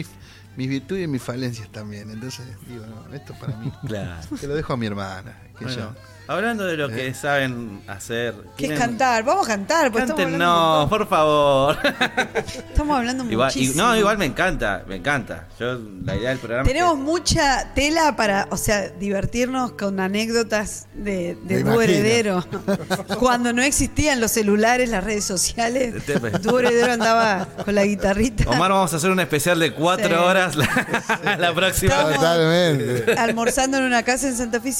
mis, 0.57 0.69
virtudes 0.69 1.05
y 1.05 1.07
mis 1.07 1.23
falencias 1.23 1.69
también. 1.71 2.11
Entonces, 2.11 2.47
digo, 2.67 2.85
no, 2.87 3.15
esto 3.15 3.35
para 3.39 3.57
mí. 3.57 3.73
Claro. 3.87 4.21
Te 4.41 4.47
lo 4.47 4.55
dejo 4.55 4.73
a 4.73 4.77
mi 4.77 4.87
hermana. 4.87 5.37
Que 5.59 5.67
yo. 5.67 5.93
Hablando 6.27 6.65
de 6.65 6.79
lo 6.79 6.89
que 6.89 7.09
¿Eh? 7.09 7.15
saben 7.15 7.83
hacer. 7.87 8.35
¿Qué 8.57 8.73
es 8.73 8.79
cantar? 8.79 9.25
Vamos 9.25 9.47
a 9.47 9.49
cantar. 9.51 9.93
Pues 9.93 10.09
no, 10.09 10.87
por 10.89 11.07
favor. 11.07 11.77
Estamos 12.71 12.97
hablando 12.97 13.31
igual, 13.31 13.49
muchísimo. 13.49 13.83
no, 13.83 13.97
igual 13.97 14.17
me 14.17 14.25
encanta, 14.25 14.85
me 14.89 14.97
encanta. 14.97 15.49
Yo, 15.61 15.79
la 16.03 16.17
idea 16.17 16.31
del 16.31 16.39
programa. 16.39 16.67
Tenemos 16.67 16.97
mucha 16.97 17.75
tela 17.75 18.17
para, 18.17 18.49
o 18.51 18.57
sea, 18.57 18.89
divertirnos 18.89 19.73
con 19.73 20.01
anécdotas 20.01 20.87
de, 20.95 21.37
de 21.43 21.63
tu 21.63 21.79
heredero. 21.79 22.43
Cuando 23.19 23.53
no 23.53 23.63
existían 23.63 24.19
los 24.19 24.31
celulares, 24.31 24.89
las 24.89 25.05
redes 25.05 25.25
sociales, 25.25 26.05
tu 26.43 26.59
heredero 26.59 26.93
andaba 26.93 27.47
con 27.67 27.75
la 27.75 27.85
guitarrita. 27.85 28.49
Omar, 28.49 28.71
vamos 28.71 28.95
a 28.95 28.97
hacer 28.97 29.11
un 29.11 29.21
especial 29.21 29.59
de 29.59 29.75
cuatro 29.75 30.25
horas 30.25 30.44
la, 31.39 31.55
próxima. 31.55 32.15
Totalmente. 32.15 33.13
Almorzando 33.19 33.79
en 33.79 33.85
una 33.85 34.03
casa 34.03 34.29
en 34.29 34.37
Santa 34.37 34.61
Fe 34.61 34.73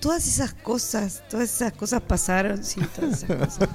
todas 0.00 0.26
esas 0.26 0.52
cosas, 0.52 1.22
todas 1.30 1.50
esas 1.50 1.72
cosas 1.72 2.02
pasaron, 2.02 2.62
sí, 2.62 2.80
todas 2.94 3.22
esas 3.22 3.38
cosas 3.38 3.68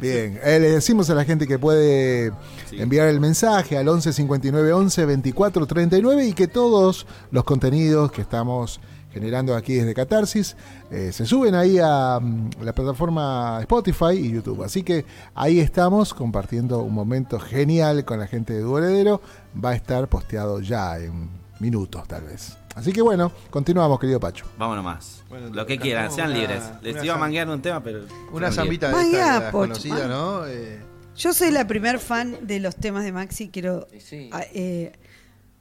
Bien, 0.00 0.40
eh, 0.42 0.58
le 0.58 0.70
decimos 0.70 1.10
a 1.10 1.14
la 1.14 1.24
gente 1.24 1.46
que 1.46 1.58
puede 1.58 2.32
enviar 2.72 3.08
el 3.08 3.20
mensaje 3.20 3.76
al 3.76 3.88
11 3.88 4.12
59 4.12 4.72
11 4.72 5.06
24 5.06 5.66
39 5.66 6.26
y 6.26 6.32
que 6.32 6.48
todos 6.48 7.06
los 7.30 7.44
contenidos 7.44 8.10
que 8.10 8.22
estamos 8.22 8.80
generando 9.12 9.54
aquí 9.54 9.74
desde 9.74 9.94
Catarsis 9.94 10.56
eh, 10.90 11.12
se 11.12 11.26
suben 11.26 11.54
ahí 11.54 11.78
a, 11.82 12.18
mm, 12.20 12.50
la 12.62 12.72
plataforma 12.72 13.58
Spotify 13.60 14.14
y 14.14 14.32
YouTube. 14.32 14.62
Así 14.62 14.82
que 14.82 15.04
ahí 15.34 15.60
estamos 15.60 16.14
compartiendo 16.14 16.80
un 16.82 16.94
momento 16.94 17.38
genial 17.38 18.04
con 18.04 18.18
la 18.18 18.26
gente 18.26 18.52
de 18.52 18.60
Dueledero. 18.60 19.20
Va 19.62 19.70
a 19.70 19.74
estar 19.74 20.08
posteado 20.08 20.60
ya 20.60 20.98
en 20.98 21.28
minutos 21.60 22.06
tal 22.08 22.24
vez. 22.24 22.56
Así 22.74 22.92
que 22.92 23.02
bueno, 23.02 23.30
continuamos, 23.50 24.00
querido 24.00 24.18
Pacho. 24.18 24.46
Vámonos 24.58 24.84
más. 24.84 25.22
Lo 25.52 25.66
que 25.66 25.78
quieran, 25.78 26.10
sean 26.10 26.32
libres. 26.32 26.62
Les 26.82 27.02
iba 27.04 27.14
a 27.14 27.18
manguear 27.18 27.48
un 27.48 27.60
tema, 27.60 27.82
pero. 27.82 28.04
Una 28.32 28.50
zambita 28.50 28.88
de 28.88 29.10
esta, 29.10 29.50
conocida, 29.50 30.08
¿no? 30.08 30.46
Eh, 30.46 30.80
Yo 31.16 31.34
soy 31.34 31.50
la 31.50 31.66
primer 31.66 31.98
fan 31.98 32.38
de 32.46 32.60
los 32.60 32.76
temas 32.76 33.04
de 33.04 33.12
Maxi. 33.12 33.48
Quiero. 33.48 33.86
Ah, 34.32 34.42
eh, 34.54 34.92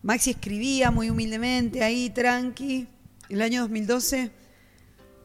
Maxi 0.03 0.31
escribía 0.31 0.89
muy 0.89 1.09
humildemente 1.09 1.83
ahí, 1.83 2.09
tranqui. 2.09 2.87
El 3.32 3.41
año 3.41 3.61
2012 3.61 4.29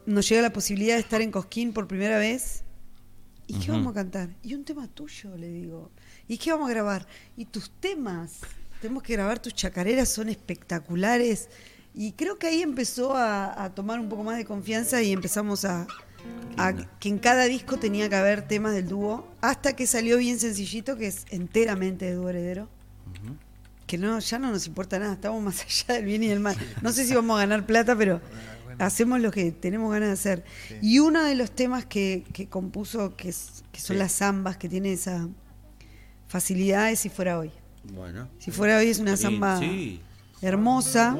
nos 0.05 0.29
llega 0.29 0.41
la 0.41 0.53
posibilidad 0.53 0.95
de 0.95 1.01
estar 1.01 1.21
en 1.21 1.29
Cosquín 1.29 1.73
por 1.73 1.89
primera 1.89 2.17
vez. 2.17 2.63
¿Y 3.47 3.59
qué 3.59 3.69
vamos 3.69 3.91
a 3.91 3.95
cantar? 3.95 4.29
Y 4.43 4.53
un 4.53 4.63
tema 4.63 4.87
tuyo, 4.87 5.35
le 5.35 5.49
digo. 5.49 5.91
¿Y 6.25 6.37
qué 6.37 6.53
vamos 6.53 6.69
a 6.69 6.73
grabar? 6.73 7.05
Y 7.35 7.43
tus 7.43 7.69
temas. 7.69 8.39
Tenemos 8.81 9.03
que 9.03 9.11
grabar 9.11 9.39
tus 9.39 9.53
chacareras, 9.53 10.07
son 10.07 10.29
espectaculares. 10.29 11.49
Y 11.93 12.13
creo 12.13 12.39
que 12.39 12.47
ahí 12.47 12.61
empezó 12.61 13.13
a, 13.13 13.73
tomar 13.75 13.99
un 13.99 14.07
poco 14.07 14.23
más 14.23 14.37
de 14.37 14.45
confianza 14.45 15.01
y 15.01 15.11
empezamos 15.11 15.65
a, 15.65 15.85
que 17.01 17.09
en 17.09 17.19
cada 17.19 17.43
disco 17.43 17.75
tenía 17.75 18.07
que 18.07 18.15
haber 18.15 18.47
temas 18.47 18.73
del 18.73 18.87
dúo, 18.87 19.27
hasta 19.41 19.75
que 19.75 19.85
salió 19.85 20.17
bien 20.17 20.39
sencillito, 20.39 20.95
que 20.95 21.07
es 21.07 21.25
enteramente 21.29 22.05
de 22.05 22.13
dúo 22.13 22.29
heredero. 22.29 22.69
Que 23.87 23.97
no, 23.97 24.19
ya 24.19 24.37
no 24.37 24.51
nos 24.51 24.67
importa 24.67 24.99
nada, 24.99 25.13
estamos 25.13 25.41
más 25.41 25.61
allá 25.65 25.95
del 25.95 26.05
bien 26.05 26.23
y 26.23 26.27
del 26.27 26.39
mal. 26.39 26.55
No 26.81 26.91
sé 26.91 27.05
si 27.05 27.15
vamos 27.15 27.37
a 27.37 27.39
ganar 27.39 27.65
plata, 27.65 27.95
pero 27.95 28.21
hacemos 28.79 29.19
lo 29.19 29.31
que 29.31 29.51
tenemos 29.51 29.91
ganas 29.91 30.09
de 30.09 30.13
hacer. 30.13 30.45
Y 30.81 30.99
uno 30.99 31.23
de 31.23 31.35
los 31.35 31.51
temas 31.51 31.85
que, 31.85 32.23
compuso, 32.49 33.15
que, 33.15 33.31
son 33.31 33.97
las 33.97 34.11
zambas, 34.11 34.57
que 34.57 34.69
tiene 34.69 34.93
esa 34.93 35.27
facilidad, 36.27 36.91
es 36.91 36.99
si 36.99 37.09
fuera 37.09 37.39
hoy. 37.39 37.51
Bueno. 37.93 38.27
Si 38.37 38.51
fuera 38.51 38.77
hoy 38.77 38.89
es 38.89 38.99
una 38.99 39.17
samba 39.17 39.59
hermosa. 40.41 41.17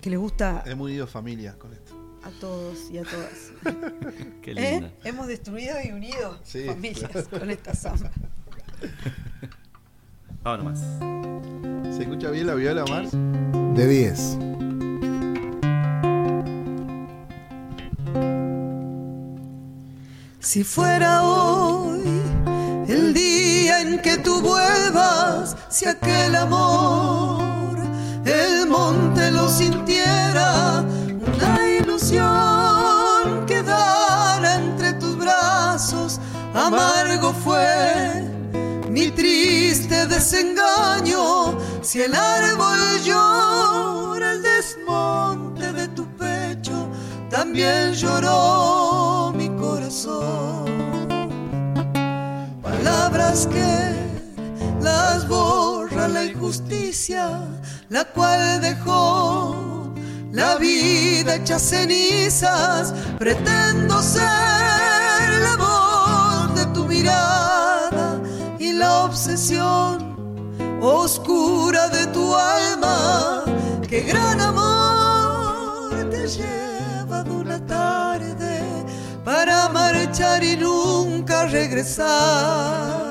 Que 0.00 0.10
le 0.10 0.16
gusta. 0.16 0.62
Hemos 0.66 0.86
unido 0.86 1.06
familias 1.06 1.56
con 1.56 1.72
esto. 1.72 1.94
A 2.22 2.30
todos 2.40 2.90
y 2.90 2.98
a 2.98 3.02
todas. 3.02 3.52
Qué 4.42 4.52
¿Eh? 4.56 4.92
Hemos 5.04 5.26
destruido 5.26 5.76
y 5.84 5.90
unido 5.90 6.40
familias 6.44 7.28
con 7.28 7.50
esta 7.50 7.74
samba. 7.74 8.10
Vamos 10.42 10.78
¿Se 11.96 12.02
escucha 12.02 12.30
bien 12.30 12.46
la 12.46 12.54
viola, 12.54 12.84
Mars? 12.84 13.10
De 13.12 13.86
10. 13.86 14.38
Si 20.40 20.62
fuera 20.62 21.22
hoy 21.22 22.02
el 22.88 23.12
día 23.12 23.80
en 23.80 24.00
que 24.00 24.16
tú 24.18 24.40
vuelvas, 24.40 25.56
si 25.68 25.86
aquel 25.86 26.36
amor 26.36 27.15
desengaño, 40.16 41.58
si 41.82 42.00
el 42.00 42.14
árbol 42.14 42.78
llora 43.04 44.32
el 44.32 44.42
desmonte 44.42 45.74
de 45.74 45.88
tu 45.88 46.06
pecho, 46.16 46.88
también 47.28 47.92
lloró 47.92 49.32
mi 49.36 49.50
Palabras 52.62 53.46
que 53.46 53.74
las 54.80 55.28
borra 55.28 56.08
la 56.08 56.24
injusticia, 56.24 57.42
la 57.90 58.04
cual 58.06 58.60
dejó 58.62 59.92
la 60.32 60.56
vida 60.56 61.34
hecha 61.36 61.58
cenizas. 61.58 62.94
Pretendo 63.18 64.00
ser 64.00 65.28
la 65.46 65.56
voz 65.58 66.54
de 66.58 66.66
tu 66.72 66.84
mirada 66.84 68.18
y 68.58 68.72
la 68.72 69.04
obsesión 69.04 70.05
oscura 70.86 71.88
de 71.88 72.06
tu 72.08 72.34
alma. 72.34 73.44
Que 73.88 74.00
gran 74.00 74.40
amor 74.40 76.10
te 76.10 76.26
lleva 76.26 77.22
de 77.22 77.30
una 77.30 77.64
tarde 77.66 78.60
para 79.24 79.68
marchar 79.68 80.42
y 80.42 80.56
nunca 80.56 81.46
regresar. 81.46 83.06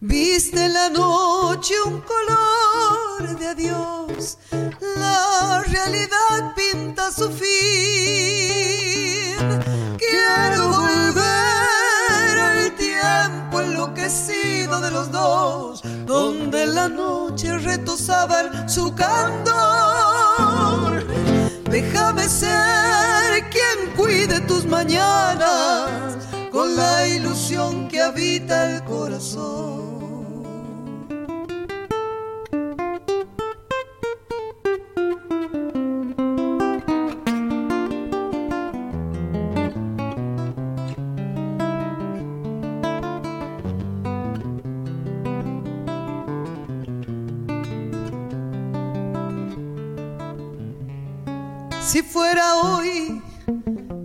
Viste 0.00 0.64
en 0.64 0.74
la 0.74 0.88
noche 0.90 1.74
un 1.84 2.00
color 2.00 3.38
de 3.38 3.46
adiós, 3.48 4.38
la 4.96 5.62
realidad 5.66 6.54
pinta 6.56 7.10
su 7.12 7.28
fin. 7.30 7.48
Quiero 9.98 10.68
volver 10.68 11.47
enloquecido 13.88 14.80
de 14.80 14.90
los 14.90 15.10
dos, 15.10 15.82
donde 16.06 16.66
la 16.66 16.88
noche 16.88 17.56
retosaba 17.58 18.68
su 18.68 18.94
candor. 18.94 19.56
Déjame 21.70 22.28
ser 22.28 23.44
quien 23.50 23.94
cuide 23.96 24.40
tus 24.40 24.66
mañanas 24.66 26.28
con 26.50 26.76
la 26.76 27.06
ilusión 27.06 27.88
que 27.88 28.00
habita 28.00 28.76
el 28.76 28.84
corazón. 28.84 29.77
Si 51.88 52.02
fuera 52.02 52.56
hoy 52.56 53.22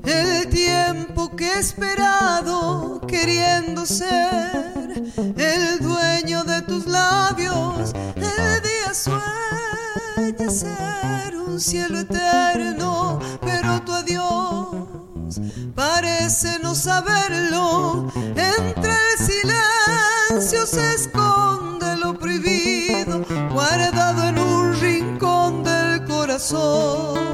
el 0.06 0.48
tiempo 0.48 1.36
que 1.36 1.50
he 1.50 1.60
esperado, 1.60 3.02
queriendo 3.06 3.86
ser 3.86 5.04
el 5.36 5.80
dueño 5.82 6.46
de 6.46 6.62
tus 6.62 6.88
labios, 6.88 7.94
el 8.16 8.62
día 8.62 8.94
sueña 8.94 10.50
ser 10.50 11.36
un 11.36 11.60
cielo 11.60 12.00
eterno, 12.00 13.20
pero 13.42 13.82
tu 13.82 13.92
adiós 13.92 15.42
parece 15.76 16.60
no 16.60 16.76
saberlo. 16.76 18.08
Entre 18.16 18.94
el 18.94 19.18
silencio 19.18 20.66
se 20.66 20.94
esconde 20.94 21.98
lo 21.98 22.18
prohibido, 22.18 23.26
guardado 23.52 24.24
en 24.30 24.40
un 24.40 24.74
rincón 24.80 25.66
del 25.66 26.06
corazón 26.06 27.33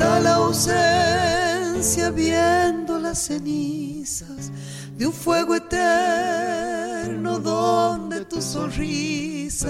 la 0.00 0.34
ausencia 0.34 2.10
viendo 2.10 2.98
las 2.98 3.18
cenizas 3.18 4.50
de 4.96 5.06
un 5.06 5.12
fuego 5.12 5.54
eterno 5.54 7.38
donde 7.38 8.24
tu 8.24 8.40
sonrisa 8.40 9.68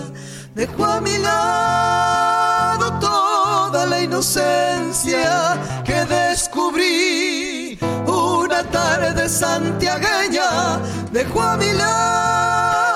dejó 0.54 0.84
a 0.84 1.00
mi 1.00 1.18
lado 1.18 2.98
toda 3.00 3.86
la 3.86 4.00
inocencia 4.00 5.58
que 5.84 6.04
descubrí. 6.04 7.78
Una 8.06 8.62
tarde 8.70 9.28
santiagueña 9.28 10.80
dejó 11.12 11.42
a 11.42 11.56
mi 11.56 11.72
lado 11.72 12.89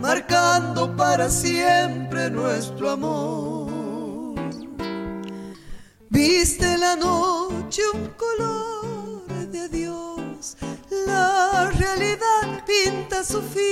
marcando 0.00 0.96
para 0.96 1.30
siempre 1.30 2.30
nuestro 2.30 2.90
amor 2.90 3.74
Viste 6.10 6.78
la 6.78 6.96
noche 6.96 7.82
un 7.92 8.08
color 8.16 9.26
de 9.50 9.60
adiós, 9.60 10.56
la 11.06 11.70
realidad 11.76 12.64
pinta 12.64 13.24
su 13.24 13.42
fin. 13.42 13.62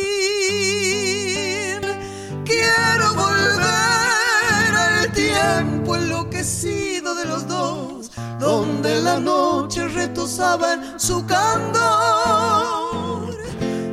Quiero 2.44 3.14
volver 3.14 4.74
al 4.74 5.12
tiempo 5.12 5.94
enloquecido 5.94 7.14
de 7.14 7.26
los 7.26 7.46
dos, 7.46 8.10
donde 8.40 9.00
la 9.00 9.20
noche 9.20 9.86
retosaba 9.86 10.72
en 10.72 10.98
su 10.98 11.24
candor. 11.24 12.91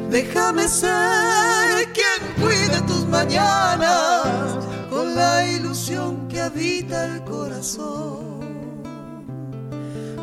Déjame 0.09 0.67
ser 0.67 1.93
quien 1.93 2.19
cuide 2.41 2.81
tus 2.87 3.05
mañanas 3.05 4.57
con 4.89 5.15
la 5.15 5.45
ilusión 5.45 6.27
que 6.27 6.41
habita 6.41 7.05
el 7.05 7.23
corazón 7.23 8.29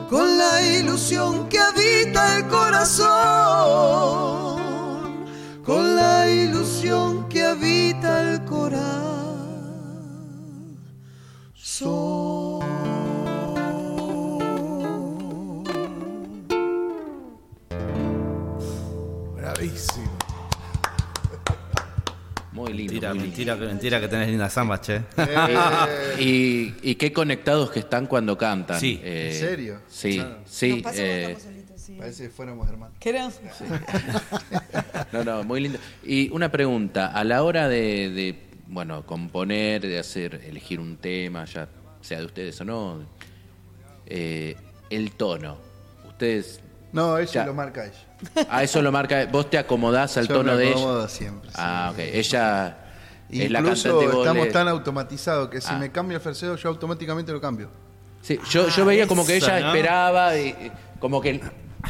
con 0.09 0.39
la 0.39 0.63
ilusión 0.63 1.49
que 1.49 1.59
habita 1.59 2.37
el 2.39 2.47
corazón, 2.47 3.07
con 5.65 5.97
la 5.97 6.31
ilusión 6.31 7.29
que 7.29 7.43
habita 7.45 8.33
el 8.33 8.45
corazón. 8.45 8.87
Muy 22.53 22.73
lindo. 22.73 22.93
Mentira, 22.93 23.15
mentira, 23.15 23.57
mentira 23.57 24.01
que 24.01 24.09
tenés 24.09 24.29
linda 24.29 24.49
zambas, 24.49 24.81
che. 24.81 25.03
y, 26.19 26.75
y, 26.83 26.95
qué 26.95 27.13
conectados 27.13 27.71
que 27.71 27.81
están 27.81 28.07
cuando 28.07 28.39
cantan. 28.39 28.81
Sí. 28.81 28.99
Eh, 29.03 29.31
¿En 29.33 29.39
serio? 29.39 29.81
Sí, 29.89 30.23
sí. 30.47 30.83
Eh, 30.95 31.37
Parece 31.99 32.25
que 32.25 32.31
fuéramos 32.31 32.69
hermanos. 32.69 32.97
¿Qué 32.99 33.13
no, 35.13 35.25
no, 35.25 35.45
muy 35.45 35.61
lindo. 35.61 35.79
Y 36.03 36.31
una 36.31 36.51
pregunta, 36.51 37.09
a 37.09 37.23
la 37.25 37.43
hora 37.43 37.69
de, 37.69 38.37
bueno, 38.67 39.07
componer, 39.07 39.83
de 39.83 39.99
hacer, 39.99 40.43
elegir 40.47 40.81
un 40.81 40.97
tema, 40.97 41.45
ya 41.45 41.69
sea 42.01 42.19
de 42.19 42.27
ustedes 42.27 42.61
o 42.61 42.65
no, 42.65 43.07
eh, 44.07 44.57
el 44.91 45.13
tono, 45.13 45.59
ustedes... 46.09 46.61
No, 46.97 47.19
eso 47.19 47.45
lo 47.45 47.53
marca 47.53 47.85
ella. 47.85 48.47
Ah, 48.49 48.63
eso 48.63 48.81
lo 48.81 48.91
marca. 48.91 49.27
Vos 49.27 49.51
te 49.51 49.59
acomodás 49.59 50.17
al 50.17 50.27
tono 50.27 50.57
de 50.57 50.73
ella. 50.73 51.09
siempre. 51.09 51.51
Ah, 51.55 51.91
ok. 51.93 51.99
Ella 51.99 52.79
es 53.29 53.51
la 53.51 53.63
cantante. 53.63 54.05
estamos 54.07 54.49
tan 54.49 54.69
automatizados 54.69 55.51
que 55.51 55.61
si 55.61 55.69
ah. 55.71 55.79
me 55.79 55.93
cambio 55.93 56.17
el 56.17 56.23
ferseo, 56.23 56.57
yo 56.57 56.69
automáticamente 56.71 57.33
lo 57.33 57.41
cambio. 57.41 57.69
Sí, 58.23 58.41
yo, 58.49 58.69
yo 58.69 58.87
veía 58.87 59.07
como 59.07 59.27
que 59.27 59.37
ella 59.37 59.59
esperaba, 59.59 60.37
y, 60.39 60.73
como 60.99 61.21
que 61.21 61.41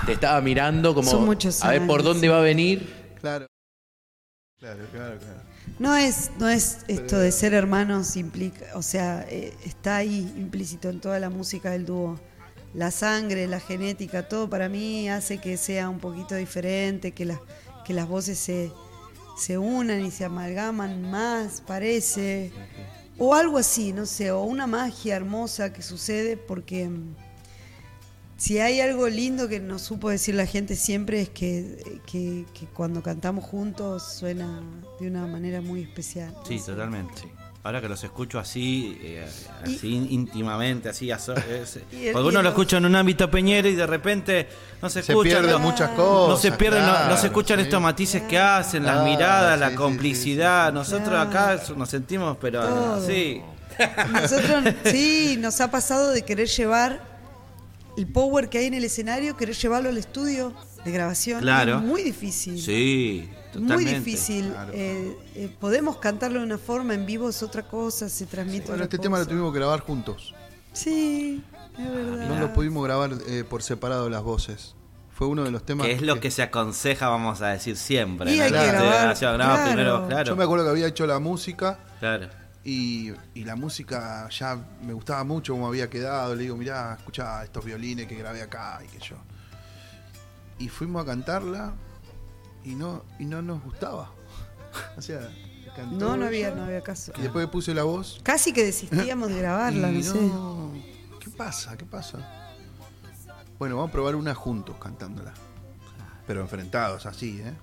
te 0.04 0.12
estaba 0.12 0.40
mirando 0.40 0.92
como 0.92 1.32
a 1.62 1.70
ver 1.70 1.86
por 1.86 2.02
dónde 2.02 2.28
va 2.28 2.38
a 2.38 2.42
venir. 2.42 2.92
Claro. 3.20 3.46
Claro, 4.58 4.84
claro, 4.90 5.18
claro. 5.18 5.40
No 5.78 5.96
es, 5.96 6.30
no 6.38 6.48
es 6.48 6.78
esto 6.88 7.18
de 7.18 7.30
ser 7.30 7.54
hermanos 7.54 8.16
implica, 8.16 8.66
o 8.74 8.82
sea, 8.82 9.24
eh, 9.28 9.54
está 9.64 9.96
ahí 9.96 10.32
implícito 10.36 10.88
en 10.88 11.00
toda 11.00 11.20
la 11.20 11.30
música 11.30 11.70
del 11.70 11.86
dúo. 11.86 12.18
La 12.76 12.90
sangre, 12.90 13.48
la 13.48 13.58
genética, 13.58 14.28
todo 14.28 14.48
para 14.48 14.68
mí 14.68 15.08
hace 15.08 15.38
que 15.38 15.56
sea 15.56 15.88
un 15.88 15.98
poquito 15.98 16.34
diferente, 16.34 17.12
que, 17.12 17.24
la, 17.24 17.40
que 17.86 17.94
las 17.94 18.06
voces 18.06 18.38
se, 18.38 18.70
se 19.36 19.56
unan 19.56 20.04
y 20.04 20.10
se 20.10 20.26
amalgaman 20.26 21.10
más, 21.10 21.62
parece. 21.66 22.52
O 23.18 23.34
algo 23.34 23.56
así, 23.56 23.94
no 23.94 24.04
sé, 24.04 24.30
o 24.30 24.42
una 24.42 24.66
magia 24.66 25.16
hermosa 25.16 25.72
que 25.72 25.80
sucede 25.80 26.36
porque 26.36 26.86
mm, 26.86 27.14
si 28.36 28.58
hay 28.58 28.80
algo 28.80 29.08
lindo 29.08 29.48
que 29.48 29.60
nos 29.60 29.82
supo 29.82 30.10
decir 30.10 30.34
la 30.34 30.46
gente 30.46 30.76
siempre 30.76 31.22
es 31.22 31.30
que, 31.30 32.00
que, 32.06 32.44
cuando 32.74 33.02
cantamos 33.02 33.44
juntos 33.44 34.02
suena 34.02 34.60
de 35.00 35.08
una 35.08 35.26
manera 35.26 35.62
muy 35.62 35.82
especial. 35.82 36.34
Sí, 36.46 36.60
totalmente. 36.60 37.22
Ahora 37.66 37.80
que 37.80 37.88
los 37.88 38.04
escucho 38.04 38.38
así, 38.38 38.96
eh, 39.02 39.26
así 39.64 39.92
íntimamente, 40.10 40.88
así, 40.88 41.10
porque 42.12 42.28
uno 42.28 42.40
lo 42.40 42.50
escucha 42.50 42.76
en 42.76 42.84
un 42.84 42.94
ámbito 42.94 43.28
peñero 43.28 43.68
y 43.68 43.74
de 43.74 43.88
repente 43.88 44.46
no 44.80 44.88
se, 44.88 45.00
escucha. 45.00 45.42
Se 45.42 45.58
muchas 45.58 45.90
cosas. 45.90 46.28
No 46.28 46.36
se 46.36 46.52
pierden, 46.52 46.86
no, 46.86 47.16
se 47.16 47.26
escuchan 47.26 47.58
estos 47.58 47.82
matices 47.82 48.22
que 48.22 48.38
hacen, 48.38 48.84
las 48.84 49.02
miradas, 49.02 49.58
la 49.58 49.74
complicidad. 49.74 50.72
Nosotros 50.72 51.18
acá 51.18 51.60
nos 51.76 51.90
sentimos, 51.90 52.36
pero 52.40 52.94
así. 52.94 53.42
Nosotros, 54.12 54.72
sí, 54.84 55.36
nos 55.40 55.60
ha 55.60 55.68
pasado 55.68 56.12
de 56.12 56.22
querer 56.22 56.46
llevar 56.46 57.02
el 57.96 58.06
power 58.06 58.48
que 58.48 58.58
hay 58.58 58.66
en 58.66 58.74
el 58.74 58.84
escenario, 58.84 59.36
querer 59.36 59.56
llevarlo 59.56 59.88
al 59.88 59.98
estudio 59.98 60.54
de 60.84 60.92
grabación. 60.92 61.40
Claro. 61.40 61.78
Es 61.78 61.82
muy 61.82 62.04
difícil. 62.04 62.62
Sí, 62.62 63.28
totalmente. 63.52 63.74
Muy 63.74 63.84
difícil. 63.84 64.52
Eh, 64.72 65.16
eh, 65.34 65.56
podemos 65.60 65.98
cantarlo 65.98 66.40
de 66.40 66.46
una 66.46 66.58
forma, 66.58 66.94
en 66.94 67.06
vivo 67.06 67.28
es 67.28 67.42
otra 67.42 67.62
cosa, 67.62 68.08
se 68.08 68.26
transmite. 68.26 68.68
bueno, 68.68 68.84
este 68.84 68.98
tema 68.98 69.18
lo 69.18 69.26
tuvimos 69.26 69.52
que 69.52 69.58
grabar 69.58 69.80
juntos. 69.80 70.34
Sí, 70.72 71.42
es 71.78 71.92
verdad. 71.92 72.28
No 72.28 72.38
lo 72.38 72.52
pudimos 72.52 72.84
grabar 72.84 73.12
eh, 73.26 73.44
por 73.48 73.62
separado 73.62 74.10
las 74.10 74.22
voces. 74.22 74.74
Fue 75.12 75.26
uno 75.26 75.44
de 75.44 75.50
los 75.50 75.64
temas. 75.64 75.86
Que 75.86 75.92
es 75.92 76.02
lo 76.02 76.20
que, 76.20 76.30
se 76.30 76.42
aconseja, 76.42 77.08
vamos 77.08 77.40
a 77.40 77.48
decir 77.48 77.76
siempre. 77.76 78.34
Y 78.34 78.40
hay 78.40 78.52
que 78.52 78.66
grabar, 78.66 79.16
claro. 79.16 80.24
Yo 80.24 80.36
me 80.36 80.44
acuerdo 80.44 80.64
que 80.64 80.70
había 80.70 80.86
hecho 80.86 81.06
la 81.06 81.18
música. 81.18 81.78
Claro 82.00 82.28
y, 82.66 83.14
la 83.44 83.54
música 83.54 84.28
ya 84.28 84.58
me 84.82 84.92
gustaba 84.92 85.22
mucho 85.22 85.52
como 85.52 85.68
había 85.68 85.88
quedado. 85.88 86.34
Le 86.34 86.42
digo, 86.42 86.56
mirá, 86.56 86.94
escuchá 86.98 87.44
estos 87.44 87.64
violines 87.64 88.08
que 88.08 88.16
grabé 88.16 88.42
acá 88.42 88.80
y 88.84 88.88
que 88.88 88.98
yo. 88.98 89.16
Y 90.58 90.68
fuimos 90.68 91.02
a 91.02 91.06
cantarla 91.06 91.74
y 92.66 92.74
no, 92.74 93.04
y 93.18 93.24
no 93.24 93.40
nos 93.40 93.62
gustaba. 93.62 94.10
o 94.98 95.00
sea, 95.00 95.30
no, 95.92 96.16
no 96.16 96.26
había, 96.26 96.50
no 96.50 96.64
había 96.64 96.82
caso. 96.82 97.12
Y 97.16 97.22
después 97.22 97.46
puse 97.46 97.72
la 97.72 97.84
voz. 97.84 98.20
Casi 98.22 98.52
que 98.52 98.64
desistíamos 98.64 99.28
de 99.28 99.38
grabarla, 99.38 99.88
no, 99.92 100.02
sé. 100.02 100.30
¿Qué 101.20 101.30
pasa? 101.30 101.76
¿Qué 101.76 101.86
pasa? 101.86 102.18
Bueno, 103.58 103.76
vamos 103.76 103.90
a 103.90 103.92
probar 103.92 104.16
una 104.16 104.34
juntos 104.34 104.76
cantándola. 104.78 105.32
Pero 106.26 106.40
enfrentados, 106.40 107.06
así, 107.06 107.40
¿eh? 107.40 107.54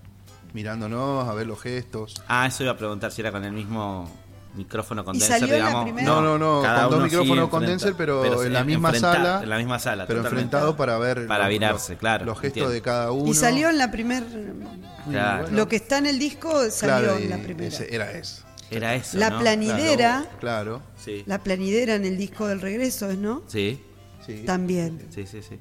Mirándonos, 0.53 1.27
a 1.27 1.33
ver 1.33 1.47
los 1.47 1.61
gestos. 1.61 2.23
Ah, 2.27 2.47
eso 2.47 2.63
iba 2.63 2.71
a 2.71 2.77
preguntar 2.77 3.11
si 3.11 3.21
era 3.21 3.31
con 3.31 3.43
el 3.43 3.51
mismo 3.51 4.09
micrófono 4.55 5.03
condenser, 5.03 5.45
digamos. 5.45 6.01
No, 6.03 6.21
no, 6.21 6.37
no, 6.37 6.61
con 6.61 6.89
dos 6.89 7.03
micrófonos 7.03 7.49
condenser, 7.49 7.95
pero, 7.95 8.43
en 8.43 8.53
la 8.53 8.63
misma 8.63 8.93
sala. 8.93 9.41
En 9.43 9.49
la 9.49 9.57
misma 9.57 9.79
sala, 9.79 10.05
Pero 10.07 10.21
enfrentado 10.21 10.75
para 10.75 10.97
ver. 10.97 11.27
Para 11.27 11.47
virarse, 11.47 11.97
claro. 11.97 12.25
Los 12.25 12.39
gestos 12.39 12.71
de 12.71 12.81
cada 12.81 13.11
uno. 13.11 13.29
Y 13.29 13.33
salió 13.33 13.69
en 13.69 13.77
la 13.77 13.91
primera. 13.91 14.25
Lo 15.51 15.67
que 15.67 15.77
está 15.77 15.97
en 15.97 16.07
el 16.07 16.19
disco 16.19 16.69
salió 16.71 17.17
en 17.17 17.29
la 17.29 17.37
primera. 17.37 17.75
era 17.89 18.11
eso. 18.11 18.43
Era 18.71 18.95
eso. 18.95 19.17
La 19.17 19.37
planidera. 19.37 20.25
Claro. 20.39 20.81
Sí. 20.97 21.23
La 21.27 21.39
planidera 21.43 21.95
en 21.95 22.05
el 22.05 22.17
disco 22.17 22.47
del 22.47 22.59
regreso, 22.59 23.13
¿no? 23.13 23.43
Sí. 23.47 23.79
sí. 24.25 24.43
También. 24.45 25.05
Sí, 25.13 25.27
sí, 25.27 25.43
sí. 25.43 25.59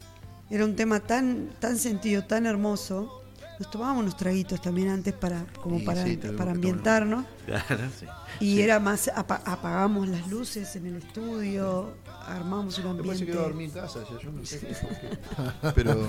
Era 0.50 0.64
un 0.64 0.76
tema 0.76 1.00
tan, 1.00 1.50
tan 1.60 1.78
sentido, 1.78 2.24
tan 2.24 2.46
hermoso. 2.46 3.22
Nos 3.58 3.70
tomábamos 3.70 4.02
unos 4.02 4.16
traguitos 4.16 4.60
también 4.62 4.88
antes 4.88 5.12
para, 5.12 5.44
como 5.60 5.84
para, 5.84 6.04
para 6.36 6.52
ambientarnos. 6.52 7.24
Claro, 7.46 7.84
sí. 7.98 8.06
Y 8.42 8.60
era 8.60 8.80
más, 8.80 9.10
apagamos 9.14 10.08
las 10.08 10.26
luces 10.28 10.74
en 10.76 10.86
el 10.86 10.96
estudio, 10.96 11.94
armamos 12.26 12.78
un 12.78 12.86
ambiente. 12.88 13.18
se 13.18 13.26
quedó 13.26 13.42
dormir 13.42 13.70
en 13.74 13.80
casa, 13.80 14.00
yo 14.22 14.30
no 14.30 14.44
sé 14.44 14.60
Pero. 15.74 16.06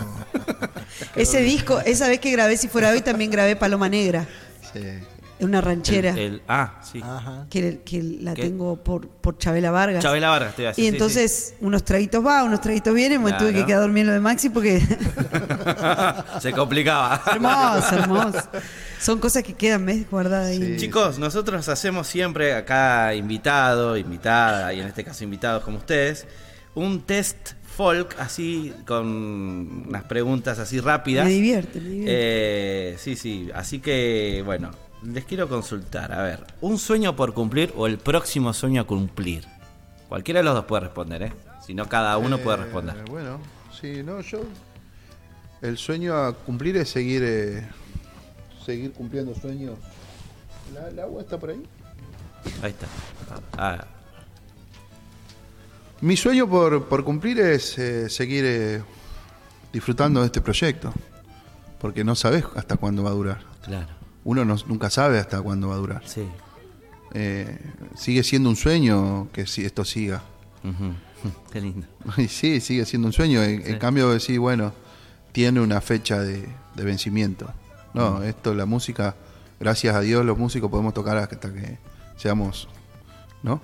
Ese 1.16 1.42
disco, 1.42 1.80
esa 1.80 2.08
vez 2.08 2.20
que 2.20 2.32
grabé 2.32 2.58
Si 2.58 2.68
Fuera 2.68 2.92
Hoy, 2.92 3.02
también 3.02 3.32
grabé 3.32 3.56
Paloma 3.56 3.90
Negra. 3.90 4.28
Sí 4.74 4.80
una 5.44 5.62
ranchera. 5.62 6.16
ah, 6.48 6.80
sí. 6.82 7.02
Que, 7.50 7.82
que 7.82 8.02
la 8.22 8.34
tengo 8.34 8.78
por, 8.78 9.08
por 9.08 9.38
Chabela 9.38 9.72
Vargas. 9.72 10.02
Chabela 10.04 10.30
Vargas, 10.30 10.50
estoy 10.52 10.66
así. 10.66 10.82
Y 10.84 10.88
entonces, 10.88 11.56
unos 11.62 11.84
traguitos 11.84 12.26
va, 12.26 12.44
unos 12.44 12.62
traguitos 12.62 12.94
vienen, 12.94 13.22
me 13.22 13.34
tuve 13.34 13.54
que 13.54 13.66
quedar 13.66 13.82
durmiendo 13.82 14.12
de 14.14 14.20
Maxi 14.20 14.50
porque. 14.50 14.82
Se 16.40 16.52
complicaba. 16.52 17.22
hermoso, 17.32 17.96
hermoso. 17.96 18.50
Son 19.04 19.20
cosas 19.20 19.44
que 19.44 19.54
quedan 19.54 19.86
¿ves? 19.86 20.10
guardadas 20.10 20.48
ahí. 20.48 20.78
Chicos, 20.78 21.20
nosotros 21.20 21.68
hacemos 21.68 22.08
siempre 22.08 22.54
acá 22.54 23.14
invitado, 23.14 23.98
invitada, 23.98 24.74
y 24.74 24.80
en 24.80 24.88
este 24.88 25.04
caso 25.04 25.26
invitados 25.26 25.62
como 25.62 25.80
ustedes, 25.80 26.26
un 26.74 27.02
test 27.02 27.52
folk 27.76 28.16
así 28.18 28.74
con 28.88 29.88
unas 29.90 30.06
preguntas 30.06 30.58
así 30.58 30.80
rápidas. 30.80 31.26
Me 31.26 31.32
divierte, 31.32 31.82
me 31.82 31.90
divierte. 31.90 32.14
Eh, 32.14 32.96
sí, 32.98 33.18
sí, 33.18 33.50
así 33.54 33.80
que 33.80 34.42
bueno, 34.46 34.72
les 35.04 35.26
quiero 35.26 35.50
consultar, 35.50 36.14
a 36.14 36.24
ver, 36.24 36.46
¿un 36.62 36.78
sueño 36.78 37.14
por 37.14 37.34
cumplir 37.34 37.74
o 37.76 37.88
el 37.88 37.98
próximo 37.98 38.54
sueño 38.54 38.84
a 38.84 38.88
cumplir? 38.88 39.44
Cualquiera 40.08 40.40
de 40.40 40.46
los 40.46 40.54
dos 40.54 40.64
puede 40.64 40.84
responder, 40.84 41.24
¿eh? 41.24 41.34
Si 41.66 41.74
no, 41.74 41.90
cada 41.90 42.18
uno 42.18 42.38
puede 42.38 42.58
eh, 42.60 42.62
responder. 42.64 42.96
Bueno, 43.10 43.42
sí, 43.82 44.02
no, 44.02 44.22
yo. 44.22 44.44
El 45.62 45.78
sueño 45.78 46.16
a 46.16 46.34
cumplir 46.34 46.78
es 46.78 46.88
seguir 46.88 47.22
eh, 47.26 47.68
seguir 48.64 48.92
cumpliendo 48.94 49.36
sueños. 49.36 49.78
¿La, 50.96 51.04
agua 51.04 51.22
está 51.22 51.40
por 51.40 51.52
ahí? 51.52 51.64
Ahí 52.62 52.72
está. 52.72 52.88
Ah. 53.58 53.86
Mi 56.02 56.18
sueño 56.18 56.50
por, 56.50 56.88
por 56.88 57.04
cumplir 57.04 57.40
es 57.40 57.78
eh, 57.78 58.10
seguir 58.10 58.84
disfrutando 59.72 60.22
de 60.22 60.28
este 60.28 60.42
proyecto. 60.42 60.94
Porque 61.80 62.04
no 62.04 62.16
sabes 62.16 62.46
hasta 62.56 62.78
cuándo 62.78 63.04
va 63.04 63.10
a 63.10 63.14
durar. 63.14 63.42
Claro 63.64 64.04
uno 64.26 64.46
nunca 64.46 64.90
sabe 64.90 65.20
hasta 65.20 65.42
cuándo 65.42 65.70
va 65.70 65.76
a 65.76 65.78
durar. 65.78 66.02
Sí. 66.06 66.24
Eh, 67.14 67.60
sigue 67.96 68.24
siendo 68.24 68.50
un 68.50 68.56
sueño 68.56 69.30
que 69.32 69.46
si 69.46 69.66
esto 69.66 69.86
siga. 69.86 70.24
Qué 71.52 71.62
lindo. 71.62 71.88
sí, 72.30 72.60
sigue 72.60 72.86
siendo 72.86 73.08
un 73.08 73.14
sueño. 73.14 73.44
En, 73.44 73.78
cambio, 73.80 74.10
decir, 74.12 74.40
bueno, 74.40 74.74
tiene 75.32 75.60
una 75.60 75.82
fecha 75.82 76.22
de, 76.22 76.48
vencimiento. 76.76 77.52
No, 77.94 78.24
esto, 78.24 78.54
la 78.54 78.66
música, 78.66 79.16
gracias 79.60 79.96
a 79.96 80.02
Dios, 80.02 80.26
los 80.26 80.38
músicos 80.38 80.70
podemos 80.70 80.94
tocar 80.94 81.18
hasta 81.18 81.54
que 81.54 81.78
seamos. 82.18 82.68
¿No? 83.44 83.60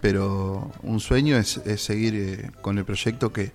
Pero 0.00 0.70
un 0.82 1.00
sueño 1.00 1.36
es, 1.36 1.60
seguir 1.78 2.14
eh, 2.14 2.50
con 2.60 2.78
el 2.78 2.84
proyecto 2.84 3.32
que, 3.32 3.52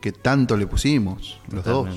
que 0.00 0.12
tanto 0.12 0.56
le 0.56 0.66
pusimos, 0.66 1.38
los 1.50 1.62
dos. 1.62 1.88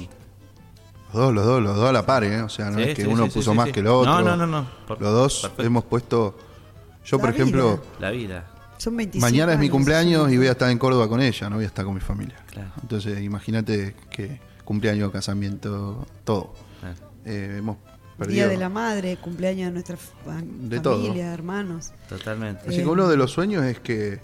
Los 1.14 1.24
dos, 1.24 1.34
los 1.34 1.46
dos, 1.46 1.64
los 1.64 1.76
dos 1.78 1.90
a 1.90 1.94
la 1.94 2.06
par, 2.06 2.26
¿eh? 2.26 2.42
O 2.42 2.50
sea, 2.50 2.70
no 2.72 2.80
es 2.80 2.94
que 2.94 3.08
uno 3.08 3.30
puso 3.30 3.54
más 3.54 3.72
que 3.72 3.80
el 3.80 3.88
otro. 3.88 4.12
No, 4.12 4.22
no, 4.22 4.36
no. 4.36 4.46
no. 4.46 4.68
los 4.90 5.00
dos 5.00 5.52
hemos 5.60 5.86
puesto. 5.86 6.38
Yo, 7.06 7.18
por 7.18 7.30
ejemplo. 7.30 7.82
La 8.00 8.12
vida. 8.12 8.52
Son 8.78 8.96
25 8.98 9.26
Mañana 9.26 9.54
es 9.54 9.60
mi 9.60 9.70
cumpleaños 9.70 10.30
y 10.32 10.38
voy 10.38 10.48
a 10.48 10.52
estar 10.52 10.70
en 10.70 10.78
Córdoba 10.78 11.08
con 11.08 11.22
ella, 11.22 11.50
no 11.50 11.56
voy 11.56 11.64
a 11.64 11.68
estar 11.68 11.86
con 11.86 11.94
mi 11.94 12.02
familia. 12.02 12.36
Claro. 12.52 12.72
Entonces, 12.82 13.22
imagínate 13.22 13.96
que 14.10 14.42
cumpleaños, 14.66 15.12
casamiento, 15.12 16.06
todo. 16.26 16.54
Eh, 17.26 17.56
hemos 17.58 17.78
perdido. 18.18 18.36
Día 18.36 18.48
de 18.48 18.58
la 18.58 18.70
madre, 18.70 19.18
cumpleaños 19.18 19.68
de 19.68 19.72
nuestra 19.74 19.98
de 20.44 20.82
familia, 20.82 21.34
hermanos. 21.34 21.92
Totalmente. 22.08 22.70
Así 22.70 22.78
que 22.78 22.86
uno 22.86 23.08
de 23.08 23.18
los 23.18 23.32
sueños 23.32 23.66
es 23.66 23.80
que, 23.80 24.20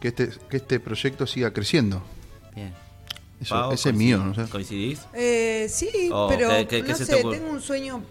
que, 0.00 0.08
este, 0.08 0.30
que 0.48 0.58
este 0.58 0.80
proyecto 0.80 1.26
siga 1.26 1.52
creciendo. 1.52 2.02
Bien 2.54 2.72
ese 3.72 3.90
es 3.90 3.94
mío, 3.94 4.18
no 4.18 4.34
sé. 4.34 4.50
¿Coincidís? 4.50 5.00
Eh, 5.12 5.66
sí, 5.68 5.90
pero 6.28 6.48
no 6.48 6.96
sé, 6.96 7.06
tengo 7.06 7.50
un 7.50 7.60
sueño. 7.60 8.02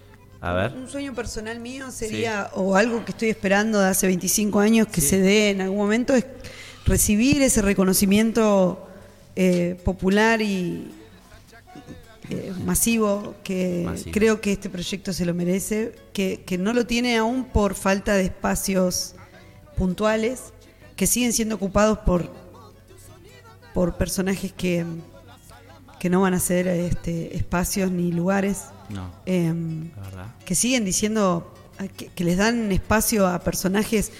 A 0.41 0.53
ver. 0.53 0.73
Un 0.73 0.89
sueño 0.89 1.13
personal 1.13 1.59
mío 1.59 1.91
sería, 1.91 2.49
o 2.55 2.75
algo 2.75 3.05
que 3.05 3.11
estoy 3.11 3.29
esperando 3.29 3.79
de 3.79 3.87
hace 3.87 4.07
25 4.07 4.59
años 4.59 4.87
que 4.87 4.99
se 4.99 5.19
dé 5.19 5.51
en 5.51 5.61
algún 5.61 5.77
momento, 5.77 6.15
es 6.15 6.25
recibir 6.85 7.41
ese 7.43 7.61
reconocimiento 7.61 8.87
eh, 9.35 9.79
popular 9.85 10.41
y 10.41 10.91
eh, 12.31 12.53
masivo 12.65 13.35
que 13.43 13.87
creo 14.11 14.41
que 14.41 14.51
este 14.51 14.69
proyecto 14.69 15.13
se 15.13 15.25
lo 15.25 15.33
merece, 15.33 15.93
que, 16.13 16.43
que 16.45 16.57
no 16.57 16.73
lo 16.73 16.85
tiene 16.85 17.17
aún 17.17 17.45
por 17.45 17.75
falta 17.75 18.15
de 18.15 18.23
espacios 18.23 19.15
puntuales, 19.77 20.53
que 20.95 21.07
siguen 21.07 21.33
siendo 21.33 21.55
ocupados 21.55 21.99
por, 21.99 22.31
por 23.73 23.97
personajes 23.97 24.51
que 24.53 24.85
que 26.01 26.09
no 26.09 26.21
van 26.21 26.33
a 26.33 26.39
ser 26.39 26.67
este, 26.67 27.37
espacios 27.37 27.91
ni 27.91 28.11
lugares. 28.11 28.63
No. 28.89 29.11
Em, 29.27 29.91
que 30.43 30.55
siguen 30.55 30.83
diciendo 30.83 31.53
que, 32.15 32.23
les 32.23 32.37
dan 32.37 32.71
espacio 32.71 33.27
a 33.27 33.37
personajes 33.37 34.11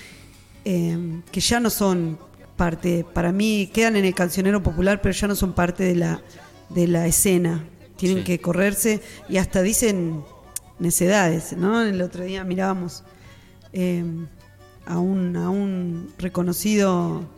em, 0.64 1.24
que 1.32 1.40
ya 1.40 1.60
no 1.60 1.72
son 1.72 2.20
parte, 2.56 3.04
para 3.04 3.32
mí 3.32 3.68
quedan 3.74 3.96
en 3.96 4.06
el 4.06 4.14
cancionero 4.14 4.62
popular, 4.62 5.02
pero 5.02 5.12
ya 5.12 5.28
no 5.28 5.36
son 5.36 5.54
parte 5.54 5.84
de 5.84 5.96
la, 5.96 6.22
de 6.70 6.88
la 6.88 7.08
escena. 7.08 7.64
Tienen 8.08 8.24
que 8.24 8.40
correrse 8.42 9.02
y 9.30 9.38
hasta 9.38 9.62
dicen 9.62 10.24
necedades, 10.80 11.54
¿no? 11.54 11.82
El 11.82 12.02
otro 12.02 12.24
día 12.24 12.44
mirábamos 12.44 13.04
em, 13.74 14.28
a, 14.86 14.98
un, 14.98 15.36
a 15.38 15.50
un 15.50 16.12
reconocido 16.18 17.30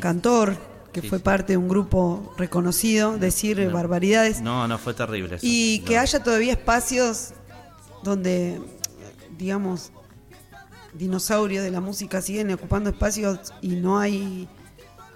cantor 0.00 0.56
que 0.92 1.02
fue 1.02 1.20
parte 1.20 1.52
de 1.52 1.56
un 1.58 1.68
grupo 1.68 2.34
reconocido, 2.38 3.18
decir 3.18 3.70
barbaridades. 3.70 4.40
No, 4.40 4.66
no, 4.66 4.78
fue 4.78 4.94
terrible. 4.94 5.36
Y 5.42 5.80
que 5.80 5.98
haya 5.98 6.22
todavía 6.22 6.52
espacios 6.52 7.34
donde, 8.02 8.58
digamos, 9.36 9.92
dinosaurios 10.94 11.62
de 11.62 11.70
la 11.70 11.80
música 11.80 12.22
siguen 12.22 12.50
ocupando 12.52 12.90
espacios 12.90 13.52
y 13.60 13.76
no 13.76 13.98
hay 13.98 14.48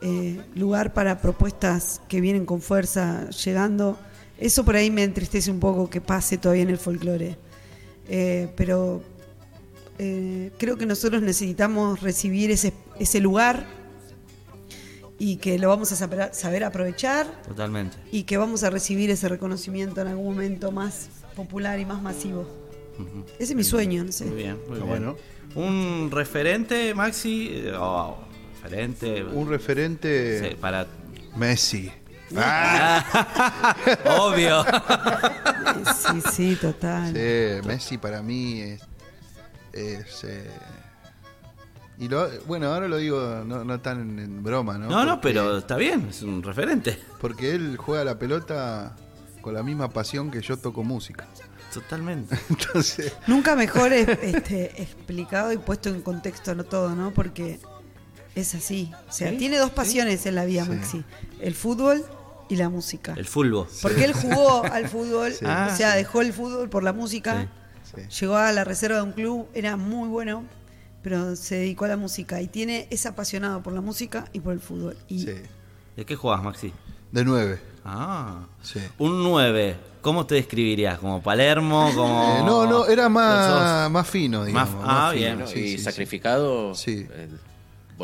eh, 0.02 0.44
lugar 0.54 0.92
para 0.92 1.20
propuestas 1.20 2.02
que 2.08 2.20
vienen 2.20 2.44
con 2.44 2.60
fuerza 2.60 3.30
llegando. 3.30 3.98
Eso 4.40 4.64
por 4.64 4.74
ahí 4.74 4.90
me 4.90 5.04
entristece 5.04 5.50
un 5.50 5.60
poco 5.60 5.88
que 5.88 6.00
pase 6.00 6.38
todavía 6.38 6.62
en 6.62 6.70
el 6.70 6.78
folclore. 6.78 7.36
Eh, 8.08 8.48
pero 8.56 9.02
eh, 9.98 10.50
creo 10.58 10.76
que 10.76 10.86
nosotros 10.86 11.22
necesitamos 11.22 12.00
recibir 12.00 12.50
ese, 12.50 12.72
ese 12.98 13.20
lugar 13.20 13.66
y 15.18 15.36
que 15.36 15.58
lo 15.58 15.68
vamos 15.68 15.92
a 15.92 16.30
saber, 16.32 16.64
aprovechar. 16.64 17.42
Totalmente. 17.42 17.98
Y 18.10 18.22
que 18.22 18.38
vamos 18.38 18.64
a 18.64 18.70
recibir 18.70 19.10
ese 19.10 19.28
reconocimiento 19.28 20.00
en 20.00 20.08
algún 20.08 20.32
momento 20.32 20.72
más 20.72 21.10
popular 21.36 21.78
y 21.78 21.84
más 21.84 22.02
masivo. 22.02 22.46
Ese 23.38 23.52
es 23.52 23.54
mi 23.54 23.64
sueño, 23.64 24.04
no 24.04 24.12
sé. 24.12 24.24
Muy 24.24 24.36
bien, 24.36 24.58
muy 24.68 24.78
bueno. 24.80 25.16
¿Un 25.54 26.10
referente, 26.10 26.94
Maxi? 26.94 27.64
Oh, 27.78 28.16
referente. 28.62 29.22
Un 29.24 29.48
referente. 29.48 30.56
para. 30.60 30.86
Messi. 31.36 31.92
Ah. 32.36 33.76
Obvio. 34.20 34.64
sí, 35.94 36.22
sí, 36.32 36.56
total. 36.56 37.14
Sí, 37.14 37.66
Messi 37.66 37.98
para 37.98 38.22
mí 38.22 38.60
es. 38.60 38.82
es 39.72 40.24
eh, 40.24 40.50
y 41.98 42.08
bueno, 42.46 42.72
ahora 42.72 42.88
lo 42.88 42.96
digo 42.96 43.44
no, 43.44 43.80
tan 43.80 44.18
en, 44.18 44.42
broma, 44.42 44.78
¿no? 44.78 44.88
No, 44.88 45.04
no, 45.04 45.20
pero 45.20 45.58
está 45.58 45.76
bien, 45.76 46.06
es 46.08 46.22
un 46.22 46.42
referente. 46.42 46.98
Porque 47.20 47.54
él 47.54 47.76
juega 47.76 48.04
la 48.04 48.18
pelota 48.18 48.96
con 49.42 49.52
la 49.52 49.62
misma 49.62 49.90
pasión 49.90 50.30
que 50.30 50.40
yo 50.40 50.56
toco 50.56 50.82
música. 50.82 51.26
Totalmente. 51.72 52.38
Entonces... 52.48 53.12
Nunca 53.26 53.54
mejor 53.54 53.92
este, 53.92 54.80
explicado 54.80 55.52
y 55.52 55.58
puesto 55.58 55.90
en 55.90 56.00
contexto 56.00 56.54
no 56.54 56.64
todo, 56.64 56.94
¿no? 56.94 57.10
Porque 57.12 57.60
es 58.34 58.54
así. 58.54 58.90
O 59.08 59.12
sea, 59.12 59.36
tiene 59.36 59.58
dos 59.58 59.70
pasiones 59.70 60.24
en 60.24 60.36
la 60.36 60.46
vida, 60.46 60.64
Maxi. 60.64 61.04
El 61.40 61.54
fútbol 61.54 62.04
y 62.50 62.56
la 62.56 62.68
música. 62.68 63.14
El 63.16 63.24
fútbol. 63.24 63.66
Porque 63.80 64.04
él 64.04 64.12
jugó 64.12 64.64
al 64.70 64.88
fútbol, 64.88 65.32
o 65.32 65.76
sea, 65.76 65.94
dejó 65.94 66.20
el 66.20 66.32
fútbol 66.32 66.68
por 66.68 66.82
la 66.82 66.92
música, 66.92 67.48
llegó 68.20 68.36
a 68.36 68.52
la 68.52 68.64
reserva 68.64 68.96
de 68.96 69.02
un 69.02 69.12
club, 69.12 69.48
era 69.54 69.76
muy 69.76 70.08
bueno, 70.08 70.44
pero 71.02 71.36
se 71.36 71.56
dedicó 71.56 71.86
a 71.86 71.88
la 71.88 71.96
música 71.96 72.42
y 72.42 72.48
tiene 72.48 72.86
es 72.90 73.06
apasionado 73.06 73.62
por 73.62 73.72
la 73.72 73.80
música 73.80 74.26
y 74.32 74.40
por 74.40 74.52
el 74.52 74.60
fútbol. 74.60 74.96
Y 75.08 75.24
¿De 75.24 76.04
qué 76.04 76.16
jugás, 76.16 76.42
Maxi? 76.42 76.72
De 77.12 77.24
nueve. 77.24 77.60
Ah, 77.84 78.46
sí. 78.62 78.80
Un 78.98 79.22
nueve. 79.22 79.76
¿Cómo 80.00 80.26
te 80.26 80.34
describirías? 80.36 80.98
¿Como 80.98 81.22
Palermo? 81.22 81.90
Como... 81.94 82.38
Eh, 82.38 82.42
no, 82.44 82.66
no, 82.66 82.86
era 82.86 83.08
más, 83.08 83.90
más 83.90 84.08
fino, 84.08 84.44
digamos. 84.44 84.82
ah, 84.86 85.12
bien. 85.14 85.44
¿Y 85.54 85.78
sacrificado? 85.78 86.74
Sí. 86.74 87.06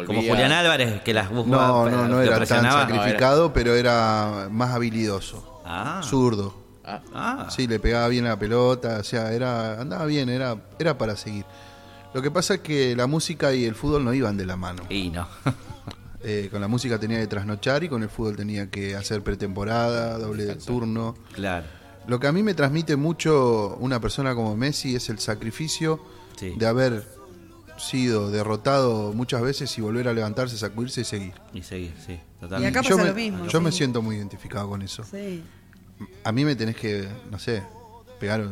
Como 0.05 0.21
Julián 0.21 0.53
Álvarez, 0.53 1.01
que 1.03 1.15
las 1.15 1.31
buscaba. 1.31 1.69
No, 1.69 1.91
no, 1.91 2.09
no 2.09 2.23
era 2.23 2.45
tan 2.45 2.65
sacrificado, 2.65 3.53
pero 3.53 3.75
era 3.75 4.49
más 4.51 4.75
habilidoso. 4.75 5.63
Ah. 5.65 6.01
Zurdo. 6.05 6.55
Ah. 6.85 7.01
ah. 7.15 7.47
Sí, 7.51 7.67
le 7.67 7.81
pegaba 7.81 8.09
bien 8.09 8.25
la 8.25 8.39
pelota, 8.39 8.99
o 9.01 9.05
sea, 9.05 9.33
era 9.33 9.81
andaba 9.81 10.07
bien, 10.07 10.29
era, 10.29 10.57
era 10.79 10.99
para 10.99 11.17
seguir. 11.17 11.45
Lo 12.13 12.23
que 12.23 12.31
pasa 12.31 12.55
es 12.55 12.61
que 12.61 12.95
la 12.97 13.07
música 13.07 13.53
y 13.53 13.65
el 13.65 13.75
fútbol 13.75 14.05
no 14.05 14.15
iban 14.15 14.37
de 14.37 14.47
la 14.47 14.57
mano. 14.57 14.83
Y 14.89 15.11
no. 15.11 15.27
Eh, 16.29 16.49
con 16.51 16.61
la 16.61 16.67
música 16.67 16.99
tenía 16.99 17.21
que 17.21 17.29
trasnochar 17.29 17.85
y 17.85 17.89
con 17.89 18.03
el 18.03 18.09
fútbol 18.09 18.35
tenía 18.35 18.69
que 18.69 18.97
hacer 18.97 19.23
pretemporada, 19.23 20.19
doble 20.19 20.45
de 20.45 20.57
turno. 20.57 21.15
Claro. 21.33 21.67
Lo 22.09 22.19
que 22.19 22.27
a 22.27 22.33
mí 22.33 22.43
me 22.43 22.53
transmite 22.55 22.97
mucho 22.97 23.77
una 23.79 24.01
persona 24.01 24.35
como 24.35 24.57
Messi 24.57 24.97
es 24.97 25.09
el 25.09 25.21
sacrificio 25.21 26.01
de 26.41 26.67
haber 26.67 27.05
sido 27.79 28.31
derrotado 28.31 29.13
muchas 29.13 29.43
veces 29.43 29.77
y 29.79 29.81
volver 29.81 30.09
a 30.09 30.13
levantarse, 30.13 30.57
sacudirse 30.57 31.03
y 31.03 31.05
seguir. 31.05 31.35
Y 31.53 31.63
seguir, 31.63 31.95
sí, 32.05 32.19
totalmente. 32.41 32.65
Y 32.65 32.71
acá 32.71 32.83
pasa 32.83 33.03
yo 33.03 33.09
lo 33.09 33.15
mismo. 33.15 33.47
Yo 33.47 33.61
me 33.61 33.73
siento 33.73 34.03
muy 34.03 34.17
identificado 34.17 34.69
con 34.69 34.83
eso. 34.83 35.05
Sí. 35.05 35.43
A 36.25 36.33
mí 36.33 36.45
me 36.45 36.55
tenés 36.55 36.77
que, 36.77 37.09
no 37.31 37.39
sé, 37.39 37.63
pegar 38.19 38.49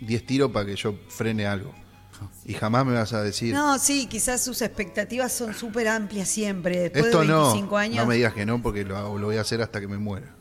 10 0.00 0.26
tiros 0.26 0.50
para 0.50 0.66
que 0.66 0.76
yo 0.76 0.94
frene 1.08 1.46
algo. 1.46 1.72
Y 2.44 2.54
jamás 2.54 2.86
me 2.86 2.92
vas 2.92 3.12
a 3.12 3.22
decir. 3.22 3.54
No, 3.54 3.78
sí, 3.78 4.06
quizás 4.06 4.42
sus 4.42 4.62
expectativas 4.62 5.32
son 5.32 5.54
súper 5.54 5.88
amplias 5.88 6.28
siempre. 6.28 6.78
Después 6.78 7.06
Esto 7.06 7.20
de 7.20 7.26
25 7.26 7.70
no, 7.70 7.76
años. 7.76 7.96
No 7.96 8.06
me 8.06 8.14
digas 8.14 8.32
que 8.32 8.46
no, 8.46 8.62
porque 8.62 8.84
lo, 8.84 9.18
lo 9.18 9.26
voy 9.26 9.36
a 9.36 9.40
hacer 9.40 9.60
hasta 9.62 9.80
que 9.80 9.88
me 9.88 9.98
muera. 9.98 10.34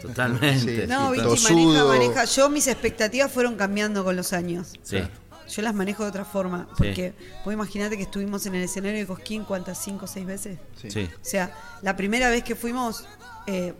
totalmente. 0.00 0.86
no, 0.86 1.10
Vicky 1.10 1.26
maneja, 1.26 1.84
maneja. 1.84 2.24
Yo 2.24 2.48
mis 2.48 2.66
expectativas 2.66 3.30
fueron 3.30 3.56
cambiando 3.56 4.04
con 4.04 4.16
los 4.16 4.32
años. 4.32 4.72
Sí. 4.82 5.02
Yo 5.48 5.62
las 5.62 5.74
manejo 5.74 6.02
de 6.02 6.10
otra 6.10 6.24
forma. 6.24 6.68
Porque 6.76 7.14
vos 7.44 7.54
imaginate 7.54 7.96
que 7.96 8.02
estuvimos 8.02 8.44
en 8.46 8.54
el 8.54 8.62
escenario 8.62 8.98
de 8.98 9.06
Cosquín, 9.06 9.44
¿cuántas? 9.44 9.82
¿Cinco 9.82 10.04
o 10.04 10.08
seis 10.08 10.26
veces? 10.26 10.58
Sí. 10.76 11.08
O 11.14 11.24
sea, 11.24 11.54
la 11.82 11.96
primera 11.96 12.28
vez 12.30 12.44
que 12.44 12.54
fuimos, 12.54 13.06
eh, 13.46 13.74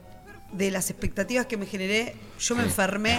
de 0.53 0.71
las 0.71 0.91
expectativas 0.91 1.47
que 1.47 1.57
me 1.57 1.67
generé, 1.67 2.17
yo 2.39 2.57
me 2.57 2.63
enfermé. 2.63 3.19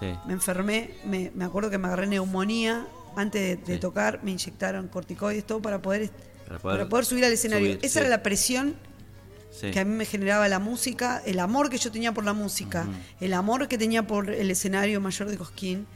Sí. 0.00 0.06
Me 0.26 0.32
enfermé, 0.32 0.90
me, 1.04 1.30
me 1.34 1.44
acuerdo 1.44 1.70
que 1.70 1.78
me 1.78 1.86
agarré 1.86 2.06
neumonía 2.06 2.86
antes 3.16 3.64
de, 3.64 3.78
tocar 3.78 4.20
me 4.22 4.30
inyectaron 4.30 4.88
corticoides, 4.88 5.44
todo 5.44 5.60
para 5.60 5.80
poder, 5.80 6.10
para 6.62 6.86
poder, 6.88 7.04
subir 7.04 7.24
al 7.24 7.32
escenario. 7.32 7.78
Esa 7.82 8.00
era 8.00 8.08
la 8.10 8.22
presión 8.22 8.76
que 9.60 9.80
a 9.80 9.84
mí 9.86 9.94
me 9.94 10.04
generaba 10.04 10.46
la 10.48 10.58
música, 10.58 11.22
el 11.24 11.40
amor 11.40 11.70
que 11.70 11.78
yo 11.78 11.90
tenía 11.90 12.12
por 12.12 12.24
la 12.24 12.34
música, 12.34 12.86
el 13.20 13.32
amor 13.32 13.68
que 13.68 13.78
tenía 13.78 14.06
por 14.06 14.30
el 14.30 14.50
escenario 14.50 15.00
mayor 15.00 15.30
de 15.30 15.38
Cosquín. 15.38 15.86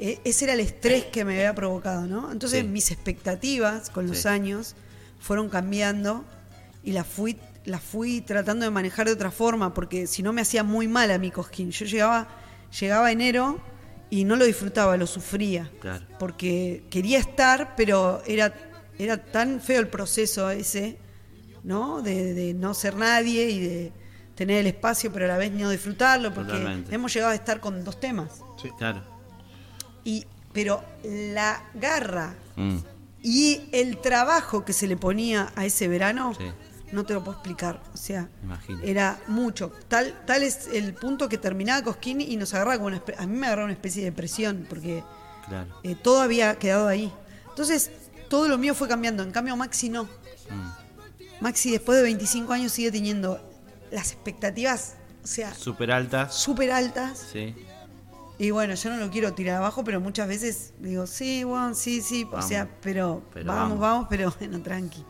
E, 0.00 0.20
ese 0.24 0.44
era 0.44 0.54
el 0.54 0.60
estrés 0.60 1.04
que 1.06 1.24
me 1.24 1.34
había 1.34 1.54
provocado, 1.54 2.06
¿no? 2.06 2.30
Entonces 2.30 2.64
mis 2.64 2.90
expectativas 2.90 3.90
con 3.90 4.06
los 4.06 4.26
años 4.26 4.74
fueron 5.18 5.48
cambiando 5.48 6.24
y 6.84 6.92
las 6.92 7.06
fui, 7.06 7.36
las 7.64 7.82
fui 7.82 8.20
tratando 8.20 8.64
de 8.64 8.70
manejar 8.70 9.06
de 9.06 9.12
otra 9.12 9.30
forma, 9.30 9.74
porque 9.74 10.06
si 10.06 10.22
no 10.22 10.32
me 10.32 10.40
hacía 10.40 10.62
muy 10.62 10.88
mal 10.88 11.10
a 11.10 11.18
mi 11.18 11.30
Cosquín. 11.30 11.70
Yo 11.70 11.84
llegaba, 11.84 12.28
llegaba 12.78 13.10
enero 13.10 13.60
y 14.10 14.24
no 14.24 14.36
lo 14.36 14.44
disfrutaba, 14.44 14.96
lo 14.96 15.06
sufría. 15.06 15.70
Porque 16.18 16.84
quería 16.90 17.18
estar, 17.18 17.74
pero 17.76 18.22
era, 18.26 18.54
era 18.98 19.18
tan 19.18 19.60
feo 19.60 19.80
el 19.80 19.88
proceso 19.88 20.48
ese, 20.50 20.96
¿no? 21.64 22.00
De, 22.02 22.54
no 22.54 22.72
ser 22.72 22.94
nadie 22.94 23.50
y 23.50 23.60
de 23.60 23.92
tener 24.34 24.58
el 24.58 24.68
espacio, 24.68 25.12
pero 25.12 25.24
a 25.24 25.28
la 25.28 25.36
vez 25.38 25.50
no 25.50 25.68
disfrutarlo, 25.70 26.32
porque 26.32 26.84
hemos 26.90 27.12
llegado 27.12 27.32
a 27.32 27.34
estar 27.34 27.60
con 27.60 27.82
dos 27.82 27.98
temas. 27.98 28.40
Sí, 28.62 28.70
claro. 28.78 29.17
Y, 30.08 30.24
pero 30.54 30.82
la 31.04 31.62
garra 31.74 32.34
mm. 32.56 32.78
y 33.22 33.60
el 33.72 33.98
trabajo 33.98 34.64
que 34.64 34.72
se 34.72 34.86
le 34.86 34.96
ponía 34.96 35.52
a 35.54 35.66
ese 35.66 35.86
verano 35.86 36.32
no 36.92 37.04
te 37.04 37.12
lo 37.12 37.22
puedo 37.22 37.36
explicar. 37.36 37.82
O 37.92 37.98
sea, 37.98 38.30
era 38.82 39.20
mucho. 39.26 39.70
Tal, 39.88 40.18
tal 40.26 40.42
es 40.42 40.68
el 40.72 40.94
punto 40.94 41.28
que 41.28 41.36
terminaba 41.36 41.82
Cosquín 41.82 42.22
y 42.22 42.36
nos 42.36 42.54
agarraba 42.54 42.76
como 42.76 42.86
una 42.86 43.02
A 43.18 43.26
mí 43.26 43.36
me 43.36 43.48
agarraba 43.48 43.66
una 43.66 43.74
especie 43.74 44.02
de 44.02 44.10
presión 44.10 44.64
porque 44.66 45.04
eh, 45.82 45.94
todo 45.94 46.22
había 46.22 46.54
quedado 46.54 46.88
ahí. 46.88 47.12
Entonces, 47.50 47.90
todo 48.30 48.48
lo 48.48 48.56
mío 48.56 48.74
fue 48.74 48.88
cambiando. 48.88 49.22
En 49.22 49.30
cambio, 49.30 49.56
Maxi 49.56 49.90
no. 49.90 50.04
Mm. 50.04 51.42
Maxi, 51.42 51.70
después 51.70 51.98
de 51.98 52.04
25 52.04 52.50
años, 52.50 52.72
sigue 52.72 52.90
teniendo 52.90 53.38
las 53.90 54.12
expectativas, 54.12 54.94
o 55.22 55.26
sea. 55.26 55.54
Súper 55.54 55.92
altas. 55.92 56.34
Súper 56.34 56.72
altas. 56.72 57.26
Sí. 57.30 57.54
Y 58.38 58.52
bueno, 58.52 58.74
yo 58.74 58.90
no 58.90 58.96
lo 58.98 59.10
quiero 59.10 59.32
tirar 59.34 59.56
abajo, 59.56 59.82
pero 59.82 60.00
muchas 60.00 60.28
veces 60.28 60.72
digo, 60.78 61.06
sí, 61.08 61.42
bueno, 61.42 61.74
sí, 61.74 62.00
sí. 62.00 62.26
O 62.32 62.40
sea, 62.40 62.68
pero, 62.80 63.22
vamos, 63.44 63.80
vamos, 63.80 64.06
pero 64.08 64.32
bueno, 64.38 64.62
tranqui. 64.62 65.04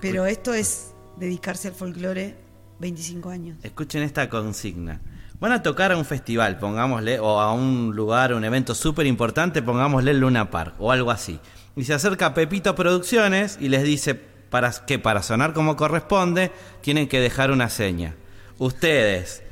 Pero 0.00 0.24
esto 0.26 0.54
es 0.54 0.94
dedicarse 1.16 1.68
al 1.68 1.74
folclore 1.74 2.36
25 2.78 3.28
años. 3.30 3.58
Escuchen 3.64 4.02
esta 4.02 4.28
consigna. 4.28 5.00
Van 5.40 5.52
a 5.52 5.62
tocar 5.62 5.92
a 5.92 5.96
un 5.96 6.04
festival, 6.04 6.58
pongámosle, 6.58 7.18
o 7.18 7.40
a 7.40 7.52
un 7.52 7.94
lugar, 7.94 8.34
un 8.34 8.44
evento 8.44 8.74
súper 8.74 9.06
importante, 9.06 9.62
pongámosle 9.62 10.14
Luna 10.14 10.50
Park 10.50 10.74
o 10.78 10.92
algo 10.92 11.10
así. 11.10 11.40
Y 11.76 11.84
se 11.84 11.94
acerca 11.94 12.34
Pepito 12.34 12.74
Producciones 12.74 13.58
y 13.60 13.68
les 13.68 13.82
dice 13.82 14.14
para, 14.14 14.72
que 14.86 14.98
para 14.98 15.22
sonar 15.22 15.52
como 15.52 15.76
corresponde 15.76 16.52
tienen 16.80 17.08
que 17.08 17.20
dejar 17.20 17.50
una 17.50 17.68
seña. 17.68 18.16
Ustedes 18.58 19.42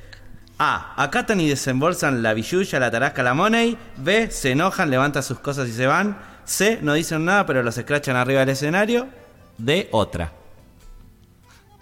A. 0.59 1.03
Acatan 1.03 1.41
y 1.41 1.49
desembolsan 1.49 2.23
la 2.23 2.33
billulla, 2.33 2.81
la 2.81 2.91
tarasca, 2.91 3.23
la 3.23 3.35
money. 3.35 3.77
B. 3.97 4.31
Se 4.31 4.53
enojan, 4.53 4.91
levantan 4.91 5.23
sus 5.23 5.39
cosas 5.39 5.69
y 5.69 5.73
se 5.73 5.87
van. 5.87 6.19
C. 6.45 6.79
No 6.83 6.95
dicen 6.95 7.25
nada, 7.25 7.45
pero 7.45 7.63
los 7.63 7.77
escrachan 7.77 8.17
arriba 8.17 8.41
del 8.41 8.51
escenario. 8.51 9.09
D. 9.59 9.89
Otra. 9.93 10.33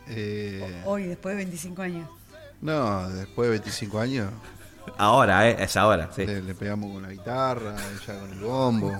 Eh... 0.09 0.83
Hoy, 0.85 1.05
después 1.05 1.37
de 1.37 1.45
25 1.45 1.83
años. 1.83 2.09
No, 2.61 3.09
después 3.11 3.47
de 3.47 3.51
25 3.51 4.01
años. 4.01 4.31
Ahora, 4.97 5.49
¿eh? 5.49 5.57
Es 5.59 5.77
ahora, 5.77 6.09
sí. 6.15 6.25
Le, 6.25 6.55
pegamos 6.55 6.93
con 6.93 7.03
la 7.03 7.11
guitarra, 7.11 7.75
ella 7.75 8.21
con 8.21 8.33
el 8.33 8.39
bombo. 8.39 8.93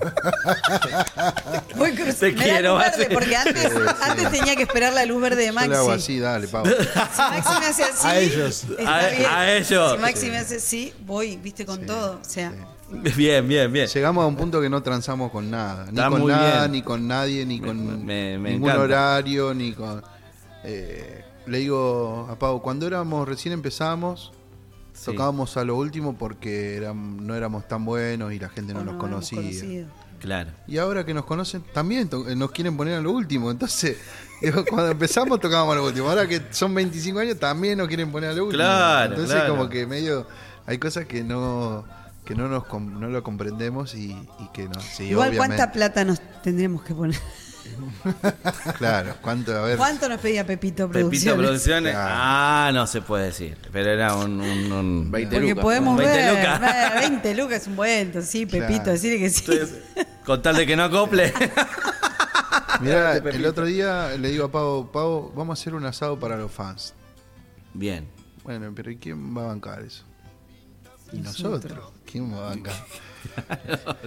Te 2.19 2.33
quiero, 2.33 2.77
verde, 2.77 3.09
Porque 3.13 3.35
antes, 3.35 3.71
antes 4.01 4.31
tenía 4.31 4.55
que 4.55 4.63
esperar 4.63 4.93
la 4.93 5.05
luz 5.05 5.21
verde 5.21 5.43
de 5.43 5.51
Maxi. 5.51 5.69
Yo 5.69 5.73
le 5.73 5.79
hago 5.79 5.91
así, 5.91 6.19
dale, 6.19 6.47
Pau. 6.47 6.65
Si 6.65 7.17
Maxi 7.17 7.59
me 7.59 7.65
hace 7.65 7.83
así. 7.83 8.07
A 8.07 8.19
ellos. 8.19 8.65
A, 8.85 9.51
ellos. 9.51 9.91
Si 9.93 9.97
Maxi 9.97 10.29
me 10.29 10.37
hace 10.37 10.55
así, 10.57 10.93
voy, 11.05 11.37
viste, 11.37 11.65
con 11.65 11.85
todo. 11.85 12.19
O 12.19 12.23
sea. 12.23 12.53
Bien, 13.15 13.47
bien, 13.47 13.71
bien. 13.71 13.87
Llegamos 13.87 14.23
a 14.23 14.27
un 14.27 14.35
punto 14.35 14.61
que 14.61 14.69
no 14.69 14.83
transamos 14.83 15.31
con 15.31 15.49
nada. 15.49 15.87
Ni 15.91 16.01
con 16.01 16.27
nada, 16.27 16.67
ni 16.67 16.81
con 16.81 17.07
nadie, 17.07 17.45
ni 17.45 17.59
con 17.59 18.05
ningún 18.05 18.71
horario, 18.71 19.53
ni 19.53 19.73
con. 19.73 20.03
Eh, 20.63 21.23
le 21.45 21.59
digo 21.59 22.27
a 22.29 22.39
Pau, 22.39 22.61
cuando 22.61 22.87
éramos, 22.87 23.27
recién 23.27 23.53
empezamos, 23.53 24.31
tocábamos 25.03 25.57
a 25.57 25.63
lo 25.63 25.75
último 25.75 26.17
porque 26.17 26.89
no 26.93 27.35
éramos 27.35 27.67
tan 27.67 27.85
buenos 27.85 28.33
y 28.33 28.39
la 28.39 28.49
gente 28.49 28.73
no, 28.73 28.83
nos 28.83 28.95
conocía. 28.95 29.87
Claro. 30.19 30.51
Y 30.67 30.77
ahora 30.77 31.05
que 31.05 31.13
nos 31.13 31.25
conocen, 31.25 31.63
también 31.73 32.09
eh, 32.27 32.35
nos 32.35 32.51
quieren 32.51 32.75
poner 32.77 32.95
a 32.95 33.01
lo 33.01 33.11
último. 33.11 33.51
Entonces, 33.51 33.97
cuando 34.69 34.91
empezamos 34.91 35.39
tocábamos 35.39 35.73
a 35.73 35.77
lo 35.77 35.85
último. 35.85 36.09
Ahora 36.09 36.27
que 36.27 36.41
son 36.51 36.73
25 36.73 37.19
años, 37.19 37.39
también 37.39 37.77
nos 37.77 37.87
quieren 37.87 38.11
poner 38.11 38.31
a 38.31 38.33
lo 38.33 38.45
último. 38.45 38.63
Claro, 38.63 39.13
Entonces, 39.13 39.43
como 39.43 39.69
que 39.69 39.85
medio. 39.85 40.27
Hay 40.65 40.79
cosas 40.79 41.05
que 41.05 41.23
no 41.23 41.85
que 42.25 42.33
no 42.33 42.47
nos 42.47 42.63
no 42.81 43.07
lo 43.07 43.23
comprendemos 43.23 43.93
y, 43.93 44.15
que 44.51 44.67
no. 44.67 44.79
Igual, 44.99 45.35
¿cuánta 45.37 45.71
plata 45.71 46.03
nos 46.03 46.19
tendremos 46.41 46.81
que 46.81 46.95
poner? 46.95 47.19
claro, 48.77 49.15
¿cuánto, 49.21 49.55
a 49.55 49.61
ver. 49.61 49.77
¿Cuánto 49.77 50.07
nos 50.09 50.19
pedía 50.19 50.45
Pepito 50.45 50.89
Producciones? 50.89 51.23
Pepito 51.23 51.35
Producciones. 51.37 51.95
Ah, 51.97 52.71
no 52.73 52.87
se 52.87 53.01
puede 53.01 53.25
decir. 53.25 53.57
Pero 53.71 53.91
era 53.91 54.15
un. 54.15 54.39
un, 54.41 55.11
20 55.11 55.35
Porque 55.35 55.55
podemos 55.55 55.97
20 55.97 56.15
ver. 56.15 56.35
Lucas. 56.35 56.99
20 57.09 57.35
lucas 57.35 57.61
es 57.61 57.67
un 57.67 57.75
vuelto, 57.75 58.21
sí, 58.21 58.45
Pepito, 58.45 58.91
decirle 58.91 59.19
que 59.19 59.29
sí. 59.29 59.45
con 60.25 60.41
tal 60.41 60.55
de 60.55 60.65
que 60.65 60.75
no 60.75 60.83
acople. 60.83 61.33
Mira, 62.81 63.17
el 63.17 63.45
otro 63.45 63.65
día 63.65 64.09
le 64.17 64.29
digo 64.29 64.45
a 64.45 64.51
Pau, 64.51 64.91
Pau, 64.91 65.31
vamos 65.33 65.57
a 65.57 65.61
hacer 65.61 65.73
un 65.73 65.85
asado 65.85 66.19
para 66.19 66.37
los 66.37 66.51
fans. 66.51 66.93
Bien. 67.73 68.07
Bueno, 68.43 68.71
pero 68.75 68.91
¿y 68.91 68.97
quién 68.97 69.35
va 69.35 69.43
a 69.43 69.47
bancar 69.47 69.81
eso? 69.81 70.03
Y 71.11 71.17
nosotros. 71.17 71.93
¿Quién 72.05 72.31
va 72.33 72.37
a 72.37 72.49
bancar? 72.49 72.73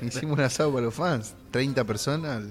Hicimos 0.03 0.39
un 0.39 0.45
asado 0.45 0.73
para 0.73 0.85
los 0.85 0.95
fans. 0.95 1.35
30 1.51 1.85
personas 1.85 2.43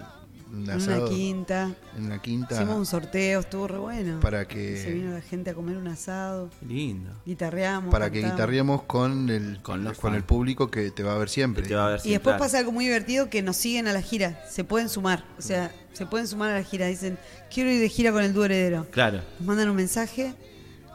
en 0.51 0.81
una 0.81 1.05
quinta. 1.09 1.71
En 1.97 2.09
la 2.09 2.21
quinta. 2.21 2.55
Hicimos 2.55 2.77
un 2.77 2.85
sorteo, 2.85 3.41
estuvo 3.41 3.67
re 3.67 3.77
bueno. 3.77 4.19
Para 4.19 4.47
que. 4.47 4.77
Se 4.81 4.91
vino 4.91 5.11
la 5.11 5.21
gente 5.21 5.51
a 5.51 5.53
comer 5.53 5.77
un 5.77 5.87
asado. 5.87 6.49
Lindo. 6.61 7.11
Guitarreamos. 7.25 7.91
Para 7.91 8.09
que 8.09 8.23
guitarreemos 8.23 8.83
con 8.83 9.29
el, 9.29 9.59
con, 9.61 9.85
el 10.15 10.23
público 10.23 10.69
que 10.69 10.91
te 10.91 11.03
va 11.03 11.15
a 11.15 11.17
ver 11.17 11.29
siempre. 11.29 11.67
y 12.03 12.11
después 12.11 12.37
pasa 12.37 12.59
algo 12.59 12.71
muy 12.71 12.85
divertido 12.85 13.29
que 13.29 13.41
nos 13.41 13.57
siguen 13.57 13.87
a 13.87 13.93
la 13.93 14.01
gira. 14.01 14.41
Se 14.49 14.63
pueden 14.63 14.89
sumar. 14.89 15.25
O 15.37 15.41
sea, 15.41 15.71
se 15.93 16.05
pueden 16.05 16.27
sumar 16.27 16.51
a 16.51 16.55
la 16.55 16.63
gira. 16.63 16.87
Dicen, 16.87 17.17
quiero 17.53 17.69
ir 17.69 17.79
de 17.79 17.89
gira 17.89 18.11
con 18.11 18.23
el 18.23 18.33
dúo 18.33 18.45
heredero. 18.45 18.87
Claro. 18.91 19.21
Nos 19.39 19.47
mandan 19.47 19.69
un 19.69 19.75
mensaje 19.75 20.33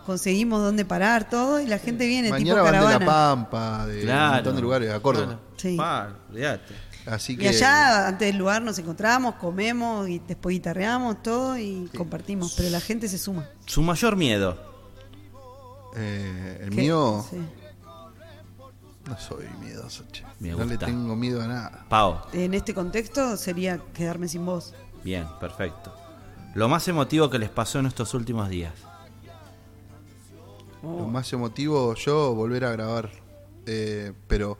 conseguimos 0.06 0.60
dónde 0.60 0.84
parar, 0.84 1.28
todo, 1.28 1.60
y 1.60 1.66
la 1.66 1.78
gente 1.78 2.06
viene 2.06 2.30
Mañana 2.30 2.54
tipo 2.54 2.64
caravana. 2.64 2.98
de 2.98 3.04
La 3.04 3.06
Pampa, 3.06 3.86
de 3.86 4.02
un 4.04 4.32
montón 4.32 4.56
de 4.56 4.62
lugares, 4.62 4.90
a 4.90 5.00
Córdoba. 5.00 5.38
Sí. 5.56 5.76
Y 7.28 7.46
allá, 7.46 8.08
antes 8.08 8.28
del 8.28 8.38
lugar, 8.38 8.62
nos 8.62 8.78
encontramos, 8.78 9.34
comemos 9.34 10.08
y 10.08 10.20
después 10.20 10.54
guitarreamos 10.54 11.22
todo 11.22 11.58
y 11.58 11.90
compartimos. 11.96 12.54
Pero 12.56 12.70
la 12.70 12.80
gente 12.80 13.08
se 13.08 13.18
suma. 13.18 13.48
¿Su 13.66 13.82
mayor 13.82 14.16
miedo? 14.16 14.56
Eh, 15.96 16.60
el 16.62 16.70
mío. 16.70 17.24
No 19.08 19.18
soy 19.18 19.46
miedoso, 19.60 20.04
che. 20.12 20.24
no 20.38 20.64
le 20.64 20.78
tengo 20.78 21.16
miedo 21.16 21.42
a 21.42 21.48
nada. 21.48 21.86
Pau. 21.88 22.20
En 22.32 22.54
este 22.54 22.72
contexto 22.72 23.36
sería 23.36 23.80
quedarme 23.92 24.28
sin 24.28 24.46
voz. 24.46 24.74
Bien, 25.02 25.26
perfecto. 25.40 25.92
Lo 26.54 26.68
más 26.68 26.86
emotivo 26.86 27.28
que 27.28 27.38
les 27.38 27.50
pasó 27.50 27.80
en 27.80 27.86
estos 27.86 28.14
últimos 28.14 28.48
días. 28.48 28.74
Lo 30.82 31.06
más 31.06 31.32
emotivo, 31.32 31.94
yo 31.94 32.34
volver 32.34 32.64
a 32.64 32.70
grabar. 32.70 33.10
Eh, 33.66 34.12
pero 34.28 34.56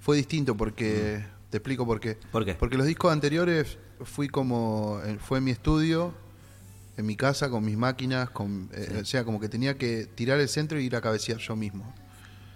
fue 0.00 0.16
distinto 0.16 0.56
porque. 0.56 1.24
Mm. 1.24 1.37
Te 1.50 1.58
explico 1.58 1.86
por 1.86 2.00
qué. 2.00 2.18
¿Por 2.30 2.44
qué? 2.44 2.54
Porque 2.54 2.76
los 2.76 2.86
discos 2.86 3.12
anteriores 3.12 3.78
fui 4.04 4.28
como. 4.28 5.00
Eh, 5.04 5.18
fue 5.18 5.38
en 5.38 5.44
mi 5.44 5.50
estudio, 5.50 6.12
en 6.96 7.06
mi 7.06 7.16
casa, 7.16 7.48
con 7.48 7.64
mis 7.64 7.76
máquinas, 7.76 8.30
con, 8.30 8.68
eh, 8.72 8.98
o 9.00 9.04
sea, 9.04 9.24
como 9.24 9.40
que 9.40 9.48
tenía 9.48 9.78
que 9.78 10.06
tirar 10.06 10.40
el 10.40 10.48
centro 10.48 10.78
y 10.78 10.84
ir 10.84 10.96
a 10.96 11.00
cabecear 11.00 11.38
yo 11.38 11.56
mismo. 11.56 11.94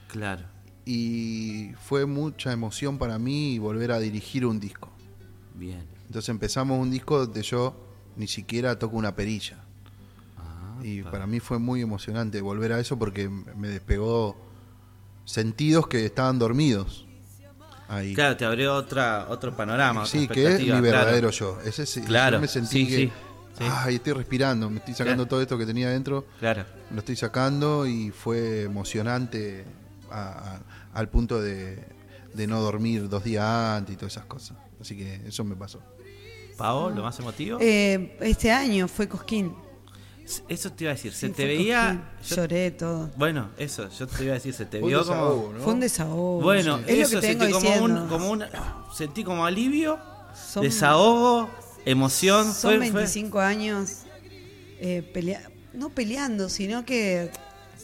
Claro. 0.09 0.45
Y 0.85 1.71
fue 1.81 2.07
mucha 2.07 2.53
emoción 2.53 2.99
para 2.99 3.19
mí 3.19 3.59
volver 3.59 3.93
a 3.93 3.99
dirigir 3.99 4.45
un 4.45 4.61
disco. 4.61 4.91
Bien. 5.55 5.87
Entonces 6.07 6.29
empezamos 6.29 6.79
un 6.79 6.91
disco 6.91 7.19
donde 7.19 7.43
yo 7.43 7.75
ni 8.17 8.27
siquiera 8.27 8.79
toco 8.79 8.97
una 8.97 9.15
perilla. 9.15 9.65
Ah, 10.37 10.79
y 10.83 11.03
para 11.03 11.27
mí 11.27 11.41
fue 11.41 11.59
muy 11.59 11.81
emocionante 11.81 12.41
volver 12.41 12.73
a 12.73 12.81
eso 12.81 12.99
porque 12.99 13.29
me 13.29 13.69
despegó 13.69 14.37
sentidos 15.25 15.87
que 15.87 16.05
estaban 16.05 16.39
dormidos. 16.39 17.07
Claro, 18.15 18.37
te 18.37 18.45
abrió 18.45 18.75
otra, 18.75 19.27
otro 19.29 19.55
panorama. 19.55 20.07
Sí, 20.07 20.29
que 20.29 20.55
es 20.55 20.61
mi 20.61 20.81
verdadero 20.81 21.31
yo. 21.31 21.59
Ese 21.65 21.87
sí, 21.87 22.01
claro. 22.03 22.37
Yo 22.37 22.41
me 22.41 22.49
sentí 22.49 22.87
que, 22.87 23.13
Ay, 23.61 23.97
estoy 23.97 24.15
respirando, 24.15 24.71
me 24.71 24.79
estoy 24.79 24.95
sacando 24.95 25.27
todo 25.27 25.41
esto 25.43 25.59
que 25.59 25.67
tenía 25.67 25.91
dentro. 25.91 26.27
Claro. 26.41 26.65
Lo 26.91 26.99
estoy 26.99 27.17
sacando 27.17 27.87
y 27.87 28.11
fue 28.11 28.63
emocionante 28.63 29.65
al 30.11 31.09
punto 31.09 31.41
de, 31.41 31.85
no 32.35 32.61
dormir 32.61 33.09
dos 33.09 33.25
días 33.25 33.45
antes 33.45 33.95
y 33.95 33.97
todas 33.97 34.15
esas 34.15 34.27
cosas. 34.27 34.57
Así 34.81 34.97
que 34.97 35.21
eso 35.27 35.45
me 35.45 35.55
pasó. 35.55 35.81
Pau, 36.57 36.91
lo 36.91 37.03
más 37.03 37.19
emotivo. 37.19 37.59
Eh, 37.61 38.17
este 38.21 38.51
año 38.51 38.89
fue 38.89 39.09
Cosquín. 39.09 39.55
Eso 40.49 40.73
te 40.73 40.85
iba 40.85 40.93
a 40.93 40.95
decir, 40.95 41.13
se 41.13 41.29
te 41.29 41.47
veía. 41.47 42.13
Lloré 42.29 42.71
todo. 42.71 43.11
Bueno, 43.17 43.51
eso, 43.59 43.89
yo 43.89 44.07
te 44.07 44.25
iba 44.25 44.33
a 44.33 44.35
decir, 44.35 44.55
se 44.55 44.67
te 44.67 44.81
vio 44.81 45.05
como. 45.05 45.53
Fue 45.63 45.73
un 45.75 45.81
desahogo. 45.81 46.41
Bueno, 46.41 46.81
eso, 46.87 47.21
sentí 47.21 47.51
como 47.51 47.75
un, 47.85 48.09
como 48.09 48.31
un. 48.31 48.45
Sentí 48.95 49.25
como 49.25 49.45
alivio, 49.45 49.99
desahogo, 50.61 51.51
emoción. 51.85 52.53
Son 52.53 52.79
25 52.79 53.41
años 53.41 54.03
eh, 54.81 55.09
pelea, 55.15 55.43
no 55.73 55.91
peleando, 55.91 56.49
sino 56.49 56.85
que 56.85 57.31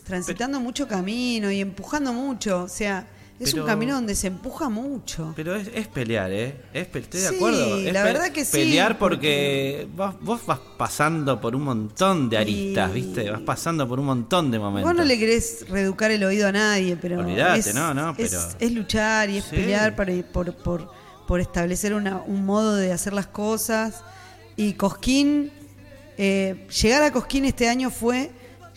transitando 0.05 0.59
mucho 0.59 0.89
camino 0.89 1.51
y 1.51 1.61
empujando 1.61 2.13
mucho. 2.13 2.65
O 2.65 2.69
sea, 2.69 3.07
es 3.41 3.55
un 3.55 3.65
camino 3.65 3.95
donde 3.95 4.15
se 4.15 4.27
empuja 4.27 4.69
mucho. 4.69 5.33
Pero 5.37 5.55
es, 5.55 5.87
pelear, 5.89 6.33
¿eh? 6.33 6.61
Es, 6.73 6.89
estoy 6.93 7.21
de 7.21 7.29
acuerdo. 7.29 7.79
Es 7.79 7.93
la 7.93 8.03
verdad 8.03 8.31
que 8.31 8.45
sí. 8.45 8.53
Pelear 8.53 8.99
porque, 8.99 9.87
Vos, 9.95 10.45
vas 10.47 10.59
pasando 10.77 11.41
por 11.41 11.55
un 11.55 11.63
montón 11.63 12.29
de 12.29 12.39
aristas, 12.39 12.93
¿viste? 12.93 13.31
Vas 13.31 13.43
pasando 13.43 13.87
por 13.87 14.01
un 14.01 14.07
montón 14.07 14.51
de 14.51 14.59
momentos. 14.59 14.91
Vos 14.91 14.99
no 14.99 15.05
le 15.05 15.19
querés 15.19 15.67
reeducar 15.69 16.11
el 16.11 16.25
oído 16.25 16.49
a 16.49 16.53
nadie, 16.53 16.97
pero. 16.97 17.21
Olvídate, 17.21 17.73
no, 17.73 17.95
no, 17.95 18.15
pero. 18.17 18.39
Es, 18.59 18.73
luchar 18.73 19.31
y 19.31 19.39
es 19.39 19.45
pelear 19.45 19.95
para, 19.95 20.13
por, 20.33 20.55
por, 20.55 20.91
por 21.27 21.41
establecer 21.41 21.95
un 21.95 22.45
modo 22.45 22.75
de 22.75 22.93
hacer 22.93 23.13
las 23.13 23.27
cosas. 23.27 24.03
Y 24.57 24.73
Cosquín, 24.73 25.53
eh, 26.17 26.67
llegar 26.83 27.03
a 27.05 27.13
Cosquín 27.13 27.45
este 27.45 27.69
año 27.69 27.91
fue 27.91 28.33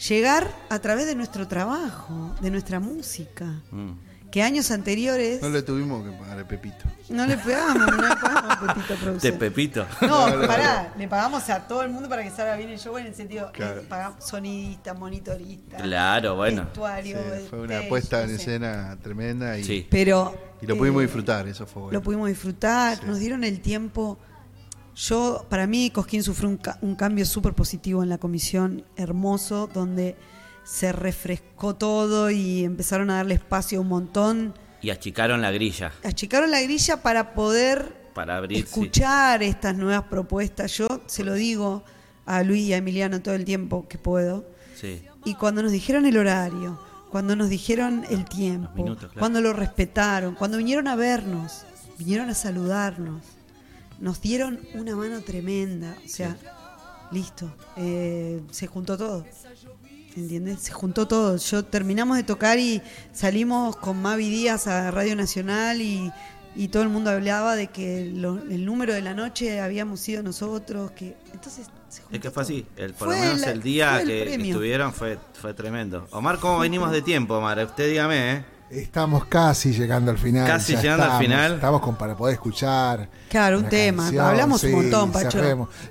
llegar 0.08 0.52
a 0.70 0.78
través 0.80 1.08
de 1.08 1.16
nuestro 1.16 1.48
trabajo, 1.48 2.36
de 2.42 2.52
nuestra 2.52 2.80
música. 2.80 3.62
Mm 3.72 4.11
que 4.32 4.42
años 4.42 4.72
anteriores. 4.72 5.42
No 5.42 5.50
le 5.50 5.62
tuvimos 5.62 6.06
que 6.06 6.12
pagar 6.18 6.40
a 6.40 6.48
Pepito. 6.48 6.86
No 7.10 7.28
le 7.28 7.38
pagamos, 7.38 7.76
no 7.76 8.02
le 8.02 8.16
pagamos 8.16 8.52
a 8.52 8.60
Pepito 8.74 8.96
Producción. 8.96 9.20
De 9.20 9.34
Pepito. 9.34 9.86
No, 10.02 10.48
pará, 10.48 10.94
le 10.98 11.08
pagamos 11.10 11.50
a 11.50 11.68
todo 11.68 11.84
el 11.84 11.92
mundo 11.92 12.08
para 12.08 12.24
que 12.24 12.32
salga 12.32 12.56
bien 12.56 12.70
el 12.70 12.80
show 12.80 12.98
en 12.98 13.08
el 13.08 13.14
sentido, 13.14 13.52
claro. 13.52 13.84
pagamos 13.90 14.24
sonidistas, 14.24 14.98
monitoristas. 14.98 15.82
Claro, 15.82 16.38
bueno. 16.38 16.64
Vestuario, 16.64 17.18
fue 17.50 17.60
una 17.60 17.80
apuesta 17.80 18.24
en 18.24 18.30
escena 18.32 18.98
tremenda 19.04 19.58
y, 19.58 19.66
sí. 19.66 19.88
Pero, 19.92 20.34
y 20.62 20.66
lo 20.66 20.78
pudimos 20.78 21.02
eh, 21.02 21.06
disfrutar, 21.06 21.48
eso 21.48 21.68
fue 21.68 21.84
bueno. 21.84 22.00
Lo 22.00 22.02
pudimos 22.02 22.30
disfrutar, 22.30 23.04
nos 23.06 23.20
dieron 23.20 23.44
el 23.44 23.60
tiempo. 23.60 24.18
Yo, 24.96 25.46
para 25.50 25.68
mí, 25.68 25.90
Cosquín 25.90 26.24
sufrió 26.24 26.50
un, 26.50 26.60
un 26.82 26.96
cambio 26.96 27.26
súper 27.26 27.54
positivo 27.54 28.02
en 28.02 28.10
la 28.10 28.18
comisión, 28.18 28.86
hermoso, 28.96 29.70
donde 29.74 30.16
se 30.64 30.92
refrescó 30.92 31.76
todo 31.76 32.30
y 32.30 32.64
empezaron 32.64 33.10
a 33.10 33.16
darle 33.18 33.36
espacio 33.36 33.80
a 33.80 33.82
un 33.82 33.88
montón. 33.88 34.54
Y 34.82 34.90
achicaron 34.90 35.42
la 35.42 35.52
grilla. 35.52 35.92
Achicaron 36.04 36.52
la 36.52 36.62
grilla 36.62 37.02
para 37.02 37.34
poder 37.34 38.02
para 38.14 38.38
abrir, 38.38 38.60
escuchar 38.66 39.44
estas 39.44 39.76
nuevas 39.76 40.04
propuestas. 40.04 40.76
Yo 40.78 40.88
se 41.06 41.24
lo 41.24 41.34
digo 41.34 41.84
a 42.26 42.44
Luis 42.44 42.64
y 42.64 42.74
a 42.74 42.78
Emiliano 42.78 43.22
todo 43.22 43.36
el 43.36 43.46
tiempo 43.46 43.88
que 43.88 43.98
puedo. 43.98 44.46
Sí. 44.76 45.02
Y 45.26 45.36
cuando 45.36 45.62
nos 45.62 45.72
dijeron 45.72 46.06
el 46.06 46.18
horario, 46.18 46.80
cuando 47.12 47.36
nos 47.36 47.50
dijeron 47.50 48.06
el 48.10 48.26
tiempo, 48.26 48.98
cuando 49.20 49.42
lo 49.42 49.54
respetaron, 49.54 50.34
cuando 50.36 50.58
vinieron 50.58 50.88
a 50.88 50.96
vernos, 50.96 51.66
vinieron 51.98 52.30
a 52.30 52.34
saludarnos, 52.34 53.24
nos 54.00 54.22
dieron 54.22 54.60
una 54.74 54.96
mano 54.96 55.22
tremenda, 55.22 55.96
o 56.04 56.08
sea, 56.08 56.38
listo, 57.12 57.54
eh, 57.76 58.42
se 58.52 58.66
juntó 58.68 58.98
todo. 58.98 59.26
¿Entiendes? 60.16 60.60
Se 60.62 60.72
juntó 60.72 61.08
todo. 61.08 61.38
Yo 61.38 61.64
terminamos 61.64 62.18
de 62.18 62.24
tocar 62.24 62.60
y 62.60 62.82
salimos 63.14 63.76
con 63.78 64.02
Mavi 64.02 64.30
Díaz 64.30 64.68
a 64.68 64.92
Radio 64.92 65.16
Nacional 65.16 65.82
y, 65.82 66.12
todo 66.70 66.84
el 66.84 66.90
mundo 66.90 67.10
hablaba 67.10 67.56
de 67.56 67.68
que 67.68 68.00
el 68.02 68.66
número 68.66 68.94
de 68.94 69.02
la 69.02 69.14
noche 69.14 69.62
habíamos 69.62 70.02
sido 70.02 70.22
nosotros, 70.22 70.92
que 70.92 71.16
entonces 71.34 71.68
es 72.12 72.20
que 72.20 72.32
fue 72.32 72.44
así, 72.44 72.66
el, 72.78 72.94
por 72.94 73.10
lo 73.10 73.16
menos 73.16 73.42
el 73.44 73.62
día 73.62 74.02
que, 74.06 74.34
estuvieron 74.36 74.94
fue, 74.94 75.18
fue 75.34 75.54
tremendo. 75.54 76.08
Omar, 76.12 76.40
¿cómo 76.40 76.60
venimos 76.60 76.92
de 76.92 77.02
tiempo, 77.02 77.36
Omar? 77.36 77.60
Usted 77.66 77.90
dígame, 77.90 78.34
¿eh? 78.34 78.46
Estamos 78.72 79.26
casi 79.26 79.74
llegando 79.74 80.12
al 80.12 80.18
final. 80.18 80.48
Casi 80.48 80.78
llegando 80.78 81.04
al 81.04 81.20
final. 81.20 81.56
Estamos 81.56 81.82
con 81.82 81.96
para 81.96 82.16
poder 82.16 82.36
escuchar. 82.36 83.10
Claro, 83.30 83.60
un 83.60 83.70
tema. 83.70 84.08
Hablamos 84.08 84.64
un 84.64 84.72
montón, 84.72 85.12
Pacho. 85.12 85.40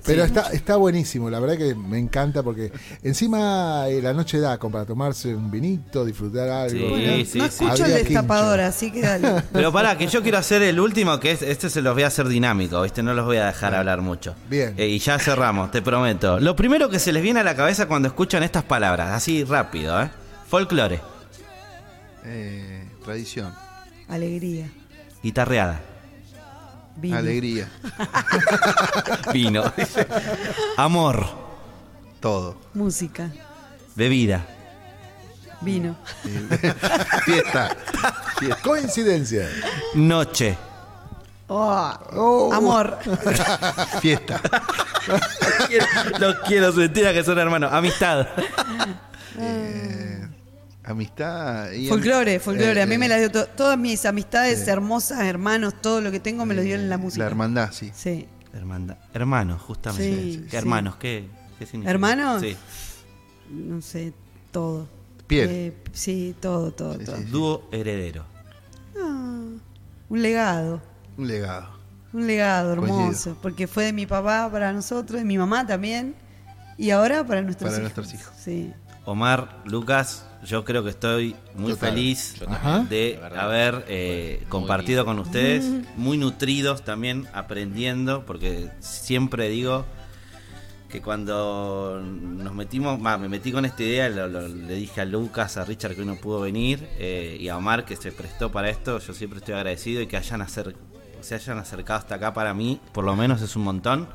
Pero 0.03 0.23
está, 0.23 0.49
está 0.51 0.77
buenísimo, 0.77 1.29
la 1.29 1.39
verdad 1.39 1.57
que 1.57 1.75
me 1.75 1.99
encanta 1.99 2.41
porque 2.41 2.71
encima 3.03 3.87
eh, 3.87 4.01
la 4.01 4.13
noche 4.13 4.39
da 4.39 4.57
como 4.57 4.73
para 4.73 4.85
tomarse 4.85 5.35
un 5.35 5.51
vinito, 5.51 6.03
disfrutar 6.03 6.49
algo. 6.49 6.95
Sí, 6.97 7.25
sí, 7.25 7.37
no 7.37 7.45
escucho 7.45 7.85
el 7.85 7.93
destapador, 7.93 8.59
así 8.61 8.91
que 8.91 9.01
dale. 9.01 9.43
Pero 9.53 9.71
pará, 9.71 9.97
que 9.97 10.07
yo 10.07 10.23
quiero 10.23 10.39
hacer 10.39 10.63
el 10.63 10.79
último, 10.79 11.19
que 11.19 11.31
es, 11.31 11.41
este 11.43 11.69
se 11.69 11.81
los 11.81 11.93
voy 11.93 12.03
a 12.03 12.07
hacer 12.07 12.27
dinámico, 12.27 12.81
¿viste? 12.81 13.03
No 13.03 13.13
los 13.13 13.25
voy 13.25 13.37
a 13.37 13.45
dejar 13.45 13.75
hablar 13.75 14.01
mucho. 14.01 14.35
Bien. 14.49 14.73
Eh, 14.77 14.87
y 14.87 14.97
ya 14.97 15.19
cerramos, 15.19 15.69
te 15.69 15.83
prometo. 15.83 16.39
Lo 16.39 16.55
primero 16.55 16.89
que 16.89 16.97
se 16.97 17.11
les 17.11 17.21
viene 17.21 17.41
a 17.41 17.43
la 17.43 17.55
cabeza 17.55 17.87
cuando 17.87 18.07
escuchan 18.07 18.41
estas 18.41 18.63
palabras, 18.63 19.11
así 19.11 19.43
rápido, 19.43 20.01
¿eh? 20.01 20.09
Folclore. 20.47 21.10
Eh, 22.25 22.87
tradición. 23.03 23.53
Alegría. 24.07 24.69
Guitarreada. 25.23 25.81
Vino. 26.95 27.17
Alegría. 27.17 27.69
Vino. 29.33 29.63
Amor. 30.77 31.25
Todo. 32.19 32.57
Música. 32.73 33.31
Bebida. 33.95 34.45
Vino. 35.61 35.95
Fiesta. 37.25 37.75
Coincidencia. 38.63 39.47
Noche. 39.95 40.57
Oh. 41.47 41.93
Oh. 42.13 42.53
Amor. 42.53 42.97
Fiesta. 44.01 44.41
Los 46.19 46.35
quiero 46.47 46.71
sentir 46.71 47.07
a 47.07 47.13
que 47.13 47.23
son 47.23 47.37
hermanos. 47.37 47.71
Amistad. 47.73 48.27
Eh, 49.37 50.27
amistad. 50.83 51.71
Y 51.71 51.87
folclore, 51.87 52.39
folclore. 52.39 52.81
a 52.81 52.85
mí 52.85 52.97
me 52.97 53.07
las 53.07 53.19
dio 53.19 53.45
todas 53.45 53.77
mis 53.77 54.05
amistades 54.05 54.67
hermosas, 54.67 55.21
hermanos, 55.21 55.75
todo 55.81 56.01
lo 56.01 56.11
que 56.11 56.19
tengo 56.19 56.45
me 56.45 56.53
lo 56.53 56.61
dio 56.61 56.75
en 56.75 56.89
la 56.89 56.97
música. 56.97 57.23
La 57.23 57.29
hermandad, 57.29 57.71
sí. 57.71 57.91
Sí. 57.93 58.27
Hermandad. 58.53 58.97
Hermanos, 59.13 59.61
justamente. 59.61 60.47
¿Qué 60.49 60.57
hermanos? 60.57 60.95
¿Qué, 60.97 61.27
¿Qué, 61.57 61.65
significa? 61.65 61.91
¿Hermanos? 61.91 62.41
Sí. 62.41 62.57
No 63.49 63.81
sé, 63.81 64.13
todo. 64.51 64.87
Piel. 65.27 65.49
Eh, 65.49 65.73
sí, 65.93 66.35
todo, 66.39 66.71
todo, 66.71 66.97
todo. 66.97 67.17
Dúo 67.29 67.69
heredero. 67.71 68.25
Ah, 68.97 69.41
un 70.09 70.21
legado. 70.21 70.81
Un 71.17 71.27
legado. 71.27 71.69
Un 72.13 72.27
legado 72.27 72.73
hermoso, 72.73 73.37
porque 73.41 73.67
fue 73.67 73.85
de 73.85 73.93
mi 73.93 74.05
papá 74.05 74.49
para 74.51 74.73
nosotros, 74.73 75.19
de 75.19 75.25
mi 75.25 75.37
mamá 75.37 75.65
también, 75.65 76.13
y 76.77 76.89
ahora 76.89 77.25
para 77.25 77.41
nuestros 77.41 77.71
para 77.71 77.81
hijos. 77.81 77.95
nuestros 77.95 78.13
hijos. 78.13 78.33
Sí. 78.37 78.73
Omar, 79.05 79.61
Lucas, 79.65 80.25
yo 80.45 80.65
creo 80.65 80.83
que 80.83 80.89
estoy 80.89 81.35
muy 81.55 81.73
feliz 81.73 82.35
de 82.89 83.19
haber 83.37 83.85
eh, 83.87 84.43
compartido 84.49 85.05
con 85.05 85.19
ustedes, 85.19 85.65
muy 85.95 86.17
nutridos 86.17 86.83
también, 86.83 87.27
aprendiendo, 87.33 88.25
porque 88.25 88.69
siempre 88.79 89.49
digo 89.49 89.85
que 90.89 91.01
cuando 91.01 92.01
nos 92.03 92.53
metimos, 92.53 92.99
me 92.99 93.29
metí 93.29 93.51
con 93.51 93.65
esta 93.65 93.83
idea, 93.83 94.09
le 94.09 94.75
dije 94.75 95.01
a 95.01 95.05
Lucas, 95.05 95.57
a 95.57 95.63
Richard 95.63 95.95
que 95.95 96.01
hoy 96.01 96.07
no 96.07 96.17
pudo 96.17 96.41
venir, 96.41 96.85
eh, 96.97 97.37
y 97.39 97.47
a 97.47 97.57
Omar 97.57 97.85
que 97.85 97.95
se 97.95 98.11
prestó 98.11 98.51
para 98.51 98.69
esto, 98.69 98.99
yo 98.99 99.13
siempre 99.13 99.39
estoy 99.39 99.55
agradecido 99.55 100.01
y 100.01 100.07
que 100.07 100.17
hayan 100.17 100.45
se 100.49 101.35
hayan 101.35 101.59
acercado 101.59 101.99
hasta 101.99 102.15
acá 102.15 102.33
para 102.33 102.53
mí, 102.53 102.79
por 102.93 103.05
lo 103.05 103.15
menos 103.15 103.41
es 103.41 103.55
un 103.55 103.63
montón. 103.63 104.07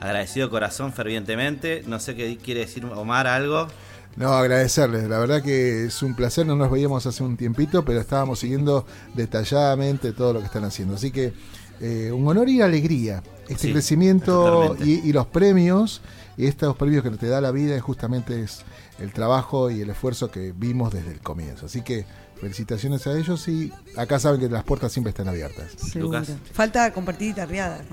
Agradecido 0.00 0.50
corazón 0.50 0.92
fervientemente. 0.92 1.84
No 1.86 2.00
sé 2.00 2.16
qué 2.16 2.36
quiere 2.36 2.60
decir 2.60 2.84
Omar 2.84 3.28
algo. 3.28 3.68
No, 4.16 4.32
agradecerles. 4.32 5.08
La 5.08 5.18
verdad 5.18 5.42
que 5.42 5.86
es 5.86 6.02
un 6.02 6.14
placer. 6.14 6.46
No 6.46 6.56
nos 6.56 6.70
veíamos 6.70 7.06
hace 7.06 7.22
un 7.22 7.36
tiempito, 7.36 7.84
pero 7.84 8.00
estábamos 8.00 8.40
siguiendo 8.40 8.86
detalladamente 9.14 10.12
todo 10.12 10.34
lo 10.34 10.40
que 10.40 10.46
están 10.46 10.64
haciendo. 10.64 10.94
Así 10.94 11.10
que 11.10 11.32
eh, 11.80 12.12
un 12.12 12.26
honor 12.28 12.48
y 12.48 12.60
alegría. 12.60 13.22
Este 13.48 13.72
crecimiento 13.72 14.76
y, 14.82 15.12
los 15.12 15.26
premios, 15.26 16.00
y 16.38 16.46
estos 16.46 16.74
premios 16.76 17.02
que 17.02 17.10
te 17.10 17.26
da 17.26 17.40
la 17.40 17.50
vida, 17.50 17.78
justamente 17.80 18.42
es 18.42 18.62
el 18.98 19.12
trabajo 19.12 19.70
y 19.70 19.82
el 19.82 19.90
esfuerzo 19.90 20.30
que 20.30 20.52
vimos 20.56 20.92
desde 20.92 21.10
el 21.10 21.20
comienzo. 21.20 21.66
Así 21.66 21.82
que 21.82 22.06
felicitaciones 22.42 23.06
a 23.06 23.16
ellos 23.16 23.46
y 23.46 23.72
acá 23.96 24.18
saben 24.18 24.40
que 24.40 24.48
las 24.48 24.64
puertas 24.64 24.90
siempre 24.90 25.10
están 25.10 25.28
abiertas. 25.28 25.94
Lucas. 25.94 26.28
Falta 26.52 26.92
compartir 26.92 27.28
guitarreada. 27.28 27.84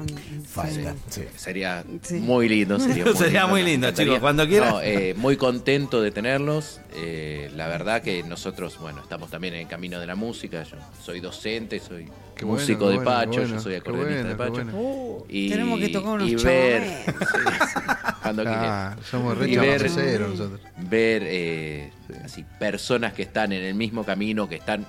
Falta, 0.47 0.95
Sería 1.35 1.85
muy 2.09 2.49
lindo. 2.49 2.79
Sería 2.79 3.05
muy 3.05 3.13
sería 3.13 3.41
lindo, 3.41 3.47
muy 3.47 3.63
lindo 3.63 3.91
chicos, 3.91 4.17
cuando 4.17 4.47
quieran. 4.47 4.77
Eh, 4.81 5.13
muy 5.15 5.37
contento 5.37 6.01
de 6.01 6.09
tenerlos. 6.09 6.81
Eh, 6.95 7.51
la 7.55 7.67
verdad 7.67 8.01
que 8.01 8.23
nosotros, 8.23 8.79
bueno, 8.79 9.01
estamos 9.03 9.29
también 9.29 9.53
en 9.53 9.59
el 9.61 9.67
camino 9.67 9.99
de 9.99 10.07
la 10.07 10.15
música. 10.15 10.63
Yo 10.63 10.77
soy 10.99 11.19
docente, 11.19 11.79
soy 11.79 12.09
músico 12.45 12.89
de 12.89 12.99
Pacho, 12.99 13.43
yo 13.43 13.59
soy 13.59 13.75
acordeonista 13.75 14.27
de 14.27 14.35
Pacho. 14.35 14.63
Uh, 14.73 15.25
y, 15.29 15.49
tenemos 15.49 15.79
que 15.79 15.89
tocar 15.89 16.11
unos 16.13 16.29
y 16.29 16.35
ver, 16.35 16.83
cuando 18.21 18.43
ah, 18.47 18.95
somos 19.09 19.37
re 19.37 19.55
ver, 19.57 19.81
nosotros. 20.21 20.59
ver 20.77 21.23
eh, 21.25 21.91
así, 22.23 22.45
personas 22.59 23.13
que 23.13 23.23
están 23.23 23.51
en 23.51 23.63
el 23.63 23.75
mismo 23.75 24.03
camino, 24.03 24.47
que 24.49 24.55
están 24.55 24.85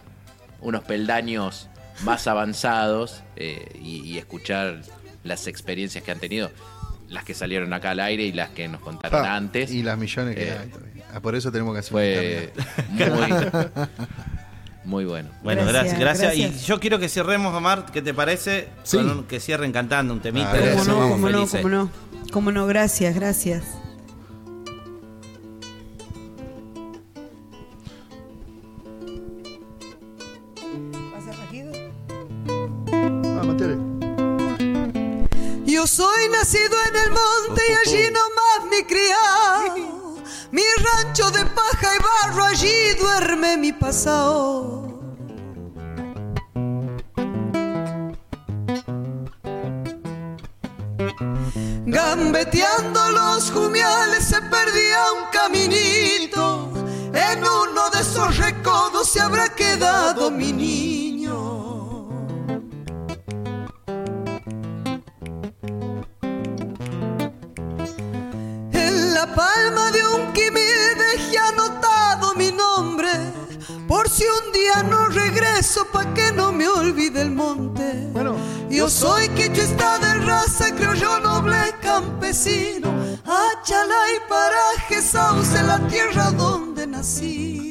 unos 0.61 0.83
peldaños 0.85 1.69
más 2.05 2.27
avanzados 2.27 3.23
eh, 3.37 3.79
y, 3.81 4.19
escuchar 4.19 4.81
las 5.25 5.47
experiencias 5.47 6.03
que 6.03 6.11
han 6.11 6.19
tenido, 6.19 6.51
las 7.09 7.25
que 7.25 7.35
salieron 7.35 7.73
acá 7.73 7.91
al 7.91 8.01
aire 8.01 8.25
y 8.25 8.33
las 8.33 8.51
que 8.51 8.69
nos 8.69 8.81
contaron 8.81 9.25
ah, 9.25 9.37
antes. 9.37 9.71
Y 9.71 9.83
las 9.83 9.99
millones 9.99 10.37
que 10.37 10.49
eh, 10.49 10.59
hay 10.59 10.71
ah, 11.13 11.21
por 11.21 11.35
eso 11.35 11.53
tenemos 11.53 11.75
que 11.75 11.81
hacer 11.81 11.93
Fue 11.93 12.53
muy, 13.11 13.87
muy 14.85 15.05
bueno. 15.05 15.29
Bueno, 15.43 15.65
gracias, 15.67 15.99
gracias, 15.99 16.37
Y 16.37 16.51
yo 16.65 16.81
quiero 16.81 16.99
que 16.99 17.09
cerremos, 17.09 17.55
Omar, 17.55 17.87
¿qué 17.93 18.03
te 18.03 18.15
parece? 18.15 18.69
que 19.29 19.41
cierren 19.41 19.73
cantando 19.73 20.13
un 20.13 20.21
temita. 20.21 20.53
Ah, 20.53 20.77
cómo 20.79 20.85
no, 20.85 21.09
cómo 21.11 21.29
no, 21.29 21.47
cómo 21.47 21.69
no. 21.69 21.91
Cómo 22.33 22.53
no, 22.53 22.67
gracias, 22.67 23.15
gracias. 23.15 23.65
Yo 35.81 35.87
soy 35.87 36.29
nacido 36.31 36.77
en 36.89 36.97
el 36.97 37.11
monte 37.11 37.63
y 37.69 37.89
allí 37.89 38.11
nomás 38.11 38.71
me 38.71 38.87
criado. 38.87 40.00
Mi 40.53 40.63
rancho 40.83 41.31
de 41.31 41.45
paja 41.47 41.89
y 41.97 42.03
barro, 42.03 42.45
allí 42.45 42.95
duerme 42.99 43.57
mi 43.57 43.73
pasado. 43.73 44.91
Gambeteando 51.87 53.11
los 53.11 53.51
jumiales 53.51 54.25
se 54.25 54.41
perdía 54.43 55.13
un 55.19 55.25
caminito. 55.33 56.73
En 57.13 57.39
uno 57.39 57.91
de 57.93 58.01
esos 58.01 58.37
recodos 58.37 59.09
se 59.09 59.21
habrá 59.21 59.49
quedado 59.55 60.31
mi 60.31 60.53
niño. 60.53 61.20
La 69.31 69.35
palma 69.35 69.91
de 69.91 70.05
un 70.05 70.33
quimil 70.33 70.97
dejé 70.97 71.39
anotado 71.39 72.35
mi 72.35 72.51
nombre. 72.53 73.09
Por 73.87 74.09
si 74.09 74.25
un 74.25 74.53
día 74.53 74.83
no 74.83 75.09
regreso, 75.09 75.87
pa' 75.93 76.15
que 76.15 76.33
no 76.33 76.53
me 76.53 76.69
olvide 76.69 77.23
el 77.23 77.31
monte. 77.31 78.09
Bueno, 78.13 78.37
yo 78.69 78.89
soy 78.89 79.29
está 79.37 79.99
de 79.99 80.15
raza, 80.27 80.75
creo 80.75 80.95
yo 80.95 81.21
noble 81.21 81.57
campesino. 81.83 82.89
Achala 83.25 84.01
y 84.17 84.29
paraje, 84.29 85.03
sauce, 85.03 85.63
la 85.63 85.79
tierra 85.89 86.31
donde 86.31 86.87
nacido. 86.87 87.70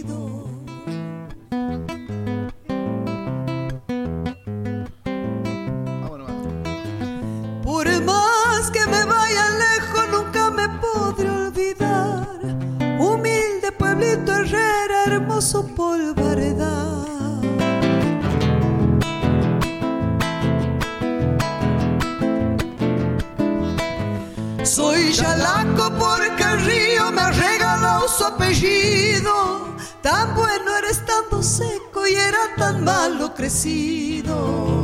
Hermoso 15.40 15.66
polvaredad. 15.68 17.08
Soy 24.66 25.14
Yalaco 25.14 25.94
porque 25.98 26.44
el 26.44 26.66
río 26.66 27.12
me 27.14 27.22
ha 27.22 27.32
regalado 27.32 28.10
su 28.10 28.26
apellido. 28.26 29.76
Tan 30.02 30.36
bueno 30.36 30.76
era 30.78 30.90
estando 30.90 31.42
seco 31.42 32.06
y 32.06 32.16
era 32.16 32.54
tan 32.58 32.84
malo 32.84 33.34
crecido. 33.34 34.84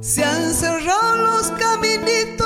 Se 0.00 0.24
han 0.24 0.54
cerrado 0.54 1.16
los 1.16 1.50
caminitos 1.50 2.37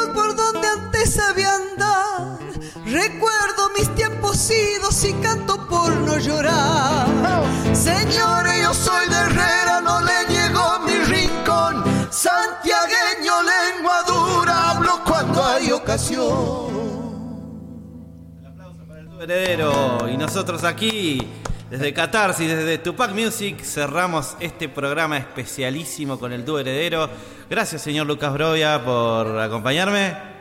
antes 1.02 1.14
sabía 1.14 1.54
andar. 1.54 2.38
Recuerdo 2.86 3.70
mis 3.76 3.88
tiempos 3.94 4.50
idos 4.50 5.04
y 5.04 5.12
canto 5.14 5.66
por 5.68 5.94
no 5.94 6.18
llorar. 6.18 7.06
Señores, 7.72 8.62
yo 8.62 8.74
soy 8.74 9.08
de 9.08 9.16
Herrera, 9.16 9.80
no 9.82 10.00
le 10.00 10.26
llegó 10.28 10.80
mi 10.80 10.94
rincón. 11.04 11.84
Santiagueño, 12.10 13.32
lengua 13.42 14.02
dura, 14.06 14.70
hablo 14.70 15.02
cuando 15.04 15.44
hay 15.44 15.72
ocasión. 15.72 16.72
El 18.40 18.46
aplauso 18.46 18.84
para 18.86 19.00
el 19.00 19.08
heredero 19.22 20.08
y 20.08 20.16
nosotros 20.16 20.64
aquí 20.64 21.26
desde 21.70 21.94
Catarsis, 21.94 22.48
desde 22.48 22.78
Tupac 22.78 23.12
Music, 23.12 23.62
cerramos 23.62 24.36
este 24.40 24.68
programa 24.68 25.16
especialísimo 25.16 26.18
con 26.18 26.32
el 26.32 26.44
dúo 26.44 26.58
heredero. 26.58 27.08
Gracias, 27.48 27.82
señor 27.82 28.06
Lucas 28.06 28.32
Brovia, 28.32 28.84
por 28.84 29.38
acompañarme. 29.38 30.31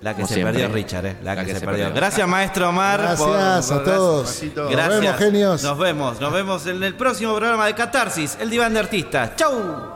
La 0.00 0.14
que 0.14 0.26
se 0.26 0.42
perdió 0.42 0.68
Richard, 0.68 1.06
¿eh? 1.06 1.16
La, 1.22 1.44
que, 1.44 1.54
se, 1.54 1.60
perdió. 1.60 1.92
Gracias, 1.92 2.28
maestro 2.28 2.68
Omar. 2.68 3.00
Gracias 3.00 3.70
a 3.70 3.82
todos. 3.82 4.42
Gracias. 4.54 4.76
Nos 4.76 5.00
vemos, 5.00 5.16
genios. 5.16 5.62
Nos 5.62 5.78
vemos. 5.78 6.20
Nos 6.20 6.32
vemos 6.32 6.66
en 6.66 6.82
el 6.82 6.94
próximo 6.94 7.34
programa 7.34 7.66
de 7.66 7.74
Catarsis, 7.74 8.36
el 8.40 8.50
diván 8.50 8.74
de 8.74 8.80
artistas. 8.80 9.36
¡Chau! 9.36 9.95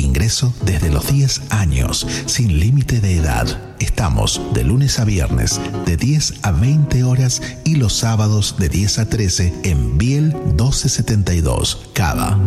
Ingreso 0.00 0.52
desde 0.64 0.90
los 0.90 1.12
10 1.12 1.42
años, 1.50 2.06
sin 2.26 2.58
límite 2.58 3.00
de 3.00 3.16
edad. 3.16 3.46
Estamos 3.78 4.40
de 4.52 4.64
lunes 4.64 4.98
a 4.98 5.04
viernes 5.04 5.60
de 5.86 5.96
10 5.96 6.34
a 6.42 6.50
20 6.52 7.04
horas 7.04 7.40
y 7.64 7.76
los 7.76 7.94
sábados 7.94 8.56
de 8.58 8.68
10 8.68 8.98
a 8.98 9.08
13 9.08 9.54
en 9.64 9.96
Biel 9.98 10.34
1272, 10.34 11.90
Cava. 11.94 12.38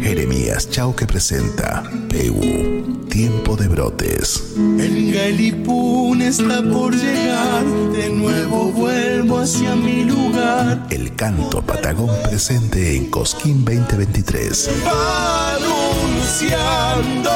Jeremías 0.00 0.68
Chauque 0.70 1.06
presenta 1.06 1.82
PU, 2.08 3.06
Tiempo 3.08 3.56
de 3.56 3.68
Brotes. 3.68 4.54
El 4.56 5.12
Galipún 5.12 6.20
está 6.22 6.62
por 6.62 6.94
llegar, 6.94 7.64
de 7.64 8.10
nuevo 8.10 8.70
vuelvo 8.72 9.38
hacia 9.38 9.74
mi 9.74 10.04
lugar. 10.04 10.86
El 10.90 11.14
canto 11.16 11.62
patagón 11.62 12.10
presente 12.24 12.96
en 12.96 13.10
Cosquín 13.10 13.64
2023. 13.64 14.70
Anunciando 15.56 17.30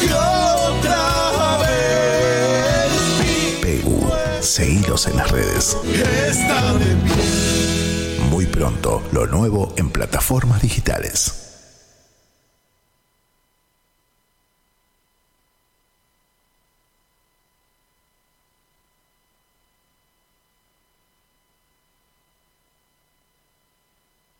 que 0.00 0.12
otra 0.12 1.58
vez. 1.60 2.90
PU, 3.84 4.10
seguilos 4.40 5.06
en 5.06 5.16
las 5.16 5.30
redes. 5.30 5.76
Está 6.28 6.74
de 6.74 6.96
Muy 8.30 8.46
pronto, 8.46 9.02
lo 9.12 9.26
nuevo 9.26 9.72
en 9.76 9.90
plataformas 9.90 10.60
digitales. 10.62 11.41